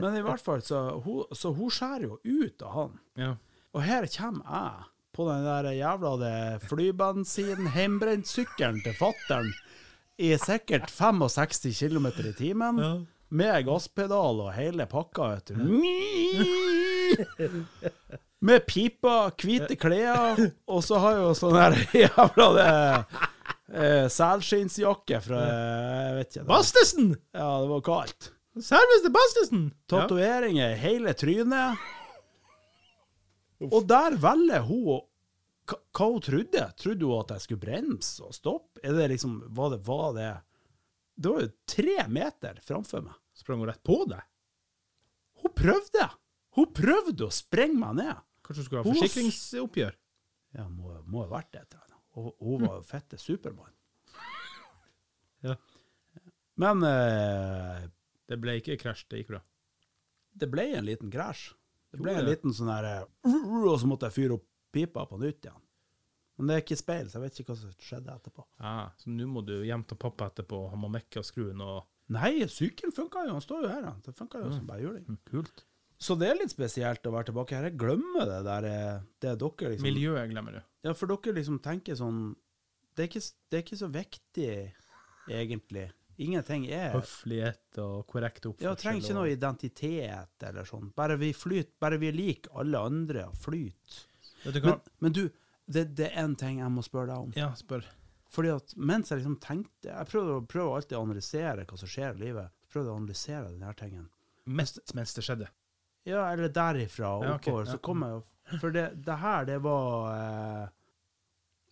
Men 0.00 0.14
i 0.16 0.22
hvert 0.24 0.40
fall, 0.44 0.60
så 0.64 1.00
hun, 1.04 1.24
så 1.32 1.52
hun 1.56 1.70
skjærer 1.72 2.02
jo 2.08 2.18
ut 2.24 2.62
av 2.62 2.70
han. 2.76 2.90
ja. 3.16 3.34
Og 3.72 3.80
her 3.86 4.04
kommer 4.12 4.44
jeg 4.44 4.72
på 5.16 5.24
den 5.28 5.44
der 5.44 5.64
jævla 5.72 6.10
det 6.20 6.60
flybensin-hjemmebrentsykkelen 6.68 8.82
til 8.84 8.92
fattern 8.98 9.48
i 10.20 10.34
sikkert 10.36 10.90
65 10.92 11.72
km 11.80 12.06
i 12.20 12.32
timen, 12.36 13.06
med 13.32 13.64
gasspedal 13.64 14.40
og 14.44 14.52
hele 14.52 14.84
pakka, 14.86 15.22
vet 15.36 15.46
du. 15.56 15.62
Med 18.48 18.64
pipa, 18.66 19.30
hvite 19.38 19.76
klær, 19.78 20.40
og 20.66 20.80
så 20.82 20.98
har 20.98 21.20
jo 21.20 21.28
sånn 21.38 21.54
her 21.54 21.76
jævla 22.02 22.46
det 22.56 22.70
eh, 23.70 24.06
selskinnsjakke 24.10 25.20
fra 25.22 25.42
jeg 25.46 26.16
vet 26.16 26.36
ikke. 26.36 26.46
Bastesen! 26.48 27.12
Ja, 27.30 27.48
det 27.62 27.70
var 27.70 27.84
kaldt. 27.86 28.32
Selveste 28.58 29.12
Bastesen! 29.14 29.68
Tatoveringer 29.88 30.74
i 30.74 30.80
hele 30.82 31.14
trynet. 31.16 31.78
Og 33.70 33.86
der 33.86 34.18
velger 34.20 34.66
hun 34.66 34.82
hva, 34.90 35.78
hva 35.94 36.08
hun 36.10 36.24
trodde. 36.26 36.64
Trodde 36.82 37.06
hun 37.06 37.20
at 37.22 37.36
jeg 37.36 37.44
skulle 37.46 37.62
bremse 37.62 38.26
og 38.26 38.34
stoppe? 38.36 38.82
Er 38.82 38.96
det 38.98 39.12
liksom, 39.14 39.38
var 39.54 39.70
det, 39.76 39.80
var 39.86 40.08
det 40.18 40.30
Det 41.14 41.30
var 41.30 41.46
jo 41.46 41.52
tre 41.70 41.96
meter 42.10 42.58
framfor 42.66 43.06
meg. 43.06 43.14
Sprang 43.38 43.62
hun 43.62 43.70
rett 43.70 43.82
på 43.86 44.02
deg? 44.10 44.26
Hun 45.42 45.54
prøvde! 45.56 46.08
Hun 46.56 46.68
prøvde 46.76 47.26
å 47.28 47.32
sprenge 47.32 47.78
meg 47.80 47.96
ned. 48.02 48.22
Kanskje 48.44 48.62
hun 48.62 48.66
skulle 48.68 48.82
ha 48.82 48.88
Hun 48.88 48.98
forsikringsoppgjør? 49.00 49.94
Ja, 50.58 50.66
må, 50.68 50.92
må 51.08 51.22
ha 51.24 51.30
vært 51.32 51.52
det. 51.54 51.62
tror 51.72 51.86
jeg. 51.86 52.00
Og 52.20 52.34
hun 52.44 52.66
var 52.66 52.74
jo 52.80 52.84
fette 52.90 53.18
Supermann. 53.20 53.72
Ja. 55.42 55.56
Men 56.62 56.84
eh, 56.86 57.88
Det 58.30 58.36
ble 58.38 58.52
ikke 58.60 58.76
krasj, 58.78 59.06
det 59.10 59.22
gikk 59.22 59.32
bra. 59.32 59.40
det 60.38 60.46
ble 60.52 60.68
en 60.78 60.86
liten 60.86 61.10
krasj. 61.10 61.48
Det 61.90 61.98
ble 62.00 62.12
en 62.20 62.28
liten 62.28 62.54
sånn 62.54 62.70
her 62.70 62.86
eh, 62.88 63.26
Og 63.72 63.74
så 63.82 63.88
måtte 63.90 64.06
jeg 64.08 64.14
fyre 64.20 64.36
opp 64.38 64.46
pipa 64.72 65.02
på 65.10 65.18
nytt 65.20 65.48
igjen. 65.48 65.58
Men 66.38 66.48
det 66.48 66.54
er 66.54 66.62
ikke 66.62 66.78
speil, 66.80 67.08
så 67.10 67.18
jeg 67.18 67.24
vet 67.26 67.40
ikke 67.42 67.50
hva 67.52 67.58
som 67.60 67.72
skjedde 67.88 68.14
etterpå. 68.14 68.44
Ah, 68.64 68.86
så 69.02 69.10
nå 69.12 69.26
må 69.28 69.42
du 69.44 69.52
hjem 69.66 69.82
til 69.90 69.98
pappa 70.00 70.30
etterpå, 70.30 70.62
han 70.72 70.80
må 70.80 70.88
mekke 70.94 71.20
og 71.20 71.26
skru 71.28 71.48
den 71.50 71.60
og 71.64 71.82
Nei, 72.12 72.44
sykkelen 72.50 72.92
funka 72.96 73.26
jo, 73.26 73.34
han 73.36 73.44
står 73.44 73.66
jo 73.66 73.68
her. 73.72 73.84
han. 73.88 74.00
Det 74.04 74.12
funka 74.16 74.40
jo 74.42 74.48
som 74.52 74.64
bare 74.68 74.82
juling. 74.84 75.04
Mm, 75.08 75.18
Kult. 75.28 75.62
Så 76.02 76.16
det 76.18 76.28
er 76.32 76.38
litt 76.40 76.50
spesielt 76.50 77.04
å 77.06 77.14
være 77.14 77.30
tilbake 77.30 77.54
her. 77.54 77.68
Jeg 77.70 77.78
glemmer 77.78 78.26
det 78.26 78.40
der 78.48 78.68
eh, 78.68 79.02
det 79.22 79.34
dere 79.38 79.72
liksom 79.72 79.86
Miljøet 79.86 80.30
glemmer 80.32 80.58
du. 80.58 80.62
Ja, 80.88 80.94
for 80.98 81.12
dere 81.12 81.36
liksom 81.36 81.60
tenker 81.62 81.98
sånn 81.98 82.32
Det 82.96 83.04
er 83.04 83.10
ikke, 83.10 83.22
det 83.22 83.58
er 83.58 83.62
ikke 83.62 83.78
så 83.80 83.88
viktig, 83.92 84.48
egentlig. 85.30 85.84
Ingenting 86.22 86.66
er 86.74 86.90
Høflighet 86.92 87.78
og 87.80 88.02
korrekt 88.10 88.44
oppførsel. 88.50 88.66
Ja, 88.66 88.74
trenger 88.78 89.00
ikke 89.04 89.16
noe 89.16 89.30
identitet 89.32 90.46
eller 90.48 90.68
sånn. 90.68 90.90
Bare 90.98 91.16
vi 91.20 91.30
flyter, 91.36 91.72
bare 91.80 92.00
vi 92.02 92.10
er 92.10 92.18
lik 92.18 92.50
alle 92.52 92.82
andre 92.90 93.28
og 93.30 93.38
flyter. 93.46 94.02
Vet 94.42 94.58
du 94.58 94.60
hva? 94.60 94.74
Men, 94.74 94.92
men 95.06 95.16
du, 95.16 95.22
det, 95.70 95.86
det 95.96 96.10
er 96.10 96.26
én 96.26 96.36
ting 96.38 96.60
jeg 96.60 96.74
må 96.74 96.84
spørre 96.84 97.14
deg 97.14 97.28
om. 97.28 97.32
Ja, 97.38 97.52
spør. 97.58 97.86
Fordi 98.32 98.52
at 98.54 98.74
mens 98.80 99.10
jeg 99.12 99.20
liksom 99.20 99.36
tenkte 99.44 99.90
Jeg 99.92 100.08
prøver, 100.08 100.44
prøver 100.48 100.78
alltid 100.78 100.96
å 100.96 101.02
analysere 101.04 101.66
hva 101.68 101.78
som 101.78 101.90
skjer 101.94 102.16
i 102.16 102.24
livet. 102.26 102.52
Prøvde 102.72 102.92
å 102.92 103.00
analysere 103.00 103.50
denne 103.50 103.72
tingen. 103.78 104.06
Mest 104.44 104.80
mens 104.96 105.12
det 105.14 105.24
skjedde. 105.26 105.48
Ja, 106.08 106.24
eller 106.32 106.48
derifra 106.50 107.12
og 107.18 107.24
Ja, 107.26 107.34
ok, 107.36 107.46
oppover. 107.48 107.68
Så 107.70 107.78
kom 107.84 108.02
jeg 108.02 108.16
jo 108.16 108.22
For 108.60 108.70
det, 108.74 108.86
det 109.06 109.18
her, 109.22 109.44
det 109.48 109.58
var 109.62 110.08
eh, 110.16 110.64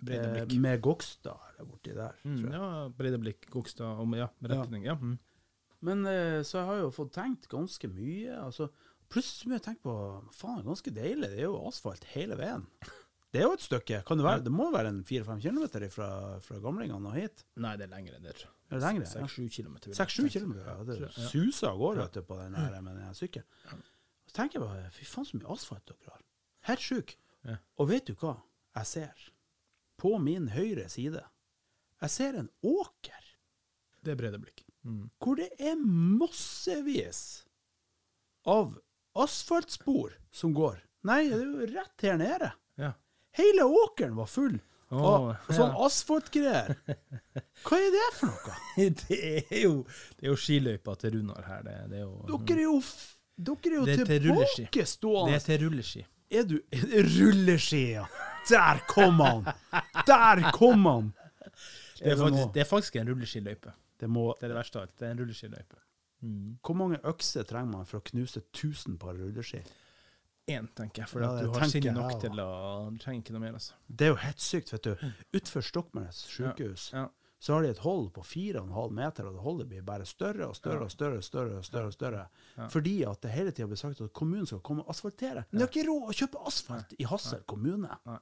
Brede 0.01 0.45
eh, 0.47 0.55
med 0.63 0.81
Gokstad 0.81 1.49
eller 1.51 1.67
borti 1.69 1.93
der, 1.97 2.15
Mm, 2.25 2.37
tror 2.39 2.51
jeg. 2.51 2.61
ja, 2.61 2.89
brede 3.01 3.19
blikk, 3.21 3.51
Gokstad 3.53 3.99
og 4.01 4.15
Ja, 4.17 4.29
retning. 4.43 4.85
Ja. 4.87 4.95
Mm. 4.95 5.19
Men 5.83 6.07
eh, 6.07 6.43
så 6.45 6.59
jeg 6.61 6.67
har 6.71 6.79
jo 6.85 6.91
fått 6.95 7.13
tenkt 7.17 7.49
ganske 7.53 7.89
mye. 7.89 8.39
Altså, 8.45 8.71
plutselig 9.11 9.49
må 9.51 9.59
jeg 9.59 9.63
tenkt 9.67 9.83
på 9.83 9.95
Faen, 10.33 10.63
ganske 10.65 10.91
deilig. 10.95 11.29
Det 11.35 11.39
er 11.43 11.49
jo 11.51 11.61
asfalt 11.69 12.05
hele 12.15 12.37
veien. 12.41 12.65
Det 13.31 13.41
er 13.43 13.47
jo 13.47 13.53
et 13.55 13.63
stykke. 13.63 14.01
Kan 14.09 14.19
det, 14.19 14.25
være, 14.27 14.43
det 14.43 14.51
må 14.53 14.71
være 14.75 14.89
en 14.91 15.05
fire-fem 15.07 15.39
kilometer 15.41 15.85
fra, 15.95 16.09
fra 16.43 16.59
gamlingene 16.59 17.13
og 17.13 17.15
hit. 17.15 17.45
Nei, 17.63 17.77
det 17.79 17.87
er 17.87 17.93
lengre 17.93 18.17
enn 18.19 18.25
det. 18.27 18.35
Er 18.71 18.79
det 18.79 18.83
lengre? 18.83 19.07
Ja. 19.07 19.27
Tenke. 19.95 19.95
det 20.87 21.13
suser 21.31 21.69
av 21.71 21.79
gårde 21.79 22.23
på 22.27 22.37
den 22.41 22.55
her 22.59 22.81
med 22.83 22.97
den 22.99 23.15
sykkelen. 23.15 23.47
Så 24.31 24.37
tenker 24.39 24.61
jeg 24.61 24.69
bare 24.69 24.91
Fy 24.95 25.05
faen, 25.11 25.27
så 25.27 25.41
mye 25.41 25.51
asfalt 25.51 25.91
dere 25.91 26.15
har. 26.15 26.23
Helt 26.71 26.85
sjuk. 26.87 27.17
Ja. 27.43 27.57
Og 27.83 27.91
vet 27.91 28.07
du 28.07 28.15
hva 28.21 28.37
jeg 28.79 28.87
ser? 28.87 29.29
På 29.99 30.21
min 30.23 30.47
høyre 30.55 30.87
side. 30.93 31.25
Jeg 32.01 32.15
ser 32.15 32.39
en 32.39 32.49
åker 32.65 33.27
Det 34.01 34.15
er 34.15 34.21
brede 34.21 34.39
blikk. 34.41 34.63
Mm. 34.81 35.11
hvor 35.21 35.37
det 35.37 35.51
er 35.61 35.75
massevis 35.77 37.43
av 38.49 38.79
asfaltspor 39.13 40.15
som 40.33 40.55
går. 40.57 40.79
Nei, 41.05 41.27
det 41.29 41.37
er 41.37 41.43
jo 41.45 41.67
rett 41.75 42.05
her 42.07 42.17
nede. 42.17 42.49
Ja. 42.81 42.95
Hele 43.37 43.67
åkeren 43.69 44.17
var 44.17 44.31
full 44.31 44.57
av 44.89 45.27
sånn 45.53 45.75
ja. 45.75 45.85
asfaltgreier. 45.85 46.73
Hva 47.67 47.77
er 47.77 47.93
det 47.93 48.09
for 48.17 48.33
noe? 48.33 48.57
det 49.05 49.21
er 49.21 49.61
jo 49.67 49.75
Det 50.17 50.25
er 50.25 50.33
jo 50.33 50.41
skiløypa 50.41 50.97
til 51.03 51.19
Runar 51.19 51.45
her. 51.51 51.67
Det, 51.67 51.77
det 51.93 52.01
er 52.01 52.07
jo 52.07 52.41
Dere 52.47 52.57
er 52.57 52.65
jo, 52.65 52.81
dere 53.47 53.73
er 53.73 53.77
jo 53.77 53.85
Det 53.89 53.99
til 54.07 54.27
rulleski. 54.29 54.67
Det 54.73 55.35
er 55.35 55.45
til 55.47 55.65
rulleski. 55.65 56.07
Er 56.31 56.47
du 56.47 56.61
Rulleski, 57.11 57.85
ja. 57.97 58.05
Der 58.49 58.81
kom 58.89 59.21
han! 59.21 59.45
Der 60.07 60.51
kom 60.55 60.87
han! 60.87 61.13
Det 61.99 62.13
er, 62.13 62.17
faktisk, 62.17 62.55
det 62.55 62.61
er 62.61 62.65
faktisk 62.65 62.97
en 62.97 63.09
rulleskiløype. 63.11 63.73
Det 64.01 64.09
må, 64.09 64.35
Det 64.41 64.47
er 64.47 64.55
det 64.55 64.57
verste 64.57 64.79
av 64.79 64.87
alt. 64.87 64.99
Det 64.99 65.09
er 65.09 65.11
en 65.17 65.23
rulleskiløype. 65.25 65.81
Mm. 66.23 66.59
hvor 66.61 66.75
mange 66.77 66.99
økser 67.09 67.47
trenger 67.49 67.73
man 67.73 67.87
for 67.89 67.97
å 67.97 68.05
knuse 68.05 68.43
1000 68.53 68.99
par 69.01 69.17
rulleski? 69.17 69.63
Én, 70.51 70.67
tenker 70.77 71.03
jeg. 71.03 71.09
For 71.09 71.25
Ja, 71.25 71.31
du 71.41 71.53
har 71.55 71.71
sinn 71.71 71.87
nok 71.95 72.13
ja. 72.13 72.19
til 72.21 72.43
å 72.43 72.49
Du 72.93 72.99
trenger 73.01 73.23
ikke 73.23 73.37
noe 73.37 73.45
mer, 73.45 73.57
altså. 73.57 73.77
Det 73.87 74.09
er 74.09 74.13
jo 74.13 74.19
helt 74.21 74.43
sykt, 74.45 74.73
vet 74.75 74.85
du. 74.89 75.07
Utfor 75.39 75.65
Stokmarknes 75.65 76.21
sykehus 76.29 76.91
Ja. 76.93 77.07
Så 77.41 77.55
har 77.55 77.65
de 77.65 77.71
et 77.73 77.79
hold 77.81 78.11
på 78.13 78.23
4,5 78.23 78.93
meter, 78.93 79.27
og 79.27 79.37
det 79.37 79.45
holdet 79.45 79.69
blir 79.71 79.85
bare 79.85 80.05
større 80.05 80.51
og 80.51 80.57
større 80.59 80.85
og 80.85 80.91
større. 80.93 81.17
og 81.17 81.25
større 81.25 81.59
og 81.59 81.65
større 81.65 81.89
og 81.89 81.95
større. 81.95 82.25
Ja. 82.57 82.67
Fordi 82.69 82.97
at 83.09 83.23
det 83.25 83.31
hele 83.33 83.55
tida 83.57 83.69
blir 83.71 83.81
sagt 83.81 84.01
at 84.05 84.13
kommunen 84.13 84.47
skal 84.47 84.61
komme 84.61 84.85
og 84.85 84.93
asfaltere. 84.93 85.47
Men 85.49 85.63
de 85.63 85.65
har 85.65 85.73
ikke 85.73 85.87
råd 85.89 86.11
å 86.13 86.19
kjøpe 86.19 86.43
asfalt 86.51 86.93
i 86.99 87.09
Hassel 87.09 87.41
kommune. 87.49 87.97
Nei. 88.05 88.19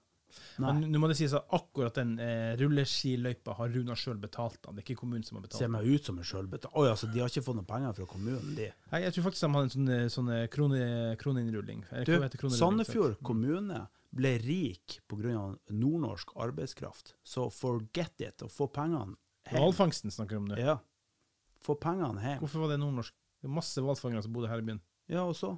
Nei. 0.61 0.73
Men 0.73 0.93
nå 0.93 1.01
må 1.01 1.09
det 1.11 1.17
sies 1.19 1.33
at 1.35 1.51
akkurat 1.57 1.97
den 1.99 2.17
eh, 2.21 2.53
rulleskiløypa 2.61 3.55
har 3.59 3.71
Runa 3.75 3.95
sjøl 3.99 4.19
betalt 4.21 4.59
Da. 4.63 4.73
Det 4.75 4.83
er 4.83 4.87
ikke 4.87 5.01
kommunen 5.03 5.25
som 5.27 5.39
har 5.39 5.47
betalt. 5.47 5.63
Ser 5.63 5.73
meg 5.73 5.89
ut 5.89 6.05
som 6.05 6.19
en 6.21 6.27
sjølbetalt 6.29 6.77
Oi, 6.79 6.87
altså, 6.91 7.09
de 7.11 7.23
har 7.23 7.33
ikke 7.33 7.47
fått 7.47 7.59
noen 7.59 7.69
penger 7.69 7.95
fra 7.97 8.09
kommunen, 8.11 8.51
de. 8.59 8.69
Nei, 8.93 9.01
jeg 9.07 9.17
tror 9.17 9.29
faktisk 9.29 9.47
de 9.47 9.51
hadde 9.55 9.69
en 9.69 9.75
sånn, 9.75 9.93
eh, 9.95 10.09
sånn 10.13 10.33
eh, 10.35 10.45
krone, 10.53 10.83
kroneinnrulling. 11.23 11.87
Du? 12.07 12.15
Sandefjord 12.59 13.19
kommune 13.25 13.87
ble 14.15 14.35
rik 14.43 15.01
pga. 15.09 15.55
nordnorsk 15.69 16.35
arbeidskraft. 16.37 17.15
Så 17.23 17.49
forget 17.53 18.21
it, 18.25 18.43
og 18.43 18.53
få 18.53 18.69
pengene 18.73 19.15
hjem. 19.15 19.17
Hvalfangsten 19.49 20.13
snakker 20.13 20.37
du 20.37 20.43
om 20.43 20.51
nå. 20.51 20.59
Ja. 20.61 20.79
Få 21.65 21.77
pengene 21.81 22.21
hjem. 22.23 22.43
Hvorfor 22.43 22.65
var 22.65 22.75
det 22.75 22.81
nordnorsk? 22.83 23.15
Det 23.39 23.49
er 23.49 23.55
masse 23.55 23.83
hvalfangere 23.83 24.25
som 24.25 24.35
bodde 24.35 24.51
her 24.51 24.61
i 24.61 24.67
byen. 24.67 24.81
Ja, 25.09 25.25
og 25.25 25.37
så? 25.39 25.55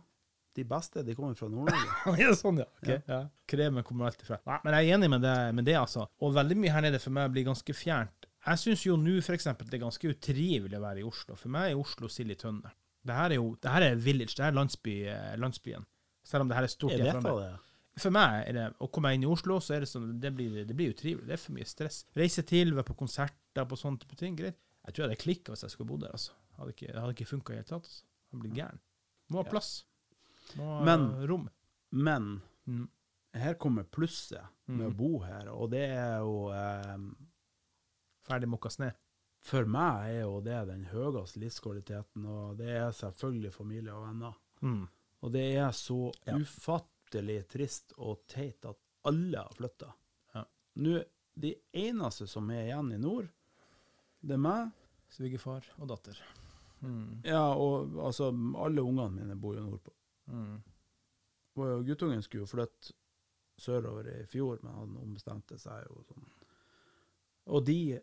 De 0.55 0.65
beste, 0.67 1.03
de 1.07 1.15
kommer 1.15 1.37
fra 1.39 1.47
Nord-Norge. 1.49 2.19
ja, 2.23 2.33
sånn, 2.37 2.59
ja. 2.61 2.67
Okay, 2.83 2.99
ja. 3.07 3.21
Kremen 3.49 3.87
kommer 3.87 4.11
alltid 4.11 4.27
fra. 4.27 4.41
Nei, 4.49 4.59
men 4.65 4.77
jeg 4.77 4.89
er 4.91 4.99
enig 4.99 5.11
med 5.13 5.23
det, 5.25 5.37
med 5.57 5.67
det, 5.69 5.77
altså. 5.79 6.09
Og 6.21 6.35
veldig 6.35 6.59
mye 6.59 6.75
her 6.75 6.85
nede 6.85 7.01
for 7.03 7.15
meg 7.15 7.31
blir 7.35 7.47
ganske 7.47 7.75
fjernt. 7.77 8.27
Jeg 8.41 8.61
syns 8.63 8.83
jo 8.87 8.97
nå 8.97 9.19
eksempel 9.21 9.69
det 9.69 9.79
er 9.79 9.85
ganske 9.85 10.11
utrivelig 10.11 10.79
å 10.79 10.83
være 10.83 11.03
i 11.03 11.07
Oslo. 11.07 11.37
For 11.39 11.53
meg 11.53 11.71
er 11.71 11.81
Oslo 11.81 12.09
sild 12.11 12.33
i 12.35 12.39
tønne. 12.41 12.73
Det 13.07 13.17
her 13.17 13.33
er 13.33 13.39
jo 13.39 13.55
det 13.61 13.73
her 13.73 13.85
er 13.87 14.01
village, 14.01 14.35
det 14.37 14.45
her 14.45 14.53
er 14.53 14.59
landsby, 14.59 14.95
eh, 15.09 15.35
landsbyen. 15.41 15.87
Selv 16.27 16.45
om 16.45 16.51
det 16.51 16.57
her 16.57 16.67
er 16.67 16.73
stort. 16.73 16.97
Jeg 16.97 17.07
vet 17.07 17.25
da 17.25 17.35
det. 17.39 17.51
For 18.01 18.11
meg 18.15 18.49
er 18.49 18.53
det 18.57 18.67
å 18.81 18.89
komme 18.91 19.13
inn 19.15 19.23
i 19.23 19.29
Oslo, 19.31 19.59
så 19.61 19.75
er 19.77 19.81
det 19.85 19.89
sånn, 19.91 20.19
det 20.21 20.31
blir, 20.35 20.65
det 20.67 20.75
blir 20.77 20.93
utrivelig. 20.95 21.27
Det 21.29 21.33
er 21.37 21.43
for 21.43 21.53
mye 21.57 21.67
stress. 21.69 22.05
Reise 22.17 22.43
til, 22.49 22.73
være 22.75 22.89
på 22.91 22.97
konserter, 22.97 23.65
på 23.69 23.77
sånne 23.79 24.01
type 24.01 24.17
ting. 24.17 24.37
Greit. 24.39 24.57
Jeg 24.87 24.95
tror 24.95 25.05
jeg 25.05 25.11
hadde 25.11 25.23
klikka 25.23 25.53
hvis 25.53 25.63
jeg 25.67 25.71
skulle 25.75 25.89
bodd 25.93 26.01
der, 26.07 26.13
altså. 26.17 26.33
Hadde 26.59 26.73
ikke, 26.75 26.87
det 26.93 27.01
hadde 27.01 27.15
ikke 27.17 27.29
funka 27.31 27.53
i 27.53 27.57
det 27.57 27.63
hele 27.65 27.69
tatt. 27.75 27.85
Altså. 27.91 28.05
Jeg 28.33 28.41
blitt 28.41 28.55
gæren. 28.57 28.81
Må 29.31 29.43
ha 29.43 29.51
plass. 29.51 29.71
Må 30.57 30.65
ha 30.79 30.85
Men- 30.85 31.27
rom. 31.29 31.49
Men 31.93 32.43
Mm. 32.67 32.89
her 33.35 33.55
kommer 33.55 33.85
plusset 33.85 34.43
med 34.67 34.87
å 34.87 34.91
Mhm. 34.91 34.97
bo 34.97 35.19
her, 35.21 35.49
og 35.51 35.71
det 35.71 35.89
er 35.91 36.19
jo 36.19 36.49
eh, 36.51 36.97
Ferdig 38.29 38.49
mokka 38.49 38.69
snø. 38.71 38.91
For 39.43 39.65
meg 39.65 40.11
er 40.11 40.21
jo 40.23 40.41
det 40.41 40.67
den 40.69 40.85
høyeste 40.85 41.39
livskvaliteten, 41.41 42.27
og 42.27 42.59
det 42.59 42.69
er 42.69 42.91
selvfølgelig 42.93 43.53
familie 43.55 43.93
og 43.95 44.07
venner. 44.07 44.33
Mm. 44.63 44.89
Og 45.23 45.33
det 45.33 45.57
er 45.57 45.71
så 45.71 46.13
Ja. 46.27 46.35
ufattelig 46.35 46.90
trist 47.49 47.95
og 47.99 48.27
teit 48.31 48.65
at 48.69 48.79
alle 49.09 49.39
har 49.39 49.57
flytta. 49.57 49.89
Ja. 50.35 50.45
Nå, 50.85 51.01
de 51.35 51.55
eneste 51.73 52.27
som 52.29 52.51
er 52.51 52.69
igjen 52.69 52.93
i 52.93 53.01
nord, 53.01 53.29
det 54.21 54.37
er 54.37 54.45
meg. 54.45 54.77
Svigerfar 55.11 55.67
og 55.81 55.89
datter. 55.91 56.19
Mm. 56.81 57.23
Ja, 57.27 57.55
og 57.59 57.97
altså, 57.99 58.29
alle 58.63 58.83
ungene 58.83 59.11
mine 59.11 59.37
bor 59.37 59.57
jo 59.57 59.65
nordpå. 59.65 59.95
Mm. 60.31 60.61
Og 61.59 61.87
guttungen 61.89 62.23
skulle 62.23 62.45
jo 62.45 62.51
flytte 62.51 62.95
sørover 63.61 64.07
i 64.13 64.27
fjor, 64.31 64.61
men 64.63 64.77
han 64.77 65.01
ombestemte 65.03 65.59
seg 65.61 65.83
jo 65.89 66.05
sånn. 66.07 66.29
Og 67.51 67.65
de 67.67 67.99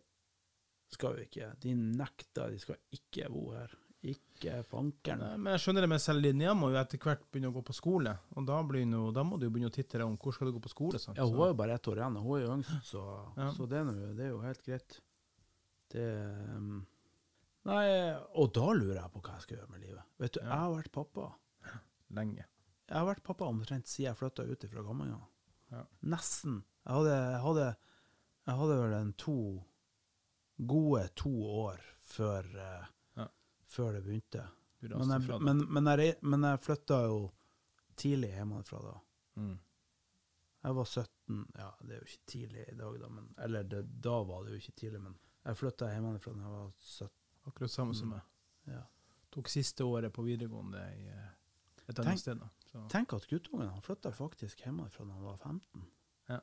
skal 0.93 1.17
jo 1.17 1.25
ikke. 1.27 1.49
De 1.63 1.73
nekter, 1.77 2.51
de 2.51 2.59
skal 2.61 2.77
ikke 2.93 3.29
bo 3.31 3.47
her. 3.55 3.73
Ikke 4.03 4.63
fankeren. 4.63 5.39
Men 5.41 5.53
jeg 5.55 5.61
skjønner 5.63 5.81
det 5.81 5.89
med 5.89 5.99
selv 6.03 6.21
Linnea 6.21 6.53
må 6.53 6.69
jo 6.69 6.77
etter 6.79 6.99
hvert 7.01 7.23
begynne 7.31 7.49
å 7.49 7.55
gå 7.55 7.63
på 7.65 7.73
skole, 7.73 8.11
og 8.35 8.45
da, 8.45 8.59
blir 8.63 8.85
no, 8.85 9.11
da 9.11 9.23
må 9.25 9.39
du 9.39 9.47
jo 9.47 9.51
begynne 9.55 9.71
å 9.71 9.73
titte 9.73 9.97
deg 9.97 10.05
om 10.05 10.17
hvor 10.21 10.33
skal 10.35 10.47
du 10.47 10.53
gå 10.53 10.61
på 10.61 10.69
skole. 10.69 10.99
Sant? 11.01 11.17
Ja, 11.17 11.25
hun 11.25 11.41
er 11.41 11.49
jo 11.49 11.57
bare 11.57 11.73
ett 11.73 11.87
år 11.89 11.97
igjen, 11.97 12.17
og 12.17 12.23
hun 12.27 12.37
er 12.37 12.45
jo 12.45 12.53
yngst, 12.59 12.75
så, 12.85 13.01
Ja. 13.37 13.49
så 13.57 13.67
det, 13.67 13.77
er 13.79 13.83
nå- 13.89 14.13
det 14.15 14.25
er 14.25 14.29
jo 14.29 14.41
helt 14.45 14.63
greit. 14.63 14.99
Det 15.89 16.05
um, 16.55 16.85
Nei, 17.67 18.13
og 18.39 18.53
da 18.53 18.67
lurer 18.71 19.01
jeg 19.01 19.11
på 19.11 19.19
hva 19.25 19.33
jeg 19.33 19.41
skal 19.43 19.57
gjøre 19.57 19.69
med 19.73 19.81
livet. 19.81 20.03
Vet 20.19 20.31
du, 20.33 20.39
Ja. 20.39 20.47
jeg 20.47 20.59
har 20.59 20.75
vært 20.77 20.91
pappa. 20.91 21.25
lenge. 22.13 22.45
Jeg 22.87 22.95
har 22.95 23.05
vært 23.09 23.23
pappa 23.23 23.45
omtrent 23.49 23.87
siden 23.87 24.05
jeg 24.13 24.15
flytta 24.15 24.45
ut 24.47 24.63
fra 24.71 24.83
Gammenga. 24.83 25.17
Ja. 25.71 25.81
Nesten. 26.03 26.61
Jeg 26.85 26.93
hadde, 26.95 27.09
jeg, 27.17 27.41
hadde, 27.43 27.65
jeg 28.47 28.55
hadde 28.61 28.77
vel 28.79 28.93
en 29.01 29.11
to 29.13 29.63
gode 30.65 31.09
to 31.15 31.29
år 31.43 31.81
før, 31.99 32.45
Ja. 32.55 32.85
Før 33.67 33.93
det 33.97 34.03
begynte. 34.05 34.43
Men 34.81 35.09
jeg, 35.09 35.39
men, 35.41 35.63
men 35.73 35.87
jeg, 35.97 36.15
men 36.21 36.43
jeg 36.45 36.59
flytta 36.61 36.97
jo 37.07 37.21
tidlig 37.97 38.29
hjemmefra 38.35 38.81
da. 38.85 38.95
Mm. 39.41 39.55
Jeg 40.67 40.75
var 40.77 40.85
17, 40.89 41.39
ja 41.57 41.69
det 41.81 41.95
er 41.95 42.01
jo 42.01 42.07
ikke 42.09 42.25
tidlig 42.33 42.65
i 42.71 42.75
dag 42.77 42.99
da, 43.01 43.07
men, 43.13 43.27
eller 43.45 43.63
det, 43.71 43.81
da 44.03 44.17
var 44.27 44.43
det 44.45 44.53
jo 44.55 44.61
ikke 44.61 44.75
tidlig, 44.81 45.01
men 45.01 45.15
jeg 45.47 45.57
flytta 45.61 45.89
hjemmefra 45.93 46.33
da 46.35 46.43
jeg 46.45 46.53
var 46.57 46.69
17. 46.81 47.09
Akkurat 47.47 47.71
samme 47.71 47.95
som 47.95 48.09
Mm. 48.09 48.13
meg. 48.17 48.21
Ja. 48.73 48.81
Tok 49.31 49.47
siste 49.49 49.83
året 49.87 50.11
på 50.13 50.23
videregående 50.25 50.81
i 50.97 51.05
eh, 51.07 51.29
et 51.87 51.95
Tenk- 51.95 52.05
annet 52.07 52.19
sted. 52.19 52.39
da. 52.41 52.83
Tenk 52.91 53.13
at 53.15 53.27
guttungen 53.29 53.69
han 53.71 53.81
flytta 53.81 54.11
faktisk 54.11 54.61
hjemmefra 54.65 55.05
da 55.07 55.13
han 55.13 55.23
var 55.23 55.37
15. 55.37 55.85
Ja. 56.29 56.39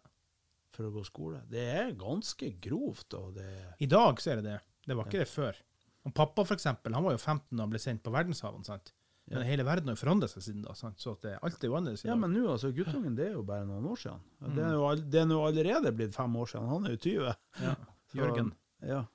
For 0.75 0.89
å 0.89 0.91
gå 0.95 1.05
skole. 1.07 1.43
Det 1.47 1.61
er 1.75 1.93
ganske 2.01 2.49
grovt, 2.65 3.15
og 3.15 3.35
det 3.37 3.75
I 3.81 3.87
dag 3.87 4.19
så 4.21 4.33
er 4.33 4.41
det 4.41 4.45
det. 4.49 4.61
Det 4.89 4.97
var 4.97 5.05
ikke 5.07 5.21
det 5.23 5.29
før. 5.31 5.61
Og 6.05 6.13
pappa 6.15 6.45
for 6.45 6.55
eksempel, 6.57 6.93
han 6.95 7.05
var 7.05 7.13
jo 7.17 7.19
15 7.23 7.57
da 7.57 7.63
han 7.65 7.71
ble 7.73 7.79
sendt 7.81 8.03
på 8.05 8.13
verdenshavene. 8.13 8.65
sant? 8.65 8.93
Men 9.27 9.39
Ja. 9.41 9.45
hele 9.49 9.65
verden 9.65 9.89
har 9.89 9.97
jo 9.97 10.05
forandret 10.05 10.29
seg 10.31 10.43
siden 10.43 10.63
da. 10.63 10.75
sant? 10.75 10.99
Så 11.01 11.13
at 11.13 11.23
det, 11.23 11.39
alt 11.43 11.63
er 11.65 11.69
jo 11.69 11.77
annerledes 11.79 12.05
Ja, 12.05 12.15
men 12.15 12.33
nå, 12.35 12.43
altså, 12.53 12.73
guttungen, 12.77 13.15
det 13.17 13.29
er 13.29 13.33
jo 13.33 13.43
bare 13.43 13.65
noen 13.65 13.87
år 13.89 13.97
siden. 13.97 14.21
Mm. 14.43 14.55
Det 14.55 14.65
er 14.65 14.73
jo 14.73 14.83
all- 14.89 15.11
det 15.11 15.21
er 15.23 15.25
nå 15.27 15.39
allerede 15.47 15.97
blitt 15.97 16.13
fem 16.15 16.37
år 16.37 16.47
siden. 16.51 16.69
Han 16.69 16.87
er 16.87 16.91
jo 16.91 16.97
20. 16.97 17.37
Ja. 17.63 17.75
Så- 18.13 18.19
Jørgen. 18.19 18.53
Ja. 18.83 19.07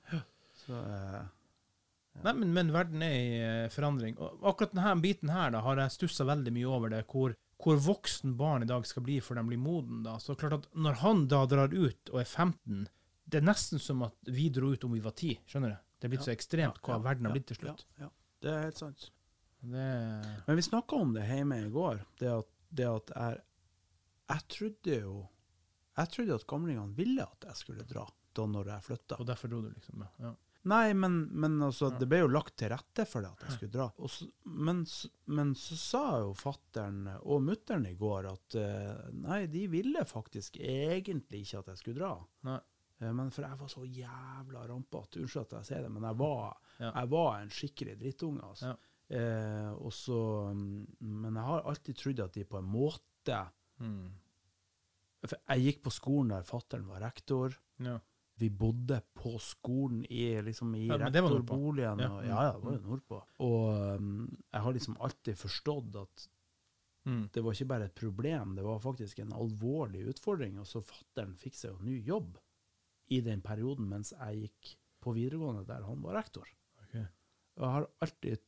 Så 0.66 0.74
eh, 0.74 1.28
Nei, 2.24 2.32
men, 2.34 2.52
men 2.52 2.72
verden 2.72 3.02
er 3.06 3.12
i 3.14 3.38
eh, 3.40 3.68
forandring. 3.70 4.18
Og 4.18 4.42
akkurat 4.42 4.74
denne 4.74 5.00
biten 5.00 5.30
her 5.30 5.50
da, 5.54 5.60
har 5.60 5.76
jeg 5.76 5.90
stussa 5.94 6.24
veldig 6.26 6.52
mye 6.52 6.66
over 6.68 6.90
det, 6.90 7.04
hvor, 7.06 7.36
hvor 7.62 7.76
voksen 7.78 8.34
barn 8.36 8.62
i 8.62 8.66
dag 8.66 8.84
skal 8.84 9.04
bli 9.06 9.20
før 9.20 9.36
de 9.38 9.44
blir 9.46 9.58
moden. 9.62 10.02
da. 10.02 10.16
Så 10.18 10.34
klart 10.36 10.52
at 10.58 10.66
Når 10.74 10.94
han 11.04 11.26
da 11.28 11.46
drar 11.46 11.70
ut 11.72 12.10
og 12.12 12.18
er 12.20 12.24
15, 12.26 12.88
det 13.30 13.38
er 13.40 13.46
nesten 13.46 13.78
som 13.78 14.02
at 14.02 14.12
vi 14.26 14.48
dro 14.50 14.72
ut 14.74 14.84
om 14.84 14.92
vi 14.92 14.98
var 15.00 15.12
10. 15.14 15.38
Skjønner 15.46 15.76
du? 15.76 15.78
Det 16.00 16.08
er 16.08 16.12
blitt 16.14 16.24
så 16.24 16.32
ekstremt 16.32 16.80
hva 16.86 16.96
verden 17.04 17.28
har 17.28 17.34
blitt 17.36 17.50
til 17.52 17.60
slutt. 17.60 17.84
Ja, 17.98 18.06
ja. 18.06 18.10
Det 18.40 18.52
er 18.54 18.62
helt 18.64 18.80
sant. 18.80 19.10
Det, 19.60 19.88
Men 20.46 20.56
vi 20.56 20.62
snakka 20.64 20.96
om 20.96 21.12
det 21.12 21.26
hjemme 21.28 21.58
i 21.60 21.68
går. 21.72 22.00
Det 22.18 22.30
at, 22.32 22.48
det 22.72 22.86
at 22.88 23.10
jeg, 23.12 23.42
jeg 24.32 24.46
trodde 24.54 25.00
jo 25.02 25.16
Jeg 25.98 26.12
trodde 26.14 26.38
at 26.40 26.46
gamlingene 26.48 26.96
ville 26.96 27.26
at 27.26 27.44
jeg 27.50 27.60
skulle 27.60 27.84
dra 27.84 28.06
da 28.32 28.46
når 28.46 28.70
jeg 28.72 28.86
flytta. 28.86 29.18
og 29.18 29.26
derfor 29.26 29.50
dro 29.50 29.58
du, 29.60 29.68
liksom. 29.74 30.04
Ja. 30.22 30.30
Nei, 30.70 30.92
men, 30.94 31.22
men 31.40 31.56
altså, 31.64 31.88
det 31.96 32.06
ble 32.08 32.20
jo 32.20 32.28
lagt 32.30 32.54
til 32.60 32.68
rette 32.72 33.06
for 33.08 33.24
det 33.24 33.30
at 33.32 33.44
jeg 33.46 33.56
skulle 33.56 33.74
dra. 33.74 33.86
Så, 34.12 34.26
men, 34.44 34.82
men 35.32 35.54
så 35.56 35.78
sa 35.80 36.02
jo 36.20 36.34
fattern 36.36 37.06
og 37.20 37.40
mutter'n 37.46 37.86
i 37.88 37.94
går 37.98 38.28
at 38.28 38.56
eh, 38.60 39.06
nei, 39.24 39.40
de 39.52 39.64
ville 39.72 40.04
faktisk 40.08 40.60
egentlig 40.60 41.46
ikke 41.46 41.62
at 41.62 41.72
jeg 41.72 41.80
skulle 41.82 42.02
dra. 42.02 42.12
Nei. 42.48 42.58
Eh, 43.00 43.12
Men 43.12 43.30
for 43.30 43.42
jeg 43.46 43.58
var 43.58 43.68
så 43.72 43.84
jævla 43.86 44.66
rampete, 44.68 45.20
unnskyld 45.22 45.42
at 45.46 45.52
jeg 45.58 45.64
sier 45.70 45.82
det, 45.82 45.90
men 45.92 46.02
jeg 46.02 46.16
var, 46.18 46.56
Ja. 46.80 46.92
jeg 47.00 47.08
var 47.10 47.40
en 47.40 47.48
skikkelig 47.50 47.98
drittunge. 48.00 48.42
Altså. 48.42 48.66
Ja. 48.66 48.76
Eh, 49.10 49.72
også, 49.74 50.52
mm, 50.54 50.86
men 51.00 51.34
jeg 51.34 51.44
har 51.44 51.62
alltid 51.66 51.96
trodd 51.96 52.20
at 52.20 52.32
de 52.32 52.44
på 52.44 52.58
en 52.58 52.64
måte 52.70 53.48
Mm. 53.80 54.10
For 55.26 55.36
jeg 55.48 55.62
gikk 55.64 55.82
på 55.84 55.90
skolen 55.92 56.28
der 56.28 56.42
fattern 56.42 56.86
var 56.86 57.00
rektor. 57.00 57.54
ja. 57.78 57.98
Vi 58.40 58.48
bodde 58.48 59.02
på 59.14 59.34
skolen 59.38 60.04
i, 60.08 60.40
liksom, 60.40 60.74
i 60.74 60.88
rektorboligen. 60.88 61.98
Ja. 62.00 62.08
Og, 62.10 62.24
ja, 62.24 62.42
ja, 62.46 62.52
det 62.52 62.62
var 62.64 62.72
jo 62.72 62.80
nordpå. 62.88 63.22
Og 63.40 63.96
um, 64.00 64.38
jeg 64.52 64.62
har 64.62 64.72
liksom 64.72 64.96
alltid 65.00 65.36
forstått 65.36 65.96
at 66.00 66.28
Mm. 67.06 67.30
det 67.32 67.42
var 67.42 67.52
ikke 67.52 67.66
bare 67.68 67.84
et 67.84 67.94
problem, 67.94 68.54
det 68.56 68.62
var 68.64 68.78
faktisk 68.78 69.18
en 69.20 69.32
alvorlig 69.32 70.06
utfordring. 70.08 70.58
Og 70.58 70.66
så 70.66 70.82
fattern 70.84 71.34
fikk 71.36 71.54
seg 71.54 71.70
jo 71.72 71.78
ny 71.84 72.02
jobb 72.04 72.38
i 73.10 73.20
den 73.26 73.42
perioden 73.42 73.88
mens 73.90 74.12
jeg 74.14 74.44
gikk 74.44 74.74
på 75.02 75.14
videregående 75.16 75.64
der 75.68 75.82
han 75.86 76.02
var 76.04 76.18
rektor. 76.20 76.46
Okay. 76.84 77.06
Jeg 77.58 77.72
har 77.76 77.86
alltid 78.04 78.42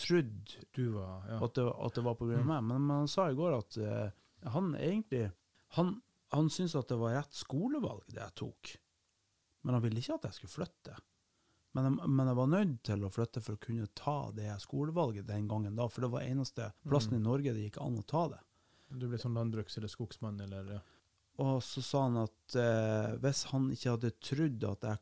trodd 0.00 0.52
Du 0.76 0.84
var 0.94 1.26
ja. 1.28 1.38
at, 1.44 1.54
det, 1.58 1.64
at 1.66 1.96
det 1.98 2.04
var 2.06 2.14
på 2.18 2.28
grunn 2.28 2.44
av 2.44 2.48
meg. 2.52 2.62
Men, 2.70 2.86
men 2.86 3.02
han 3.02 3.10
sa 3.10 3.26
i 3.30 3.36
går 3.38 3.56
at 3.58 3.78
uh, 3.82 4.50
han 4.54 4.72
egentlig 4.78 5.26
Han, 5.76 5.96
han 6.34 6.50
syntes 6.50 6.76
at 6.78 6.88
det 6.90 6.98
var 6.98 7.14
rett 7.18 7.34
skolevalg 7.34 8.04
det 8.10 8.20
jeg 8.22 8.36
tok. 8.38 8.70
Men 9.62 9.76
han 9.76 9.82
ville 9.84 10.00
ikke 10.02 10.16
at 10.18 10.28
jeg 10.30 10.38
skulle 10.38 10.54
flytte. 10.56 10.94
Men 11.76 11.86
jeg, 11.86 12.08
men 12.10 12.26
jeg 12.30 12.38
var 12.40 12.48
nødt 12.50 12.78
til 12.88 13.04
å 13.06 13.10
flytte 13.14 13.42
for 13.44 13.54
å 13.58 13.62
kunne 13.62 13.86
ta 13.94 14.16
det 14.34 14.48
skolevalget 14.62 15.28
den 15.28 15.46
gangen 15.50 15.76
da, 15.78 15.86
for 15.86 16.02
det 16.02 16.10
var 16.10 16.24
eneste 16.26 16.72
plassen 16.86 17.14
Mm. 17.14 17.20
i 17.20 17.26
Norge 17.28 17.52
det 17.54 17.66
gikk 17.68 17.78
an 17.84 17.98
å 18.00 18.06
ta 18.10 18.24
det. 18.32 18.40
Du 18.90 19.06
ble 19.06 19.20
sånn 19.22 19.36
landbruks- 19.38 19.76
eller 19.78 19.90
skogsmann, 19.92 20.40
eller 20.42 20.72
ja. 20.74 20.80
Og 21.40 21.62
så 21.64 21.82
sa 21.84 22.02
han 22.08 22.18
at 22.20 22.56
eh, 22.60 23.14
hvis 23.22 23.44
han 23.52 23.70
ikke 23.72 23.94
hadde 23.94 24.10
trodd 24.20 24.66
at 24.68 24.86
jeg 24.90 25.00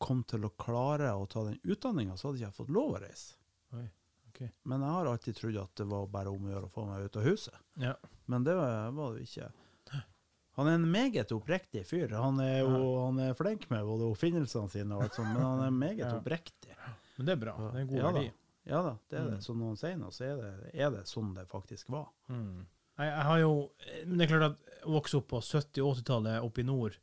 kom 0.00 0.22
til 0.28 0.44
å 0.48 0.52
klare 0.60 1.10
å 1.16 1.26
ta 1.28 1.42
den 1.46 1.58
utdanninga, 1.64 2.16
så 2.16 2.28
hadde 2.30 2.40
ikke 2.40 2.48
jeg 2.50 2.58
fått 2.60 2.72
lov 2.76 2.94
å 2.96 3.02
reise. 3.02 3.36
Oi, 3.76 3.84
ok. 4.30 4.40
Men 4.68 4.84
jeg 4.84 4.94
har 4.96 5.10
alltid 5.12 5.38
trodd 5.40 5.58
at 5.62 5.74
det 5.80 5.86
var 5.90 6.06
bare 6.12 6.32
om 6.32 6.44
å 6.48 6.52
gjøre 6.54 6.68
å 6.68 6.72
få 6.74 6.84
meg 6.88 7.06
ut 7.08 7.16
av 7.20 7.28
huset. 7.28 7.56
Ja. 7.82 7.94
Men 8.30 8.44
det 8.46 8.56
var 8.58 8.90
var 8.96 9.16
det 9.16 9.24
ikke. 9.28 9.50
Han 10.56 10.70
er 10.70 10.78
en 10.78 10.86
meget 10.88 11.32
oppriktig 11.36 11.82
fyr. 11.84 12.14
Han 12.16 12.38
er 12.40 12.62
jo 12.62 12.76
han 13.02 13.18
er 13.20 13.34
flink 13.36 13.66
med 13.68 13.84
både 13.84 14.06
oppfinnelsene 14.08 14.70
sine, 14.72 14.96
og 14.96 15.04
alt 15.04 15.18
sånt, 15.18 15.34
men 15.34 15.42
han 15.44 15.64
er 15.66 15.74
meget 15.76 16.00
Ja. 16.06 16.14
oppriktig. 16.16 16.72
Men 17.18 17.28
det 17.28 17.34
er 17.34 17.42
bra. 17.42 17.56
Det 17.60 17.66
er 17.74 17.82
en 17.82 17.90
god 17.90 17.98
Ja 17.98 18.06
da. 18.06 18.12
verdi. 18.16 18.30
Ja 18.66 18.78
da, 18.82 18.92
det 19.12 19.18
er 19.20 19.26
det. 19.28 19.34
Mm. 19.36 19.42
Så 19.44 19.54
når 19.54 19.68
han 19.74 19.76
sier 19.82 19.98
noe, 20.00 20.14
så 20.16 20.24
er 20.26 20.40
det, 20.40 20.52
er 20.72 20.94
det 20.96 21.02
sånn 21.12 21.34
det 21.36 21.44
faktisk 21.52 21.92
var. 21.92 22.08
Mm. 22.32 22.64
Jeg, 22.96 23.10
jeg 23.10 23.26
har 23.28 23.40
jo 23.42 23.50
Men 24.06 24.16
det 24.16 24.26
er 24.26 24.30
klart 24.32 24.46
at 24.52 24.86
å 24.86 24.94
vokse 24.94 25.18
opp 25.18 25.28
på 25.32 25.42
70- 25.42 25.82
og 25.82 25.98
80-tallet 25.98 26.46
oppe 26.46 26.62
i 26.62 26.66
nord 26.66 26.96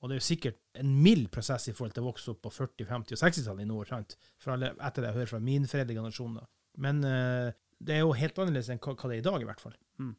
Og 0.00 0.08
det 0.08 0.16
er 0.16 0.22
jo 0.22 0.28
sikkert 0.30 0.60
en 0.80 0.94
mild 1.04 1.28
prosess 1.34 1.68
i 1.68 1.74
forhold 1.76 1.96
til 1.96 2.04
å 2.04 2.08
vokse 2.08 2.32
opp 2.32 2.40
på 2.46 2.52
40-, 2.54 2.86
50- 2.88 3.16
og 3.16 3.20
60-tallet 3.20 3.66
i 3.66 3.68
nord, 3.68 3.90
sant? 3.90 4.16
Alle, 4.48 4.72
etter 4.78 5.04
det 5.04 5.10
jeg 5.10 5.18
hører 5.18 5.32
fra 5.34 5.40
min 5.44 5.66
fredelige 5.68 6.00
generasjon. 6.00 6.38
da. 6.38 6.46
Men 6.80 7.02
uh, 7.04 7.50
det 7.84 7.96
er 7.96 8.04
jo 8.04 8.14
helt 8.16 8.38
annerledes 8.40 8.70
enn 8.72 8.80
hva, 8.80 8.94
hva 8.94 9.10
det 9.10 9.18
er 9.18 9.20
i 9.20 9.26
dag, 9.26 9.42
i 9.44 9.48
hvert 9.50 9.60
fall. 9.60 9.74
Mm. 10.00 10.14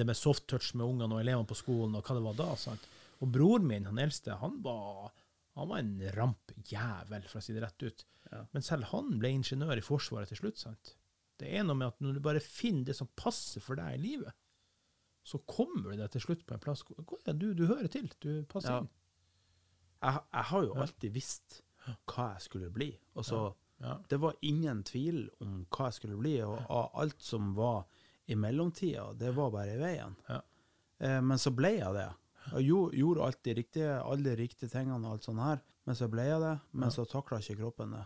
Det 0.00 0.06
med 0.08 0.18
soft 0.18 0.46
touch 0.48 0.70
med 0.74 0.86
ungene 0.86 1.18
og 1.18 1.20
elevene 1.20 1.50
på 1.50 1.58
skolen, 1.58 1.98
og 1.98 2.06
hva 2.06 2.16
det 2.16 2.24
var 2.24 2.38
da. 2.38 2.48
sant? 2.60 2.88
Og 3.20 3.30
broren 3.32 3.68
min, 3.68 3.88
han 3.90 4.00
eldste, 4.00 4.38
han 4.40 4.56
var, 4.64 5.12
han 5.58 5.70
var 5.70 5.82
en 5.82 5.94
rampjævel, 6.16 7.28
for 7.28 7.40
å 7.40 7.44
si 7.44 7.56
det 7.56 7.64
rett 7.66 7.86
ut. 7.86 8.06
Ja. 8.30 8.42
Men 8.56 8.64
selv 8.66 8.88
han 8.94 9.12
ble 9.20 9.34
ingeniør 9.36 9.80
i 9.80 9.84
Forsvaret 9.84 10.32
til 10.32 10.40
slutt. 10.40 10.60
sant? 10.64 10.96
Det 11.36 11.52
er 11.52 11.64
noe 11.66 11.76
med 11.76 11.92
at 11.92 12.00
når 12.00 12.16
du 12.16 12.24
bare 12.24 12.40
finner 12.40 12.88
det 12.88 12.96
som 12.96 13.12
passer 13.20 13.64
for 13.64 13.78
deg 13.78 13.98
i 13.98 14.02
livet, 14.02 14.32
så 15.26 15.40
kommer 15.50 15.90
du 15.90 15.96
deg 15.98 16.10
til 16.14 16.22
slutt 16.22 16.44
på 16.46 16.54
en 16.54 16.62
plass 16.62 16.84
du, 17.34 17.48
du 17.58 17.64
hører 17.66 17.88
til. 17.90 18.06
Du 18.22 18.44
passer 18.50 18.72
Ja. 18.76 18.78
inn. 18.84 18.90
Jeg, 20.02 20.20
jeg 20.36 20.44
har 20.52 20.62
jo 20.68 20.74
alltid 20.84 21.12
visst 21.16 21.62
hva 22.06 22.26
jeg 22.34 22.44
skulle 22.44 22.70
bli. 22.70 22.92
Og 23.16 23.24
så, 23.26 23.46
Ja. 23.80 23.98
Det 24.08 24.16
var 24.22 24.32
ingen 24.42 24.78
tvil 24.88 25.26
om 25.44 25.66
hva 25.68 25.90
jeg 25.90 25.96
skulle 25.98 26.16
bli, 26.16 26.38
og 26.46 26.62
og 26.70 26.94
alt 27.02 27.20
som 27.22 27.50
var 27.54 27.82
i 28.26 28.34
mellomtida, 28.34 29.10
det 29.18 29.34
var 29.36 29.50
bare 29.52 29.74
i 29.74 29.80
veien. 29.82 30.14
Ja. 30.30 30.38
Eh, 31.00 31.20
men 31.20 31.36
så 31.38 31.50
ble 31.54 31.74
jeg 31.78 31.92
det. 31.94 32.06
Jeg 32.54 32.64
gjorde 32.70 33.26
alt 33.26 33.42
de 33.44 33.54
riktige, 33.58 33.90
alle 34.02 34.24
de 34.30 34.36
riktige 34.40 34.68
tingene 34.70 35.04
og 35.06 35.12
alt 35.18 35.24
sånt 35.28 35.40
her, 35.42 35.60
men 35.84 35.94
så 35.94 36.08
ble 36.08 36.22
jeg 36.24 36.40
det. 36.40 36.54
Men 36.72 36.90
så 36.90 37.04
takla 37.04 37.38
ikke 37.42 37.58
kroppen 37.60 37.92
det. 37.92 38.04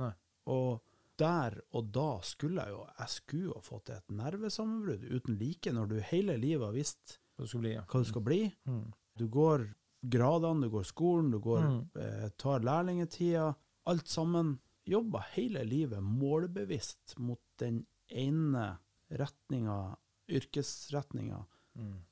Nei. 0.00 0.12
Og 0.46 0.80
der 1.18 1.60
og 1.72 1.92
da 1.94 2.20
skulle 2.26 2.62
jeg 2.64 2.70
jo 2.74 2.80
Jeg 2.98 3.08
skulle 3.08 3.44
jo 3.52 3.60
fått 3.62 3.90
et 3.90 4.08
nervesammenbrudd 4.10 5.04
uten 5.10 5.36
like, 5.38 5.72
når 5.72 5.86
du 5.88 6.00
hele 6.00 6.36
livet 6.36 6.66
har 6.66 6.72
visst 6.74 7.18
Hva 7.36 7.44
det 7.44 7.48
skal 7.50 7.60
bli, 7.64 7.72
ja. 7.74 7.84
du 7.90 8.04
skal 8.04 8.22
bli. 8.22 8.40
Mm. 8.66 8.92
Du 9.18 9.28
går 9.28 9.64
gradene, 10.10 10.62
du 10.66 10.70
går 10.70 10.84
skolen, 10.84 11.30
du 11.30 11.38
går, 11.40 11.62
Mm. 11.64 11.90
eh, 11.96 12.28
tar 12.36 12.60
lærlingetida. 12.60 13.54
Alt 13.86 14.08
sammen. 14.08 14.58
Jobber 14.86 15.24
hele 15.32 15.64
livet 15.64 16.02
målbevisst 16.02 17.16
mot 17.18 17.40
den 17.58 17.86
ene 18.08 18.78
retninga, 19.10 19.96
yrkesretninga, 20.28 21.44
Mm. 21.76 22.04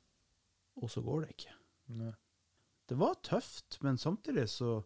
og 0.83 0.91
så 0.91 1.03
går 1.03 1.21
det 1.21 1.29
ikke. 1.37 1.53
Ne. 1.89 2.15
Det 2.89 2.97
var 2.99 3.15
tøft, 3.23 3.79
men 3.83 3.97
samtidig 3.99 4.49
så 4.49 4.83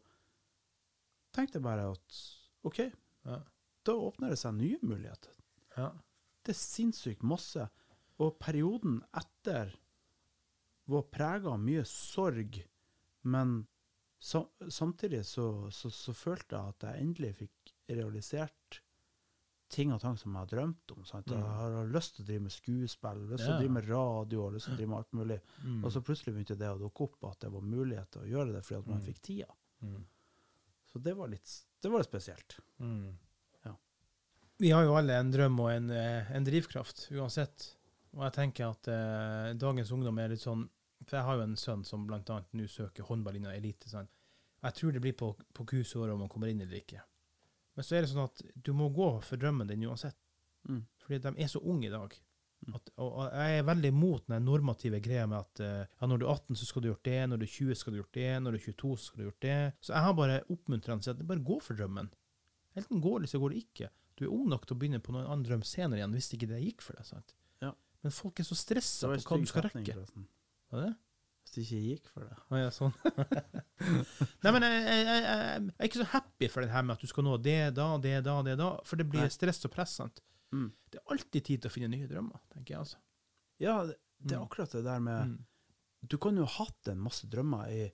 tenkte 1.32 1.56
jeg 1.58 1.62
bare 1.62 1.90
at 1.92 2.20
OK, 2.64 2.78
Ja. 3.24 3.40
Da 3.86 3.94
åpner 4.08 4.32
det 4.34 4.38
seg 4.40 4.54
nye 4.58 4.78
muligheter. 4.82 5.34
Ja. 5.76 5.90
Det 6.46 6.54
er 6.54 6.58
sinnssykt 6.60 7.22
masse. 7.26 7.68
Og 8.22 8.38
perioden 8.40 9.00
etter 9.18 9.74
var 10.88 11.02
prega 11.12 11.50
av 11.52 11.60
mye 11.60 11.82
sorg, 11.88 12.60
men 13.26 13.66
sa, 14.22 14.44
samtidig 14.70 15.24
så, 15.26 15.46
så, 15.74 15.90
så 15.92 16.14
følte 16.14 16.56
jeg 16.56 16.74
at 16.74 16.86
jeg 16.86 17.02
endelig 17.04 17.32
fikk 17.42 17.72
realisert 17.90 18.80
ting 19.68 19.90
og 19.92 19.98
tang 20.00 20.14
som 20.16 20.30
jeg 20.32 20.44
har 20.44 20.50
drømt 20.52 20.92
om. 20.94 21.04
Sant? 21.04 21.26
Jeg 21.26 21.42
Mm. 21.42 21.56
har 21.58 21.88
lyst 21.90 22.14
til 22.16 22.22
å 22.24 22.26
drive 22.28 22.42
med 22.46 22.54
skuespill, 22.54 23.22
lyst 23.32 23.42
til 23.42 23.50
Ja. 23.50 23.56
å 23.56 23.60
drive 23.60 23.74
med 23.74 23.88
radio 23.90 24.44
lyst 24.54 24.68
til 24.70 24.74
å 24.74 24.78
drive 24.78 24.88
med 24.92 24.98
alt 24.98 25.12
mulig. 25.12 25.40
Mm. 25.64 25.84
Og 25.84 25.90
så 25.92 26.00
plutselig 26.06 26.34
begynte 26.36 26.56
det 26.58 26.68
å 26.70 26.78
dukke 26.78 27.02
opp 27.08 27.24
at 27.32 27.40
det 27.40 27.50
var 27.52 27.60
mulighet 27.66 28.10
til 28.14 28.22
å 28.22 28.30
gjøre 28.30 28.52
det 28.54 28.62
fordi 28.64 28.78
at 28.78 28.86
man 28.86 29.00
Mm. 29.00 29.06
fikk 29.08 29.20
tida. 29.22 29.50
Mm. 29.82 30.04
Så 30.92 31.02
det 31.02 31.16
var 31.16 31.28
litt, 31.28 31.50
det 31.82 31.90
var 31.90 31.98
litt 31.98 32.08
spesielt. 32.08 32.56
Mm. 32.80 33.18
Vi 34.58 34.70
har 34.72 34.86
jo 34.86 34.94
alle 34.96 35.18
en 35.20 35.32
drøm 35.32 35.58
og 35.60 35.70
en, 35.72 35.90
eh, 35.92 36.30
en 36.32 36.44
drivkraft, 36.44 37.08
uansett. 37.12 37.72
Og 38.16 38.22
jeg 38.24 38.32
tenker 38.38 38.70
at 38.70 38.88
eh, 38.88 39.50
dagens 39.60 39.92
ungdom 39.92 40.18
er 40.18 40.32
litt 40.32 40.44
sånn 40.44 40.64
For 41.04 41.18
jeg 41.18 41.26
har 41.26 41.36
jo 41.36 41.44
en 41.44 41.58
sønn 41.60 41.82
som 41.84 42.06
bl.a. 42.08 42.38
nå 42.56 42.66
søker 42.72 43.04
håndball 43.04 43.36
innen 43.36 43.52
elite. 43.52 43.90
Sånn. 43.90 44.08
Jeg 44.64 44.74
tror 44.78 44.94
det 44.94 45.02
blir 45.04 45.12
på, 45.14 45.28
på 45.54 45.66
kusåret 45.68 46.14
om 46.14 46.24
han 46.24 46.30
kommer 46.32 46.48
inn 46.50 46.62
eller 46.64 46.80
ikke. 46.80 47.02
Men 47.76 47.84
så 47.84 47.98
er 47.98 48.02
det 48.02 48.10
sånn 48.10 48.24
at 48.24 48.40
du 48.64 48.72
må 48.74 48.88
gå 48.96 49.10
for 49.22 49.38
drømmen 49.38 49.68
din 49.68 49.84
uansett. 49.86 50.16
Mm. 50.66 50.80
Fordi 51.04 51.18
de 51.26 51.32
er 51.44 51.52
så 51.52 51.60
unge 51.60 51.90
i 51.90 51.92
dag. 51.92 52.16
Mm. 52.64 52.78
At, 52.78 52.90
og, 52.96 53.18
jeg 53.28 53.58
er 53.58 53.68
veldig 53.68 53.92
imot 53.92 54.32
den 54.32 54.48
normative 54.48 55.02
greia 55.04 55.28
med 55.28 55.44
at 55.44 55.62
eh, 55.62 55.84
ja, 55.84 56.08
når 56.08 56.22
du 56.22 56.26
er 56.26 56.32
18, 56.32 56.58
så 56.58 56.70
skal 56.70 56.82
du 56.82 56.88
gjort 56.88 57.04
det, 57.06 57.20
når 57.28 57.42
du 57.42 57.46
er 57.46 57.52
20, 57.52 57.78
skal 57.82 57.92
du 57.92 58.00
gjort 58.00 58.18
det, 58.18 58.30
når 58.40 58.56
du 58.56 58.58
er 58.58 58.66
22, 58.72 58.96
så 58.96 59.10
skal 59.10 59.20
du 59.20 59.28
gjort 59.28 59.46
det. 59.46 59.60
Så 59.84 59.92
jeg 59.92 60.08
har 60.08 60.16
bare 60.22 60.40
oppmuntrende 60.56 61.04
til 61.04 61.12
at 61.12 61.28
bare 61.28 61.46
gå 61.52 61.60
for 61.68 61.78
drømmen. 61.78 62.10
Enten 62.80 63.04
går 63.04 63.22
det, 63.22 63.30
så 63.30 63.42
går 63.42 63.52
det 63.52 63.62
ikke. 63.66 63.92
Du 64.16 64.24
er 64.24 64.32
ung 64.32 64.46
nok 64.48 64.66
til 64.66 64.76
å 64.76 64.78
begynne 64.80 65.00
på 65.04 65.12
noen 65.12 65.26
annen 65.28 65.44
drøm 65.44 65.62
senere 65.66 65.98
igjen, 66.00 66.12
hvis 66.16 66.30
ikke 66.32 66.48
det 66.48 66.62
gikk 66.64 66.80
for 66.82 66.96
deg. 66.96 67.04
sant? 67.04 67.34
Ja. 67.62 67.72
Men 68.02 68.12
folk 68.16 68.40
er 68.40 68.44
så 68.48 68.56
stressa 68.56 69.10
på 69.12 69.18
hva 69.20 69.40
du 69.42 69.46
skal 69.50 69.66
rekke. 69.68 69.92
forresten. 69.92 70.26
Var 70.72 70.86
det? 70.86 70.94
Hvis 71.46 71.52
det 71.54 71.62
ikke 71.66 71.82
gikk 71.90 72.08
for 72.10 72.24
deg. 72.26 72.38
Ah, 72.50 72.56
ja, 72.58 72.70
sånn. 72.74 72.94
Nei, 74.42 74.52
men 74.54 74.64
jeg, 74.66 74.78
jeg, 74.82 75.02
jeg, 75.06 75.20
jeg 75.26 75.74
er 75.78 75.88
ikke 75.90 76.00
så 76.02 76.08
happy 76.14 76.48
for 76.50 76.64
det 76.64 76.72
her 76.72 76.86
med 76.86 76.96
at 76.96 77.04
du 77.04 77.10
skal 77.10 77.26
nå 77.26 77.36
det 77.44 77.58
da, 77.76 77.88
det 78.02 78.14
da, 78.26 78.38
det 78.46 78.56
da, 78.60 78.70
for 78.88 78.98
det 79.00 79.06
blir 79.12 79.26
Nei. 79.26 79.32
stress 79.34 79.60
og 79.68 79.72
press. 79.74 79.94
sant? 80.00 80.22
Mm. 80.54 80.70
Det 80.90 81.00
er 81.00 81.12
alltid 81.14 81.44
tid 81.50 81.62
til 81.62 81.70
å 81.70 81.74
finne 81.74 81.90
nye 81.92 82.08
drømmer, 82.10 82.40
tenker 82.54 82.74
jeg 82.74 82.80
altså. 82.84 82.98
Ja, 83.62 83.76
det, 83.88 83.96
det 84.20 84.34
er 84.36 84.40
Mm. 84.42 84.46
akkurat 84.48 84.72
det 84.72 84.84
der 84.86 85.00
med 85.00 85.28
Mm. 85.28 85.36
Du 86.06 86.18
kan 86.22 86.36
jo 86.38 86.44
ha 86.44 86.64
hatt 86.64 86.88
en 86.92 87.00
masse 87.02 87.26
drømmer 87.26 87.68
i, 87.72 87.86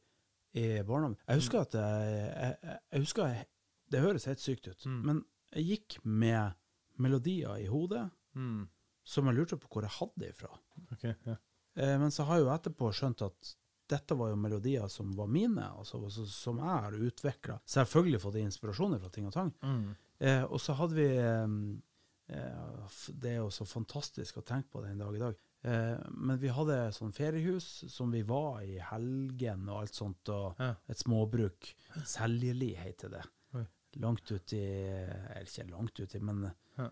i 0.59 0.65
barndommen. 0.85 1.17
Jeg 1.29 1.39
husker 1.41 1.61
at 1.63 1.73
jeg, 1.79 2.57
jeg, 2.93 3.01
husker 3.01 3.45
Det 3.93 4.01
høres 4.03 4.25
helt 4.29 4.41
sykt 4.41 4.69
ut, 4.69 4.85
Mm. 4.87 4.99
men 5.07 5.25
jeg 5.53 5.65
gikk 5.69 5.99
med 6.05 6.55
melodier 6.99 7.57
i 7.63 7.67
hodet 7.67 8.11
Mm. 8.35 8.69
som 9.05 9.27
jeg 9.27 9.35
lurte 9.37 9.57
på 9.61 9.69
hvor 9.69 9.83
jeg 9.83 9.91
hadde 9.99 10.21
det 10.23 10.31
ifra. 10.33 10.49
Okay, 10.93 11.15
ja. 11.27 11.35
Eh, 11.77 11.99
men 11.99 12.11
så 12.11 12.25
har 12.25 12.39
jeg 12.39 12.47
jo 12.47 12.53
etterpå 12.55 12.93
skjønt 12.95 13.23
at 13.27 13.55
dette 13.89 14.15
var 14.17 14.31
jo 14.31 14.37
melodier 14.37 14.89
som 14.89 15.11
var 15.17 15.27
mine, 15.29 15.67
altså, 15.77 15.99
altså, 16.05 16.25
som 16.27 16.57
jeg 16.57 16.65
har 16.87 16.93
utvikla. 16.97 17.59
Selvfølgelig 17.69 18.21
fått 18.23 18.39
inspirasjoner 18.41 18.99
fra 19.03 19.11
ting 19.13 19.27
og 19.27 19.33
tang. 19.35 19.53
Mm. 19.63 19.95
Eh, 20.21 20.45
og 20.45 20.61
så 20.61 20.73
hadde 20.79 20.95
vi 20.97 21.09
eh, 21.19 21.47
eh, 22.39 22.87
Det 23.13 23.31
er 23.35 23.41
jo 23.43 23.51
så 23.53 23.67
fantastisk 23.69 24.39
å 24.41 24.45
tenke 24.47 24.71
på 24.73 24.83
det 24.83 24.93
en 24.95 24.99
dag 25.05 25.15
i 25.19 25.23
dag. 25.23 25.37
Eh, 25.65 25.99
men 26.17 26.39
vi 26.39 26.49
hadde 26.49 26.79
sånn 26.97 27.13
feriehus 27.15 27.85
som 27.93 28.11
vi 28.11 28.23
var 28.27 28.63
i 28.65 28.79
helgen 28.79 29.69
og 29.69 29.83
alt 29.83 29.95
sånt, 29.95 30.29
og 30.33 30.57
Ja. 30.59 30.75
et 30.89 30.99
småbruk. 30.99 31.75
Seljeli 32.07 32.75
heter 32.77 33.11
det. 33.11 33.23
Langt 34.01 34.31
uti 34.33 34.59
Eller 34.59 35.45
ikke 35.45 35.71
langt 35.71 36.01
uti, 36.01 36.19
men 36.21 36.53
Ja. 36.79 36.89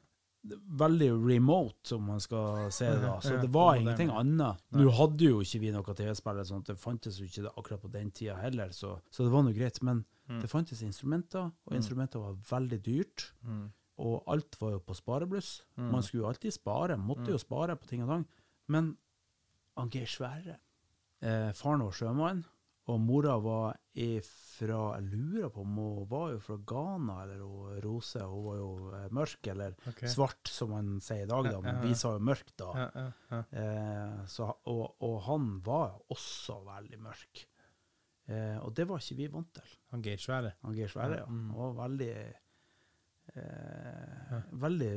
veldig 0.77 1.11
remote, 1.29 1.93
om 1.95 2.03
man 2.07 2.21
skal 2.21 2.71
se 2.73 2.87
det 2.87 3.03
da. 3.03 3.19
Så 3.21 3.41
det 3.41 3.51
var 3.53 3.75
ingenting 3.77 4.09
annet. 4.11 4.59
Nei. 4.73 4.83
Nå 4.85 4.91
hadde 4.93 5.19
jo 5.25 5.41
ikke 5.41 5.61
vi 5.61 5.71
noe 5.71 5.83
TV-spill, 5.95 6.45
sånn 6.45 6.61
at 6.61 6.67
det 6.67 6.79
fantes 6.79 7.19
jo 7.21 7.25
ikke 7.27 7.43
det 7.43 7.53
akkurat 7.57 7.81
på 7.83 7.91
den 7.93 8.11
tida 8.11 8.37
heller, 8.41 8.69
så, 8.71 9.01
så 9.11 9.25
det 9.25 9.31
var 9.33 9.43
nå 9.43 9.53
greit. 9.55 9.83
Men 9.83 10.05
Mm. 10.31 10.41
det 10.41 10.49
fantes 10.51 10.81
instrumenter, 10.83 11.41
og 11.67 11.73
Mm. 11.73 11.77
instrumenter 11.77 12.21
var 12.21 12.35
veldig 12.35 12.83
dyrt. 12.83 13.33
Mm. 13.45 13.73
Og 13.99 14.23
alt 14.29 14.57
var 14.61 14.71
jo 14.71 14.79
på 14.79 14.95
sparebluss. 14.95 15.63
Mm. 15.77 15.91
Man 15.91 16.03
skulle 16.03 16.23
jo 16.23 16.29
alltid 16.29 16.53
spare, 16.53 16.97
måtte 16.97 17.27
Mm. 17.27 17.33
jo 17.33 17.39
spare 17.39 17.77
på 17.77 17.87
ting 17.89 18.03
og 18.03 18.09
tang. 18.09 18.27
Men 18.69 18.97
Geir 19.91 20.07
Sverre 20.07 20.57
eh, 21.23 21.53
Faren 21.53 21.81
var 21.83 21.91
sjømann, 21.93 22.45
og 22.89 23.01
mora 23.05 23.37
var 23.43 23.77
ifra 24.01 24.97
Jeg 24.97 25.11
lurer 25.11 25.51
på 25.53 25.63
om 25.65 25.77
hun 25.77 26.07
var 26.09 26.31
jo 26.33 26.41
fra 26.45 26.57
Ghana, 26.73 27.17
eller 27.25 27.43
hun 27.45 27.81
Rose. 27.85 28.23
Hun 28.23 28.45
var 28.47 28.57
jo 28.61 28.71
eh, 28.97 29.07
mørk, 29.17 29.51
eller 29.53 29.77
okay. 29.91 30.09
svart, 30.09 30.49
som 30.49 30.73
man 30.75 30.97
sier 31.05 31.27
i 31.27 31.31
dag, 31.31 31.51
da. 31.51 31.61
Men 31.65 31.81
vi 31.85 31.95
sa 31.99 32.15
jo 32.17 32.25
mørk 32.25 32.53
da. 32.61 32.71
Eh, 33.31 34.19
så, 34.31 34.49
og, 34.73 34.85
og 35.07 35.17
han 35.29 35.53
var 35.67 35.99
også 36.15 36.61
veldig 36.67 37.01
mørk. 37.05 37.45
Eh, 38.31 38.59
og 38.63 38.75
det 38.77 38.87
var 38.89 39.03
ikke 39.03 39.19
vi 39.19 39.27
vant 39.33 39.51
til. 39.59 39.75
Han 39.95 40.05
Geir 40.07 40.23
Svære. 40.23 40.55
Han 40.63 40.77
Geir 40.77 40.93
Svære, 40.93 41.25
Ja, 41.25 41.27
mm. 41.27 41.51
Han 41.51 41.59
var 41.59 41.77
veldig 41.83 42.13
eh, 42.15 42.37
Ja. 44.31 44.41
Veldig 44.65 44.93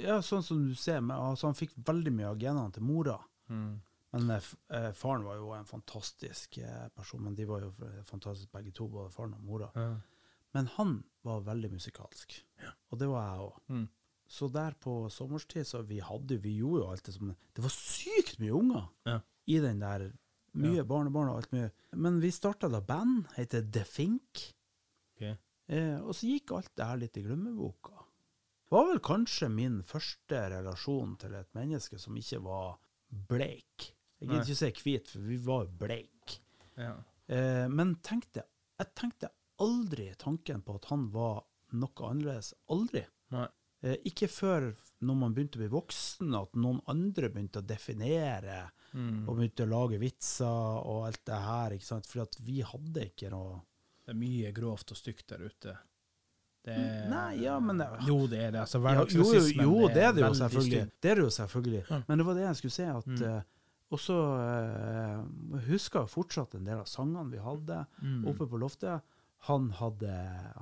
Ja, 0.00 0.20
sånn 0.24 0.44
som 0.46 0.64
du 0.64 0.74
ser, 0.78 1.02
men, 1.04 1.16
altså, 1.18 1.50
han 1.50 1.58
fikk 1.58 1.76
veldig 1.76 2.12
mye 2.16 2.32
av 2.32 2.40
genene 2.40 2.72
til 2.72 2.86
mora. 2.86 3.18
Mm. 3.52 3.80
Men 4.12 4.30
eh, 4.34 4.46
eh, 4.74 4.90
faren 4.92 5.22
var 5.24 5.36
jo 5.38 5.52
en 5.54 5.68
fantastisk 5.68 6.58
eh, 6.58 6.88
person, 6.96 7.22
men 7.22 7.34
de 7.38 7.44
var 7.46 7.60
jo 7.62 7.70
fantastisk 7.70 8.10
fantastiske 8.10 8.52
begge 8.56 8.72
to, 8.74 8.88
både 8.90 9.12
faren 9.14 9.34
og 9.34 9.44
mora. 9.46 9.70
Ja. 9.78 9.92
Men 10.56 10.66
han 10.76 10.96
var 11.22 11.44
veldig 11.46 11.70
musikalsk, 11.76 12.34
og 12.90 12.98
det 12.98 13.06
var 13.08 13.28
jeg 13.28 13.44
òg. 13.44 13.58
Mm. 13.70 13.84
Så 14.30 14.48
der 14.54 14.74
på 14.82 14.94
sommerstid, 15.10 15.66
så 15.66 15.82
vi 15.86 16.00
hadde 16.02 16.38
vi 16.42 16.56
gjorde 16.58 16.82
jo 16.84 16.90
alt 16.90 17.04
det 17.06 17.14
som 17.14 17.30
Det 17.54 17.62
var 17.62 17.70
sykt 17.74 18.38
mye 18.42 18.52
unger 18.54 18.88
Ja. 19.06 19.20
i 19.46 19.58
den 19.62 19.78
der. 19.80 20.12
Mye 20.54 20.76
Ja. 20.80 20.84
barnebarn 20.84 21.28
og 21.30 21.36
alt 21.36 21.52
mye. 21.52 21.70
Men 21.94 22.20
vi 22.20 22.30
starta 22.30 22.68
da 22.68 22.80
band, 22.80 23.26
heter 23.36 23.62
The 23.62 23.84
Fink. 23.84 24.54
Ok. 25.14 25.36
Eh, 25.68 25.98
og 26.02 26.14
så 26.14 26.26
gikk 26.26 26.50
alt 26.52 26.70
det 26.74 26.86
her 26.86 26.96
litt 26.96 27.16
i 27.16 27.22
glemmeboka. 27.22 27.94
Det 27.94 28.70
var 28.74 28.86
vel 28.86 28.98
kanskje 29.00 29.48
min 29.50 29.82
første 29.82 30.48
relasjon 30.50 31.16
til 31.18 31.34
et 31.34 31.52
menneske 31.54 31.98
som 31.98 32.14
ikke 32.16 32.42
var 32.42 32.78
bleik. 33.10 33.92
Jeg 34.20 34.28
gidder 34.28 34.44
ikke 34.44 34.56
si 34.56 34.70
hvit, 34.84 35.08
for 35.08 35.18
vi 35.20 35.36
var 35.36 35.64
jo 35.64 35.70
bleik. 35.80 36.38
Ja. 36.76 36.94
Eh, 37.28 37.68
men 37.68 37.94
tenkte, 38.02 38.42
jeg 38.78 38.94
tenkte 38.94 39.30
aldri 39.60 40.10
tanken 40.18 40.62
på 40.62 40.74
at 40.76 40.84
han 40.90 41.08
var 41.12 41.42
noe 41.72 42.08
annerledes. 42.10 42.52
Aldri. 42.70 43.04
Eh, 43.82 43.96
ikke 44.04 44.28
før 44.28 44.74
når 45.00 45.16
man 45.16 45.32
begynte 45.34 45.56
å 45.56 45.62
bli 45.62 45.68
voksen, 45.72 46.34
at 46.36 46.52
noen 46.60 46.82
andre 46.86 47.30
begynte 47.30 47.62
å 47.62 47.66
definere 47.66 48.70
Mm. 48.92 49.28
og 49.28 49.36
begynte 49.38 49.62
å 49.64 49.70
lage 49.70 49.98
vitser 50.00 50.46
og 50.84 51.06
alt 51.06 51.24
det 51.24 51.34
her. 51.40 51.70
ikke 51.70 51.84
sant? 51.84 52.06
For 52.06 52.22
at 52.22 52.34
vi 52.40 52.60
hadde 52.60 53.04
ikke 53.06 53.30
noe 53.30 53.60
Det 54.04 54.10
er 54.10 54.18
mye 54.18 54.52
grovt 54.52 54.90
og 54.90 54.96
stygt 54.98 55.28
der 55.28 55.38
ute. 55.46 55.76
Det 56.64 56.74
Nei, 57.08 57.36
ja, 57.44 57.58
men 57.60 57.78
det- 57.78 57.86
Jo, 58.04 58.26
det 58.26 58.38
er 58.40 58.50
det. 58.50 58.60
Altså, 58.60 58.82
Ja, 58.82 59.04
jo, 59.04 59.22
jo, 59.22 59.62
jo, 59.62 59.88
det 59.88 59.96
er 59.96 60.12
det 60.12 60.20
jo 60.24 60.34
selvfølgelig. 60.34 60.90
Det 61.00 61.10
er 61.10 61.14
det 61.14 61.22
jo 61.24 61.30
selvfølgelig. 61.30 62.04
Men 62.08 62.18
det 62.18 62.26
var 62.26 62.34
det 62.34 62.42
jeg 62.42 62.56
skulle 62.56 62.72
si. 62.72 62.82
at 62.82 63.06
Mm. 63.06 63.44
Og 63.90 63.98
så 63.98 64.14
uh, 64.14 65.60
husker 65.66 66.04
jeg 66.04 66.12
fortsatt 66.12 66.54
en 66.54 66.68
del 66.68 66.78
av 66.82 66.86
sangene 66.86 67.30
vi 67.32 67.40
hadde 67.42 67.80
Mm. 68.02 68.26
oppe 68.30 68.46
på 68.46 68.58
loftet. 68.62 69.02
Han 69.48 69.70
hadde, 69.72 70.12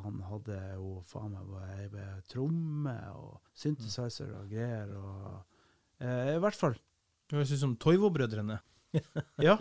han 0.05 0.21
hadde 0.31 0.57
jo 0.79 1.01
faen 1.05 1.33
meg 1.35 1.97
tromme 2.31 2.95
og 3.19 3.41
synthesizer 3.59 4.31
og 4.39 4.49
greier. 4.53 4.93
og 4.97 5.43
eh, 6.01 6.37
I 6.37 6.39
hvert 6.39 6.55
fall. 6.57 6.77
Det 7.29 7.37
høres 7.37 7.53
ut 7.53 7.59
som 7.65 7.77
Toivo-brødrene. 7.77 8.61
Ja, 9.45 9.59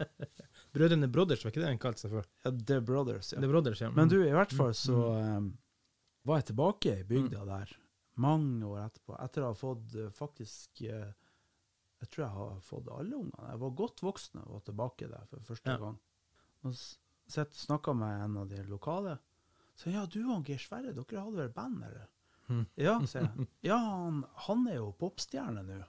Brødrene 0.72 1.10
Brothers, 1.12 1.42
var 1.44 1.52
ikke 1.52 1.60
det 1.66 1.68
han 1.74 1.82
kalte 1.82 2.06
seg 2.06 2.14
for? 2.14 2.28
ja, 2.46 2.52
The 2.70 2.78
Brothers. 2.80 3.34
Ja. 3.34 3.42
The 3.42 3.50
Brothers, 3.52 3.82
ja. 3.82 3.90
Men 3.92 4.08
du, 4.08 4.22
i 4.24 4.32
hvert 4.32 4.54
fall 4.56 4.72
Mm. 4.72 4.80
så 4.80 5.02
eh, 5.18 5.42
var 6.30 6.38
jeg 6.40 6.46
tilbake 6.54 6.94
i 7.02 7.04
bygda 7.10 7.44
der 7.50 7.74
mange 8.18 8.66
år 8.70 8.86
etterpå, 8.86 9.18
etter 9.26 9.44
å 9.44 9.50
ha 9.52 9.58
fått 9.58 9.98
faktisk 10.16 10.82
eh, 10.88 11.10
Jeg 12.02 12.10
tror 12.14 12.24
jeg 12.26 12.34
har 12.36 12.60
fått 12.62 12.88
alle 12.94 13.16
ungene. 13.18 13.48
Jeg 13.52 13.60
var 13.64 13.72
godt 13.80 14.04
voksen 14.06 14.42
og 14.44 14.52
var 14.60 14.66
tilbake 14.68 15.08
der 15.10 15.24
for 15.32 15.40
første 15.48 15.72
Ja. 15.74 15.78
gang. 15.82 15.98
Og 16.64 16.76
snakka 17.58 17.94
med 17.98 18.22
en 18.26 18.38
av 18.38 18.48
de 18.50 18.64
lokale. 18.70 19.18
Så 19.78 19.92
ja, 19.94 20.06
du 20.06 20.20
og 20.34 20.46
Geir 20.48 20.58
Sverre, 20.62 20.94
dere 20.94 21.22
hadde 21.22 21.38
vel 21.38 21.50
band, 21.54 21.84
eller? 21.84 22.08
Mm. 22.50 22.66
Ja, 22.80 23.00
sier 23.06 23.26
jeg. 23.28 23.48
Ja, 23.68 23.78
han, 23.78 24.24
han 24.48 24.68
er 24.72 24.76
jo 24.80 24.92
popstjerne 24.98 25.64
nå. 25.68 25.82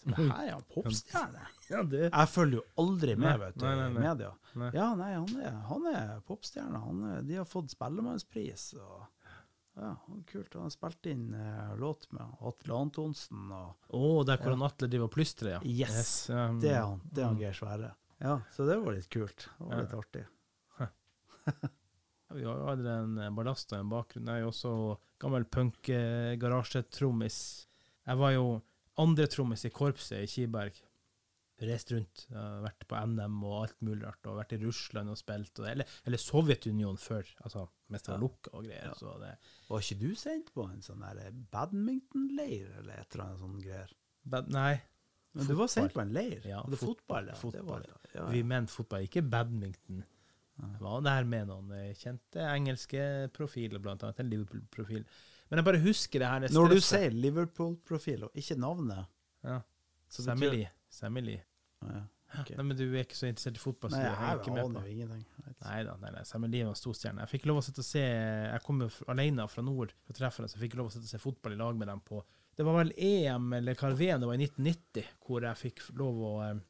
Det 0.00 0.16
her 0.16 0.46
er 0.46 0.52
han 0.54 0.62
popstjerne. 0.74 1.46
Ja, 1.70 1.82
det 1.82 2.02
Jeg 2.10 2.28
følger 2.32 2.60
jo 2.60 2.64
aldri 2.82 3.14
med, 3.16 3.26
Nei, 3.28 3.38
vet 3.46 3.56
du, 3.58 3.64
nei, 3.64 3.74
nei, 3.76 3.88
i 3.88 4.04
media. 4.04 4.30
Ja, 4.76 4.86
nei, 4.96 5.10
han 5.14 5.40
er, 5.40 5.56
han 5.70 5.86
er 5.94 6.20
popstjerne. 6.28 6.78
Han 6.86 7.02
er, 7.10 7.22
de 7.22 7.34
har 7.40 7.48
fått 7.48 7.70
Spellemannspris. 7.74 8.74
Og, 8.80 9.06
ja, 9.76 9.96
kult. 10.30 10.54
Han 10.54 10.70
spilte 10.70 11.10
inn 11.14 11.34
uh, 11.34 11.76
låt 11.78 12.08
med 12.12 12.26
Atle 12.40 12.74
Antonsen. 12.74 13.50
Og, 13.54 13.74
Å, 13.94 14.24
der 14.26 14.36
hvor 14.42 14.50
han 14.56 14.62
Atle 14.66 14.88
driver 14.90 15.06
og 15.08 15.14
plystrer, 15.14 15.52
ja. 15.56 15.60
Yes, 15.64 16.28
um, 16.30 16.58
det 16.60 16.72
er 16.74 16.82
han, 16.82 17.00
det 17.10 17.22
er 17.22 17.26
han 17.30 17.38
Geir 17.40 17.52
Sverre. 17.56 17.92
Ja, 18.20 18.34
så 18.52 18.66
det 18.68 18.76
var 18.82 18.92
litt 18.98 19.08
kult. 19.12 19.46
Det 19.58 19.64
var 19.64 19.76
Ja. 19.76 19.80
litt 19.86 19.94
artig. 19.96 20.24
Ja, 20.80 20.86
Vi 22.36 22.44
har 22.44 22.58
jo 22.60 22.66
aldri 22.70 22.90
en 22.92 23.16
eh, 23.18 23.30
ballast 23.34 23.72
og 23.72 23.78
en 23.80 23.88
bakgrunn. 23.90 24.28
Jeg 24.28 24.36
er 24.38 24.44
jo 24.44 24.50
også 24.52 24.72
gammel 25.18 25.44
punk-garasjetrommis. 25.50 27.38
Jeg 28.06 28.16
var 28.20 28.30
jo 28.36 28.44
andre 29.00 29.26
trommis 29.30 29.64
i 29.66 29.70
korpset 29.74 30.22
i 30.22 30.28
Kiberg. 30.30 30.76
Reist 31.60 31.90
rundt, 31.92 32.22
jeg 32.30 32.62
vært 32.64 32.84
på 32.88 33.00
NM 33.10 33.40
og 33.44 33.56
alt 33.58 33.82
mulig 33.84 34.06
rart, 34.06 34.28
og 34.30 34.38
vært 34.38 34.54
i 34.56 34.60
Russland 34.62 35.12
og 35.12 35.18
spilt, 35.20 35.52
og, 35.60 35.66
eller, 35.68 35.96
eller 36.08 36.22
Sovjetunionen 36.22 37.00
før, 37.00 37.28
altså 37.44 37.66
mens 37.90 38.06
det 38.06 38.12
var 38.14 38.22
lukka 38.22 38.52
og 38.54 38.68
greier. 38.68 38.86
Ja. 38.86 38.94
Så 38.96 39.16
det, 39.20 39.32
Var 39.68 39.84
ikke 39.84 39.98
du 40.00 40.14
sendt 40.18 40.52
på 40.54 40.64
en 40.70 40.84
sånn 40.84 41.02
der 41.04 41.34
badmintonleir 41.52 42.70
eller 42.80 43.02
et 43.02 43.16
eller 43.16 43.26
annet 43.26 43.42
sånt 43.42 43.64
greier? 43.64 43.92
Bad, 44.30 44.48
nei, 44.54 44.78
Men 45.36 45.50
du 45.50 45.54
var 45.58 45.70
sendt 45.72 45.94
på 45.96 46.02
en 46.02 46.14
leir? 46.14 46.40
Ja, 46.48 46.62
det 46.68 46.80
fotball, 46.80 47.30
ja. 47.32 47.36
fotball. 47.38 47.84
Det 47.84 48.16
var, 48.16 48.30
vi 48.32 48.42
mente 48.46 48.74
fotball, 48.74 49.06
ikke 49.06 49.22
badminton. 49.26 50.00
Jeg 50.60 50.80
var 50.84 51.04
der 51.04 51.28
med 51.28 51.48
noen 51.48 51.70
eh, 51.76 51.92
kjente 51.96 52.44
engelske 52.44 53.04
profiler, 53.36 53.80
blant 53.82 54.02
annet 54.04 54.20
en 54.20 54.32
Liverpool-profil. 54.32 55.06
Men 55.50 55.60
jeg 55.60 55.66
bare 55.66 55.82
husker 55.82 56.22
det 56.22 56.30
her 56.30 56.42
det 56.44 56.50
Når 56.54 56.74
du 56.74 56.80
sier 56.84 57.14
Liverpool-profil, 57.14 58.26
og 58.28 58.42
ikke 58.42 58.58
navnet 58.60 59.08
ja. 59.46 59.60
så 60.10 60.26
Sammy 60.28 61.38
betyr- 61.80 61.92
Lee. 61.92 61.92
Sammy 61.92 61.94
Lee. 62.00 62.06
Ja, 62.30 62.40
ok. 62.42 62.50
Nei, 62.56 62.62
men 62.64 62.76
du 62.76 62.84
er 62.94 63.02
ikke 63.04 63.16
så 63.18 63.26
interessert 63.26 63.56
i 63.56 63.62
fotball, 63.64 63.90
så 63.90 63.96
Nei, 63.98 64.04
jeg, 64.06 64.18
jeg 64.20 64.38
ikke 64.40 64.52
med 64.54 64.64
aner 64.64 64.86
jo 64.86 64.92
ingenting. 64.94 65.24
Neida. 65.64 65.96
Nei 66.00 66.10
da. 66.14 66.22
Sammy 66.24 66.48
Lie 66.48 66.64
var 66.68 66.74
storstjerne. 66.78 67.24
Jeg 67.26 67.32
fikk 67.40 67.46
lov 67.50 67.58
å 67.58 67.64
sitte 67.66 67.82
og 67.82 67.88
se 67.88 68.02
Jeg 68.04 68.62
kom 68.62 68.80
jo 68.84 68.88
alene 69.10 69.48
fra 69.50 69.62
nord 69.66 69.92
for 70.04 70.12
å 70.14 70.16
treffe 70.20 70.38
henne, 70.42 70.48
så 70.52 70.58
jeg 70.60 70.70
fikk 70.70 70.76
lov 70.78 70.86
å 70.86 70.92
sitte 70.94 71.08
og 71.08 71.10
se 71.10 71.18
fotball 71.18 71.52
i 71.56 71.56
lag 71.58 71.76
med 71.80 71.88
dem 71.90 72.00
på 72.06 72.22
Det 72.56 72.64
var 72.66 72.76
vel 72.84 72.92
EM 72.96 73.52
eller 73.58 73.74
Carven, 73.74 74.20
det 74.20 74.26
var 74.30 74.34
i 74.38 74.44
1990, 74.46 75.06
hvor 75.26 75.42
jeg 75.42 75.56
fikk 75.56 75.80
lov 75.98 76.20
å 76.28 76.32
eh, 76.44 76.60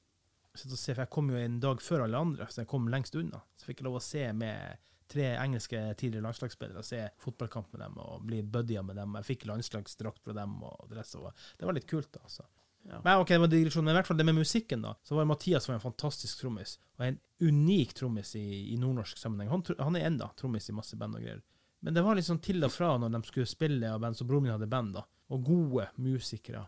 sitte 0.55 0.73
og 0.77 0.79
se, 0.81 0.95
for 0.95 1.03
jeg 1.05 1.11
kom 1.11 1.31
jo 1.31 1.37
en 1.37 1.59
dag 1.61 1.81
før 1.83 2.05
alle 2.07 2.19
andre, 2.25 2.47
så 2.49 2.63
jeg 2.63 2.69
kom 2.71 2.89
lengst 2.89 3.15
unna. 3.21 3.41
Så 3.57 3.65
jeg 3.67 3.75
fikk 3.75 3.83
jeg 3.83 3.89
lov 3.91 3.99
å 3.99 4.03
se 4.05 4.25
med 4.33 4.87
tre 5.11 5.27
engelske 5.43 5.81
tidligere 5.99 6.23
landslagsspillere, 6.29 6.83
se 6.87 7.01
fotballkamp 7.19 7.73
med 7.75 7.81
dem 7.83 7.97
og 7.99 8.23
bli 8.29 8.41
buddyer 8.47 8.85
med 8.87 8.97
dem. 8.97 9.17
Jeg 9.19 9.27
fikk 9.33 9.47
landslagsdrakt 9.51 10.23
fra 10.23 10.33
dem 10.37 10.63
og 10.63 10.89
det 10.89 11.03
var- 11.03 11.35
Det 11.59 11.67
var 11.67 11.73
litt 11.75 11.89
kult, 11.91 12.13
da, 12.13 12.21
altså. 12.23 12.45
Ja. 12.89 13.01
Men 13.05 13.21
ok, 13.21 13.29
det 13.29 13.39
var 13.43 13.51
digresjon, 13.53 13.85
men 13.85 13.93
i 13.95 13.99
hvert 13.99 14.09
fall 14.09 14.19
det 14.19 14.27
med 14.27 14.39
musikken, 14.39 14.83
da. 14.83 14.95
Så 15.05 15.15
var 15.15 15.29
Mathias 15.29 15.69
var 15.69 15.77
en 15.77 15.85
fantastisk 15.85 16.41
trommis, 16.41 16.79
og 16.99 17.07
en 17.07 17.21
unik 17.41 17.95
trommis 17.99 18.35
i, 18.41 18.73
i 18.73 18.79
nordnorsk 18.81 19.21
sammenheng. 19.21 19.51
Han, 19.53 19.65
han 19.79 19.99
er 20.01 20.09
enda 20.09 20.31
trommis 20.41 20.69
i 20.71 20.77
masse 20.77 20.97
band 21.01 21.19
og 21.19 21.25
greier. 21.25 21.43
Men 21.81 21.97
det 21.97 22.05
var 22.05 22.19
sånn 22.25 22.43
til 22.45 22.65
og 22.65 22.73
fra 22.75 22.93
når 23.01 23.15
de 23.15 23.23
skulle 23.29 23.49
spille 23.49 23.89
av 23.89 24.03
band, 24.03 24.17
så 24.17 24.27
broren 24.29 24.49
min 24.49 24.55
hadde 24.55 24.69
band, 24.71 24.97
da. 24.99 25.07
Og 25.31 25.45
gode 25.47 25.87
musikere. 26.03 26.67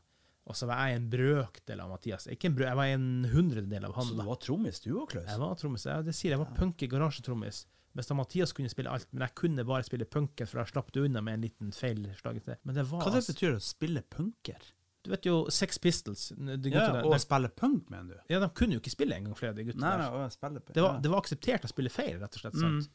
Og 0.48 0.56
så 0.58 0.66
var 0.66 0.88
jeg 0.88 0.98
en 0.98 1.10
brøkdel 1.10 1.82
av 1.82 1.90
Mathias. 1.92 2.26
Ikke 2.32 2.48
en 2.50 2.56
brøk, 2.56 2.66
jeg 2.66 2.78
var 2.78 2.94
en 2.94 3.10
hundredel 3.30 3.84
av 3.86 3.94
han. 3.98 4.08
Så 4.08 4.16
du 4.18 4.24
var 4.26 4.40
trommis, 4.42 4.80
du 4.82 4.90
òg, 4.94 5.04
Klaus? 5.12 5.28
Jeg 5.28 5.42
var 5.42 5.60
trommis. 5.60 5.84
Jeg, 5.86 6.06
det 6.08 6.14
sier 6.18 6.34
jeg. 6.34 6.40
var 6.40 6.50
var 6.50 6.58
punky 6.58 6.88
garasjetrommis. 6.90 7.62
Mens 7.92 8.08
da 8.08 8.16
Mathias 8.16 8.54
kunne 8.56 8.72
spille 8.72 8.90
alt, 8.90 9.08
men 9.12 9.26
jeg 9.26 9.36
kunne 9.36 9.64
bare 9.68 9.84
spille 9.84 10.08
punker, 10.08 10.48
for 10.48 10.62
jeg 10.62 10.72
slapp 10.72 10.88
det 10.94 11.04
unna 11.04 11.20
med 11.24 11.36
en 11.36 11.44
liten 11.44 11.74
feil 11.76 12.06
slaget 12.18 12.46
til. 12.48 12.60
Men 12.64 12.78
det 12.78 12.86
var 12.88 13.04
Hva 13.04 13.12
det 13.12 13.20
betyr 13.26 13.52
betyr 13.52 13.58
å 13.58 13.64
spille 13.66 14.02
punker? 14.16 14.70
Du 15.02 15.10
vet 15.10 15.24
jo 15.26 15.46
Sex 15.50 15.78
Pistols. 15.82 16.28
De 16.36 16.70
Ja, 16.70 16.92
der, 16.92 17.04
og 17.04 17.12
de, 17.12 17.18
spille 17.18 17.48
punk, 17.48 17.88
mener 17.90 18.14
du? 18.14 18.20
ja, 18.30 18.38
de 18.38 18.48
kunne 18.54 18.76
jo 18.76 18.80
ikke 18.80 18.90
spille 18.94 19.16
engang, 19.16 19.34
flere 19.36 19.54
de 19.56 19.64
guttene 19.64 19.80
Nei, 19.82 19.96
der. 19.98 20.10
nei, 20.10 20.26
å 20.28 20.30
spille. 20.30 20.60
Det 20.72 20.82
var, 20.82 21.00
det 21.02 21.10
var 21.10 21.20
akseptert 21.24 21.64
å 21.66 21.70
spille 21.72 21.90
feil, 21.90 22.20
rett 22.20 22.36
og 22.38 22.40
slett. 22.44 22.54
sant? 22.60 22.88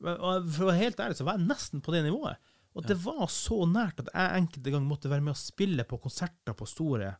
Men- 0.00 0.18
Og 0.18 0.48
for 0.50 0.64
å 0.64 0.70
være 0.72 0.80
helt 0.82 0.96
ærlig, 0.98 1.16
så 1.16 1.24
var 1.24 1.38
jeg 1.38 1.46
nesten 1.46 1.80
på 1.80 1.92
det 1.94 2.02
nivået. 2.04 2.36
Og 2.74 2.82
det 2.86 2.96
var 3.04 3.26
så 3.30 3.60
nært 3.70 4.00
at 4.02 4.08
jeg 4.12 4.40
enkelte 4.42 4.70
ganger 4.74 4.88
måtte 4.88 5.08
være 5.08 5.22
med 5.22 5.34
å 5.34 5.38
spille 5.38 5.84
på 5.86 6.00
konserter 6.02 6.52
på 6.58 6.66
store 6.66 7.12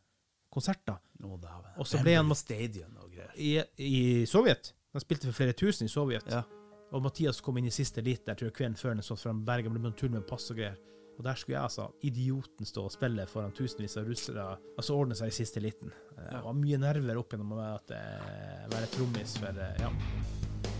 konserter. 0.51 0.97
Dæven. 1.17 1.71
Og 1.79 1.85
så 1.87 2.01
ble 2.03 2.15
han- 2.15 2.27
med 2.27 2.35
Stadion 2.37 2.97
og 2.97 3.09
greier. 3.11 3.31
I, 3.37 3.63
I 3.79 4.25
Sovjet. 4.25 4.73
De 4.93 4.99
spilte 4.99 5.23
for 5.25 5.31
flere 5.31 5.53
tusen 5.53 5.85
i 5.85 5.89
Sovjet. 5.89 6.27
Ja. 6.29 6.43
Og 6.91 7.01
Mathias 7.01 7.39
kom 7.41 7.57
inn 7.57 7.65
i 7.67 7.69
siste 7.71 7.99
elit 7.99 8.25
der, 8.25 8.35
tror 8.35 8.51
jeg 8.51 8.53
kvelden 8.53 8.75
før 8.77 8.93
han 8.93 9.01
stod 9.01 9.17
fram 9.19 9.45
Bergen, 9.45 9.71
ble 9.73 9.79
på 9.81 9.87
en 9.87 9.93
tur 9.93 10.09
med 10.09 10.27
pass 10.27 10.49
og 10.51 10.57
greier. 10.57 10.77
Og 11.15 11.23
der 11.23 11.37
skulle 11.39 11.55
jeg 11.57 11.63
altså, 11.63 11.87
idioten, 12.03 12.67
stå 12.67 12.85
og 12.89 12.93
spille 12.93 13.25
foran 13.29 13.53
tusenvis 13.55 13.97
av 14.01 14.09
russere, 14.09 14.45
og 14.45 14.79
altså 14.81 14.97
ordne 14.99 15.17
seg 15.17 15.31
i 15.31 15.35
siste 15.37 15.63
liten. 15.63 15.93
Det 16.15 16.41
var 16.43 16.57
mye 16.57 16.79
nerver 16.81 17.21
opp 17.21 17.35
gjennom 17.35 17.55
å 17.55 17.59
være, 17.61 17.99
eh, 17.99 18.65
være 18.73 18.91
trommis, 18.95 19.37
for 19.39 19.63
eh, 19.63 19.83
ja. 19.83 19.91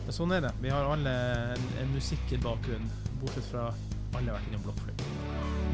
Men 0.05 0.17
sånn 0.19 0.36
er 0.36 0.43
det. 0.47 0.53
Vi 0.61 0.73
har 0.73 0.91
alle 0.91 1.15
en, 1.55 1.69
en 1.81 1.95
musikkbakgrunn, 1.95 2.91
bortsett 3.23 3.47
fra 3.53 3.69
alle 4.15 4.31
har 4.31 4.38
vært 4.38 4.51
innom 4.51 4.67
blokkfløyte. 4.67 5.64